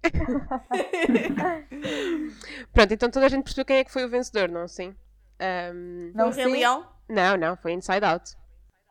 Pronto, 2.73 2.95
então 2.95 3.11
toda 3.11 3.27
a 3.27 3.29
gente 3.29 3.45
percebeu 3.45 3.65
quem 3.65 3.77
é 3.79 3.85
que 3.85 3.93
foi 3.93 4.05
o 4.05 4.09
vencedor, 4.09 4.49
não 4.51 4.67
sim? 4.67 4.95
Ahm, 5.41 6.13
Não 6.15 6.29
o 6.29 6.31
Rei? 6.33 6.47
Leão? 6.47 6.87
não, 7.09 7.37
não, 7.37 7.57
foi 7.57 7.73
Inside 7.73 8.05
Out. 8.05 8.33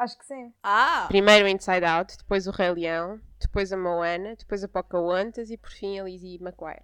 Acho 0.02 0.18
que 0.18 0.26
sim. 0.26 0.52
Ah, 0.64 1.06
Primeiro 1.08 1.46
o 1.46 1.48
Inside 1.48 1.86
Out, 1.86 2.18
depois 2.18 2.48
o 2.48 2.52
Rei 2.52 2.72
Leão, 2.72 3.20
depois 3.40 3.72
a 3.72 3.78
Moana, 3.78 4.36
depois 4.36 4.64
a 4.64 4.68
Pocahontas 4.68 5.52
e 5.52 5.58
por 5.58 5.70
fim 5.70 6.00
a 6.00 6.04
Lizzie 6.06 6.40
McGuire. 6.42 6.82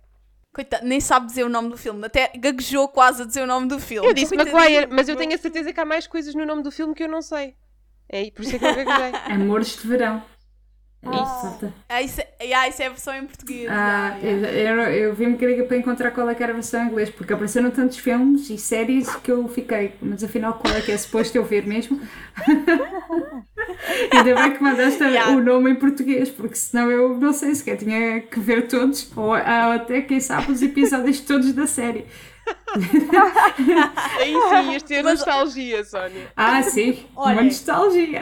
coitado, 0.54 0.86
nem 0.86 1.00
sabe 1.00 1.26
dizer 1.26 1.44
o 1.44 1.50
nome 1.50 1.70
do 1.70 1.78
filme. 1.78 2.06
Até 2.06 2.32
gaguejou 2.38 2.88
quase 2.88 3.24
a 3.24 3.26
dizer 3.26 3.42
o 3.42 3.48
nome 3.48 3.68
do 3.68 3.80
filme. 3.80 4.08
Eu 4.08 4.14
disse. 4.14 4.36
McGuire, 4.36 4.86
mas 4.92 5.10
eu 5.10 5.16
tenho 5.16 5.34
a 5.34 5.38
certeza 5.38 5.74
que 5.74 5.80
há 5.80 5.86
mais 5.86 6.06
coisas 6.06 6.36
no 6.36 6.46
nome 6.46 6.62
do 6.62 6.72
filme 6.72 6.94
que 6.94 7.04
eu 7.04 7.10
não 7.10 7.24
sei. 7.24 7.56
É 8.08 8.30
por 8.30 8.44
isso 8.44 8.56
é 8.56 8.60
que 8.60 8.66
eu 8.66 8.76
gaguejei. 8.76 9.20
Amores 9.34 9.82
de 9.82 9.88
verão. 9.88 10.24
Ah. 11.12 11.40
Exato. 11.40 11.74
Ah, 11.90 12.02
isso, 12.02 12.22
é, 12.22 12.54
ah, 12.54 12.68
isso 12.68 12.82
é 12.82 12.86
a 12.86 12.90
versão 12.90 13.16
em 13.16 13.26
português. 13.26 13.68
Ah, 13.70 14.14
ah, 14.14 14.26
yeah. 14.26 14.92
eu, 14.92 15.08
eu 15.08 15.16
vi-me 15.16 15.38
querer 15.38 15.64
para 15.64 15.78
encontrar 15.78 16.12
qual 16.12 16.30
é 16.30 16.36
que 16.36 16.44
era 16.44 16.52
a 16.52 16.56
versão 16.56 16.84
em 16.84 16.88
inglês, 16.88 17.10
porque 17.10 17.34
apareceram 17.34 17.72
tantos 17.72 17.98
filmes 17.98 18.50
e 18.50 18.58
séries 18.58 19.16
que 19.16 19.32
eu 19.32 19.48
fiquei, 19.48 19.94
mas 20.02 20.24
afinal 20.24 20.54
qual 20.54 20.76
é 20.76 20.82
que 20.82 20.92
é 20.92 20.98
suposto 20.98 21.38
eu 21.38 21.44
ver 21.44 21.66
mesmo? 21.66 22.00
Ainda 24.12 24.36
bem 24.36 24.54
que 24.54 24.64
mandaste 24.64 24.98
Yeah. 25.08 25.32
o 25.32 25.42
nome 25.42 25.72
em 25.72 25.76
português, 25.76 26.30
porque 26.30 26.56
senão 26.56 26.92
eu 26.92 27.18
não 27.18 27.32
sei 27.32 27.56
sequer 27.56 27.78
tinha 27.78 28.22
que 28.22 28.40
ver 28.40 28.68
todos, 28.68 29.10
ou, 29.16 29.30
ou 29.30 29.34
até 29.34 30.02
quem 30.02 30.20
sabe 30.20 30.52
os 30.52 30.62
episódios 30.62 31.22
todos 31.22 31.54
da 31.54 31.66
série. 31.66 32.06
Aí 34.20 34.34
sim, 34.34 34.72
ias 34.72 34.84
ter 34.84 35.04
Mas- 35.04 35.20
nostalgia, 35.20 35.84
Sónia. 35.84 36.28
Ah, 36.36 36.62
sim, 36.64 37.06
Olha. 37.16 37.34
uma 37.34 37.44
nostalgia. 37.44 38.22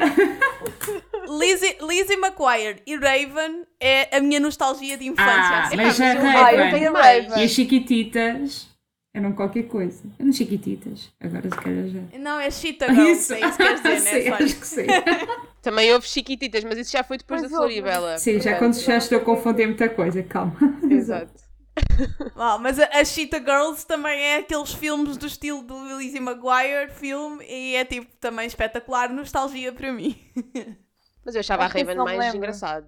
Lizzie, 1.40 1.78
Lizzie 1.82 2.18
McGuire 2.18 2.82
e 2.86 2.96
Raven 2.96 3.64
é 3.80 4.16
a 4.16 4.20
minha 4.20 4.40
nostalgia 4.40 4.98
de 4.98 5.08
infância. 5.08 5.32
Ah, 5.34 5.64
assim. 5.64 5.76
mas 5.78 6.00
mas 6.00 6.00
eu- 6.00 6.06
Ah, 6.22 6.54
eu 6.54 6.64
Raven. 6.64 6.84
Raven. 6.94 7.42
e 7.42 7.44
as 7.46 7.52
Chiquititas 7.52 8.68
eram 9.14 9.32
qualquer 9.34 9.64
coisa. 9.64 10.04
Eram 10.20 10.32
Chiquititas, 10.32 11.10
agora 11.20 11.44
se 11.50 11.58
calhar 11.58 11.88
já. 11.88 12.20
Não, 12.20 12.40
é 12.40 12.52
Cheetah 12.52 12.94
Girls, 12.94 13.34
é 13.34 13.40
isso 13.40 13.58
que 13.58 13.64
queres 13.64 13.82
dizer, 13.82 14.00
sim, 14.00 14.06
né, 14.06 14.22
Sónia? 14.32 14.46
acho 14.46 14.56
que 14.58 14.68
sim. 14.68 14.86
Também 15.62 15.92
houve 15.94 16.08
chiquititas, 16.08 16.64
mas 16.64 16.78
isso 16.78 16.92
já 16.92 17.04
foi 17.04 17.18
depois 17.18 17.42
Mas 17.42 17.50
da. 17.50 17.58
Floribela. 17.58 18.18
Sim, 18.20 18.40
já 18.40 18.56
quando 18.60 18.80
já 18.80 18.98
estou 18.98 19.18
a 19.18 19.22
confundir 19.22 19.66
muita 19.66 19.90
coisa, 19.90 20.22
calma. 20.22 20.56
Exato. 20.88 21.34
Ah, 22.36 22.58
mas 22.58 22.80
a, 22.80 22.86
a 22.86 23.06
Cheetah 23.06 23.40
Girls 23.40 23.86
também 23.86 24.20
é 24.20 24.38
aqueles 24.38 24.74
filmes 24.74 25.18
do 25.18 25.26
estilo 25.26 25.62
do 25.62 25.98
Lizzie 25.98 26.20
McGuire 26.20 26.90
filme 26.92 27.44
e 27.46 27.76
é 27.76 27.86
tipo 27.86 28.14
também 28.18 28.46
espetacular, 28.48 29.10
nostalgia 29.10 29.72
para 29.74 29.92
mim. 29.92 30.18
Mas 31.26 31.34
eu 31.36 31.40
achava 31.40 31.64
Acho 31.66 31.78
a 31.78 31.80
Raven 31.80 31.96
mais 31.96 32.20
lembro. 32.20 32.38
engraçado. 32.38 32.88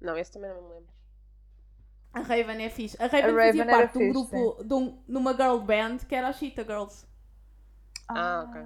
Não, 0.00 0.16
esse 0.16 0.30
também 0.30 0.50
não 0.50 0.62
me 0.62 0.68
lembro. 0.74 0.88
A 2.12 2.20
Raven 2.20 2.62
é 2.64 2.68
fixe. 2.68 2.96
A 3.00 3.04
Raven, 3.06 3.22
A 3.22 3.26
Raven 3.26 3.46
fazia 3.46 3.66
parte 3.66 3.98
de 3.98 4.04
um 4.04 4.12
grupo, 4.12 4.64
de, 4.64 4.74
um, 4.74 5.02
de 5.08 5.16
uma 5.16 5.32
girl 5.32 5.58
band 5.58 5.98
que 6.08 6.14
era 6.14 6.28
a 6.28 6.32
Cheetah 6.32 6.64
Girls. 6.64 7.06
Ah, 8.08 8.46
ok. 8.48 8.62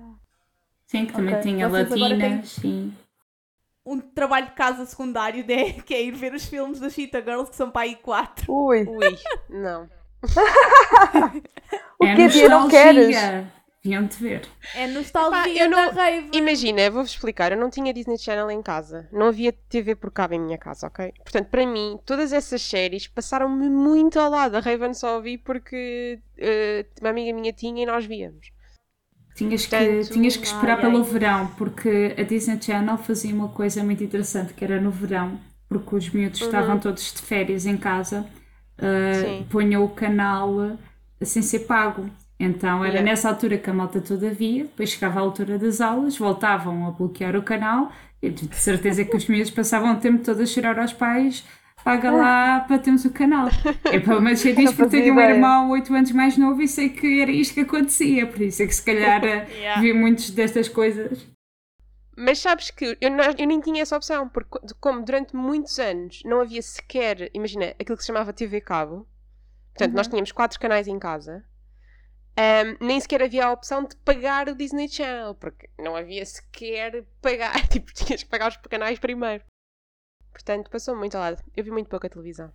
Sim, 0.86 1.06
que 1.06 1.12
também 1.12 1.34
Ok. 1.34 1.50
tinha 1.50 1.68
Vocês 1.68 1.88
latinas, 2.00 2.48
sim. 2.48 2.96
Um 3.84 3.98
trabalho 4.00 4.46
de 4.46 4.52
casa 4.52 4.86
secundário 4.86 5.42
de, 5.44 5.72
que 5.82 5.92
é 5.94 6.02
ir 6.02 6.12
ver 6.14 6.32
os 6.34 6.44
filmes 6.46 6.78
da 6.78 6.88
Cheetah 6.88 7.20
Girls, 7.20 7.50
que 7.50 7.56
são 7.56 7.70
para 7.70 7.82
aí 7.82 7.96
quatro. 7.96 8.44
Ui. 8.52 8.84
Ui, 8.86 9.18
não. 9.50 9.88
O 11.98 12.04
é 12.06 12.14
que 12.16 12.28
dia 12.28 12.48
não 12.48 12.68
queres? 12.68 13.06
nostalgia. 13.08 13.52
Deviam-te 13.84 14.22
ver. 14.22 14.42
É 14.76 14.84
Epá, 14.84 14.92
nostalgia 14.94 15.64
eu 15.64 15.70
da 15.70 15.76
não- 15.86 15.92
rave. 15.92 16.30
Imagina, 16.32 16.88
vou-vos 16.88 17.10
explicar, 17.10 17.50
eu 17.50 17.58
não 17.58 17.68
tinha 17.68 17.92
Disney 17.92 18.16
Channel 18.16 18.48
em 18.52 18.62
casa, 18.62 19.08
não 19.10 19.26
havia 19.26 19.52
TV 19.52 19.96
por 19.96 20.12
cabo 20.12 20.34
em 20.34 20.40
minha 20.40 20.56
casa, 20.56 20.86
ok? 20.86 21.12
Portanto, 21.24 21.48
para 21.48 21.66
mim, 21.66 21.98
todas 22.06 22.32
essas 22.32 22.62
séries 22.62 23.08
passaram-me 23.08 23.68
muito 23.68 24.20
ao 24.20 24.30
lado. 24.30 24.56
A 24.56 24.60
Raven 24.60 24.94
só 24.94 25.20
vi 25.20 25.36
porque 25.36 26.20
eh, 26.38 26.86
uma 27.00 27.10
amiga 27.10 27.32
minha 27.36 27.52
tinha 27.52 27.82
e 27.82 27.86
nós 27.86 28.04
víamos. 28.06 28.51
Tinhas 29.34 29.66
que, 29.66 29.76
Portanto, 29.76 30.12
tinhas 30.12 30.36
que 30.36 30.46
esperar 30.46 30.78
ai, 30.78 30.84
ai. 30.84 30.90
pelo 30.90 31.04
verão, 31.04 31.46
porque 31.56 32.14
a 32.18 32.22
Disney 32.22 32.60
Channel 32.60 32.98
fazia 32.98 33.34
uma 33.34 33.48
coisa 33.48 33.82
muito 33.82 34.04
interessante, 34.04 34.52
que 34.54 34.64
era 34.64 34.80
no 34.80 34.90
verão, 34.90 35.40
porque 35.68 35.96
os 35.96 36.10
miúdos 36.10 36.40
estavam 36.40 36.78
todos 36.78 37.12
de 37.14 37.22
férias 37.22 37.64
em 37.66 37.76
casa, 37.76 38.26
uh, 38.78 39.44
punham 39.46 39.84
o 39.84 39.88
canal 39.88 40.50
uh, 40.50 40.78
sem 41.22 41.42
ser 41.42 41.60
pago. 41.60 42.10
Então 42.38 42.84
era 42.84 42.94
Yeah. 42.94 43.02
nessa 43.10 43.28
altura 43.28 43.56
que 43.58 43.70
a 43.70 43.72
malta 43.74 44.00
toda 44.00 44.30
via, 44.30 44.64
depois 44.64 44.90
chegava 44.90 45.20
a 45.20 45.22
altura 45.22 45.58
das 45.58 45.80
aulas, 45.80 46.18
voltavam 46.18 46.86
a 46.86 46.90
bloquear 46.90 47.36
o 47.36 47.42
canal, 47.42 47.90
e 48.20 48.30
de 48.30 48.54
certeza 48.56 49.04
que 49.04 49.16
os 49.16 49.26
miúdos 49.28 49.50
passavam 49.50 49.92
o 49.94 50.00
tempo 50.00 50.24
todo 50.24 50.42
a 50.42 50.46
chorar 50.46 50.78
aos 50.78 50.92
pais, 50.92 51.44
paga 51.84 52.10
lá 52.10 52.60
para 52.60 52.78
termos 52.78 53.04
o 53.04 53.10
canal. 53.12 53.48
Eu 53.92 54.02
pelo 54.02 54.20
menos 54.20 54.40
sei 54.40 54.52
disto 54.56 54.76
porque 54.76 54.90
tenho 55.00 55.14
um 55.14 55.20
irmão 55.20 55.70
8 55.70 55.94
anos 55.94 56.12
mais 56.12 56.36
novo 56.36 56.60
e 56.62 56.68
sei 56.68 56.88
que 56.88 57.20
era 57.20 57.30
isto 57.30 57.54
que 57.54 57.60
acontecia, 57.60 58.26
por 58.26 58.40
isso 58.40 58.62
é 58.62 58.66
que 58.66 58.74
se 58.74 58.84
calhar 58.84 59.22
uh, 59.22 59.50
Yeah. 59.52 59.80
vi 59.80 59.92
muitas 59.92 60.30
destas 60.30 60.68
coisas. 60.68 61.26
Mas 62.16 62.38
sabes 62.40 62.70
que 62.70 62.96
eu, 63.00 63.10
não- 63.10 63.24
eu 63.38 63.46
nem 63.46 63.60
tinha 63.60 63.82
essa 63.82 63.96
opção, 63.96 64.28
porque 64.28 64.50
co- 64.50 64.60
como 64.80 65.02
durante 65.04 65.34
muitos 65.34 65.78
anos 65.78 66.20
não 66.24 66.40
havia 66.40 66.60
sequer, 66.62 67.30
imagina, 67.34 67.74
aquilo 67.80 67.96
que 67.96 68.02
se 68.02 68.08
chamava 68.08 68.32
TV 68.32 68.60
Cabo, 68.60 69.08
portanto, 69.74 69.94
nós 69.96 70.08
tínhamos 70.08 70.30
quatro 70.30 70.60
canais 70.60 70.86
em 70.86 70.98
casa, 70.98 71.42
ahm, 72.36 72.76
nem 72.80 73.00
sequer 73.00 73.22
havia 73.22 73.46
a 73.46 73.52
opção 73.52 73.84
de 73.84 73.96
pagar 73.96 74.46
o 74.48 74.54
Disney 74.54 74.88
Channel, 74.88 75.34
porque 75.36 75.68
não 75.78 75.96
havia 75.96 76.24
sequer 76.26 77.02
pagar, 77.22 77.52
tipo, 77.68 77.90
tinhas 77.94 78.22
que 78.22 78.28
pagar 78.28 78.48
os 78.50 78.56
canais 78.58 78.98
primeiro. 78.98 79.42
Portanto, 80.32 80.70
passou 80.70 80.96
muito 80.96 81.14
ao 81.16 81.20
lado. 81.22 81.42
Eu 81.56 81.62
vi 81.64 81.70
muito 81.70 81.88
pouca 81.88 82.08
televisão. 82.08 82.50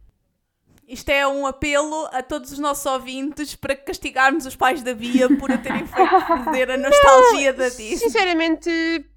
Isto 0.88 1.10
é 1.10 1.28
um 1.28 1.46
apelo 1.46 2.08
a 2.14 2.24
todos 2.24 2.52
os 2.54 2.60
nossos 2.60 2.86
ouvintes 2.86 3.56
para 3.56 3.76
castigarmos 3.76 4.46
os 4.46 4.56
pais 4.56 4.82
da 4.82 4.94
Bia 4.94 5.28
por 5.38 5.52
a 5.52 5.58
terem 5.58 5.86
feito 5.86 6.10
perder 6.46 6.72
a 6.72 6.78
nostalgia 6.78 7.52
da 7.52 7.68
Disney. 7.68 7.98
Sinceramente, 7.98 8.70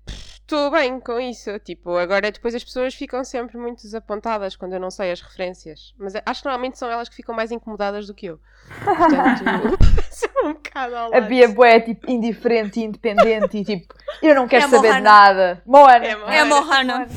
estou 0.08 0.68
bem 0.72 0.98
com 0.98 1.20
isso. 1.20 1.56
Tipo, 1.60 1.96
agora 1.96 2.32
depois 2.32 2.56
as 2.56 2.64
pessoas 2.64 2.92
ficam 2.92 3.22
sempre 3.22 3.56
muito 3.56 3.82
desapontadas 3.82 4.56
quando 4.56 4.72
eu 4.72 4.80
não 4.80 4.90
sei 4.90 5.12
as 5.12 5.20
referências. 5.20 5.94
Mas 5.96 6.14
acho 6.26 6.42
que 6.42 6.46
normalmente 6.48 6.76
são 6.76 6.90
elas 6.90 7.08
que 7.08 7.14
ficam 7.14 7.36
mais 7.36 7.52
incomodadas 7.52 8.08
do 8.08 8.14
que 8.14 8.26
eu. 8.26 8.40
Portanto, 8.84 9.44
um 10.44 10.54
bocado 10.54 10.96
ao 10.96 11.06
A 11.06 11.18
lado. 11.18 11.28
Bia 11.28 11.48
Boé 11.48 11.76
é 11.76 11.80
tipo 11.80 12.10
indiferente 12.10 12.80
e 12.80 12.84
independente 12.84 13.58
e 13.58 13.64
tipo, 13.64 13.94
eu 14.20 14.34
não 14.34 14.48
quero 14.48 14.64
É 14.64 14.68
saber 14.68 14.88
de 14.94 15.00
Mohana. 15.00 15.00
nada. 15.00 15.62
Moana. 15.64 16.04
É 16.04 16.16
Moana. 16.16 16.34
É 16.34 16.44
Mohana. 16.44 17.08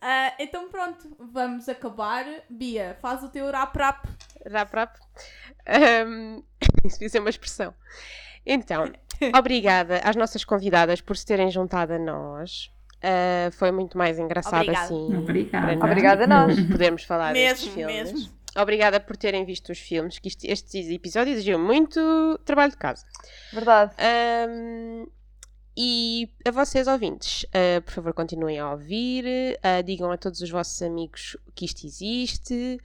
Ah, 0.00 0.32
então 0.38 0.68
pronto, 0.68 1.16
vamos 1.18 1.68
acabar. 1.68 2.24
Bia, 2.48 2.96
faz 3.02 3.22
o 3.22 3.28
teu 3.28 3.50
rap-rap. 3.50 4.06
Rap, 4.46 4.72
rap. 4.72 4.98
Ahm, 5.66 6.42
isso 6.84 6.96
devia 6.96 7.08
ser 7.08 7.18
uma 7.20 7.30
expressão. 7.30 7.74
Então, 8.46 8.90
obrigada 9.36 10.00
às 10.04 10.14
nossas 10.16 10.44
convidadas 10.44 11.00
por 11.00 11.16
se 11.16 11.26
terem 11.26 11.50
juntado 11.50 11.94
a 11.94 11.98
nós. 11.98 12.70
Ah, 13.02 13.50
foi 13.52 13.70
muito 13.70 13.96
mais 13.98 14.18
engraçado 14.18 14.62
Obrigada. 14.62 14.84
assim. 14.86 15.16
Obrigada. 15.16 15.84
Obrigada 15.84 16.24
a 16.24 16.26
nós. 16.26 16.60
Podermos 16.66 17.04
falar 17.04 17.32
destes 17.32 17.74
Mesmo, 17.74 17.90
filmes. 17.90 18.12
mesmo. 18.12 18.38
Obrigada 18.56 18.98
por 18.98 19.16
terem 19.16 19.44
visto 19.44 19.70
os 19.70 19.78
filmes, 19.78 20.18
que 20.18 20.28
estes 20.28 20.90
episódios 20.90 21.36
exigiam 21.36 21.60
muito 21.60 22.38
trabalho 22.44 22.72
de 22.72 22.76
casa. 22.78 23.04
Verdade. 23.52 23.92
Ahm, 23.98 25.06
e 25.80 26.28
a 26.44 26.50
vocês 26.50 26.88
ouvintes, 26.88 27.46
ah, 27.54 27.80
por 27.82 27.92
favor, 27.92 28.12
continuem 28.12 28.58
a 28.58 28.72
ouvir, 28.72 29.24
ah, 29.62 29.80
digam 29.80 30.10
a 30.10 30.18
todos 30.18 30.40
os 30.40 30.50
vossos 30.50 30.82
amigos 30.82 31.36
que 31.54 31.64
isto 31.64 31.86
existe 31.86 32.80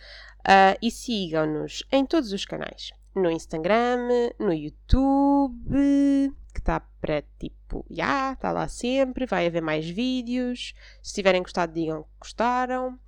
ah, 0.45 0.77
e 0.79 0.91
sigam-nos 0.91 1.83
em 1.91 2.05
todos 2.05 2.31
os 2.31 2.45
canais. 2.45 2.91
No 3.15 3.31
Instagram, 3.31 4.29
no 4.37 4.53
YouTube, 4.53 6.31
que 6.53 6.59
está 6.59 6.81
para 7.01 7.23
tipo, 7.39 7.83
já, 7.89 8.33
está 8.33 8.51
lá 8.51 8.67
sempre, 8.67 9.25
vai 9.25 9.47
haver 9.47 9.63
mais 9.63 9.89
vídeos. 9.89 10.75
Se 11.01 11.15
tiverem 11.15 11.41
gostado, 11.41 11.73
digam 11.73 12.03
que 12.03 12.09
gostaram. 12.19 12.99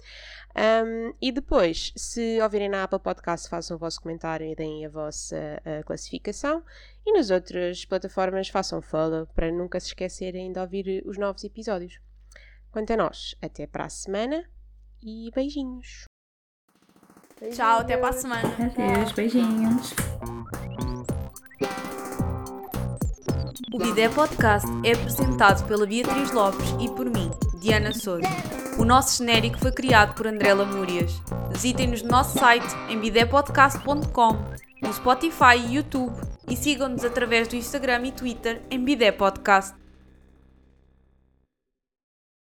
Um, 0.56 1.14
e 1.22 1.34
depois, 1.34 1.92
se 1.98 2.40
ouvirem 2.42 2.70
na 2.70 2.84
Apple 2.84 3.00
Podcast, 3.00 3.50
façam 3.50 3.76
o 3.76 3.80
vosso 3.80 4.02
comentário 4.02 4.48
e 4.48 4.56
deem 4.56 4.86
a 4.86 4.90
vossa 4.90 5.62
ah, 5.66 5.84
classificação. 5.84 6.64
E 7.06 7.12
nas 7.12 7.30
outras 7.30 7.84
plataformas, 7.84 8.48
façam 8.48 8.82
follow 8.82 9.28
para 9.28 9.52
nunca 9.52 9.80
se 9.80 9.88
esquecerem 9.88 10.54
de 10.54 10.60
ouvir 10.60 11.04
os 11.06 11.18
novos 11.18 11.44
episódios. 11.44 12.00
Quanto 12.72 12.94
a 12.94 12.98
nós, 12.98 13.36
até 13.42 13.68
para 13.68 13.86
a 13.86 13.90
semana 13.90 14.46
e 15.04 15.30
beijinhos. 15.36 16.06
Tchau, 17.54 17.80
até 17.80 17.98
para 17.98 18.10
a 18.10 18.14
semana. 18.14 18.50
Adeus, 18.56 19.12
beijinhos. 19.12 19.94
O 23.74 23.78
Bidé 23.78 24.10
Podcast 24.10 24.68
é 24.84 24.94
apresentado 24.94 25.66
pela 25.68 25.86
Beatriz 25.86 26.32
Lopes 26.32 26.76
e 26.80 26.90
por 26.90 27.06
mim, 27.06 27.32
Diana 27.60 27.94
Souza. 27.94 28.28
O 28.78 28.84
nosso 28.84 29.18
genérico 29.18 29.58
foi 29.58 29.72
criado 29.72 30.14
por 30.14 30.28
André 30.28 30.54
Lamúrias. 30.54 31.22
Visitem-nos 31.52 32.02
no 32.02 32.10
nosso 32.10 32.38
site 32.38 32.68
em 32.90 33.00
bidépodcast.com, 33.00 34.38
no 34.82 34.94
Spotify 34.94 35.58
e 35.58 35.76
YouTube 35.76 36.14
e 36.50 36.56
sigam-nos 36.56 37.06
através 37.06 37.48
do 37.48 37.56
Instagram 37.56 38.08
e 38.08 38.12
Twitter 38.12 38.62
em 38.70 38.84
Bidé 38.84 39.12
Podcast. 39.12 39.85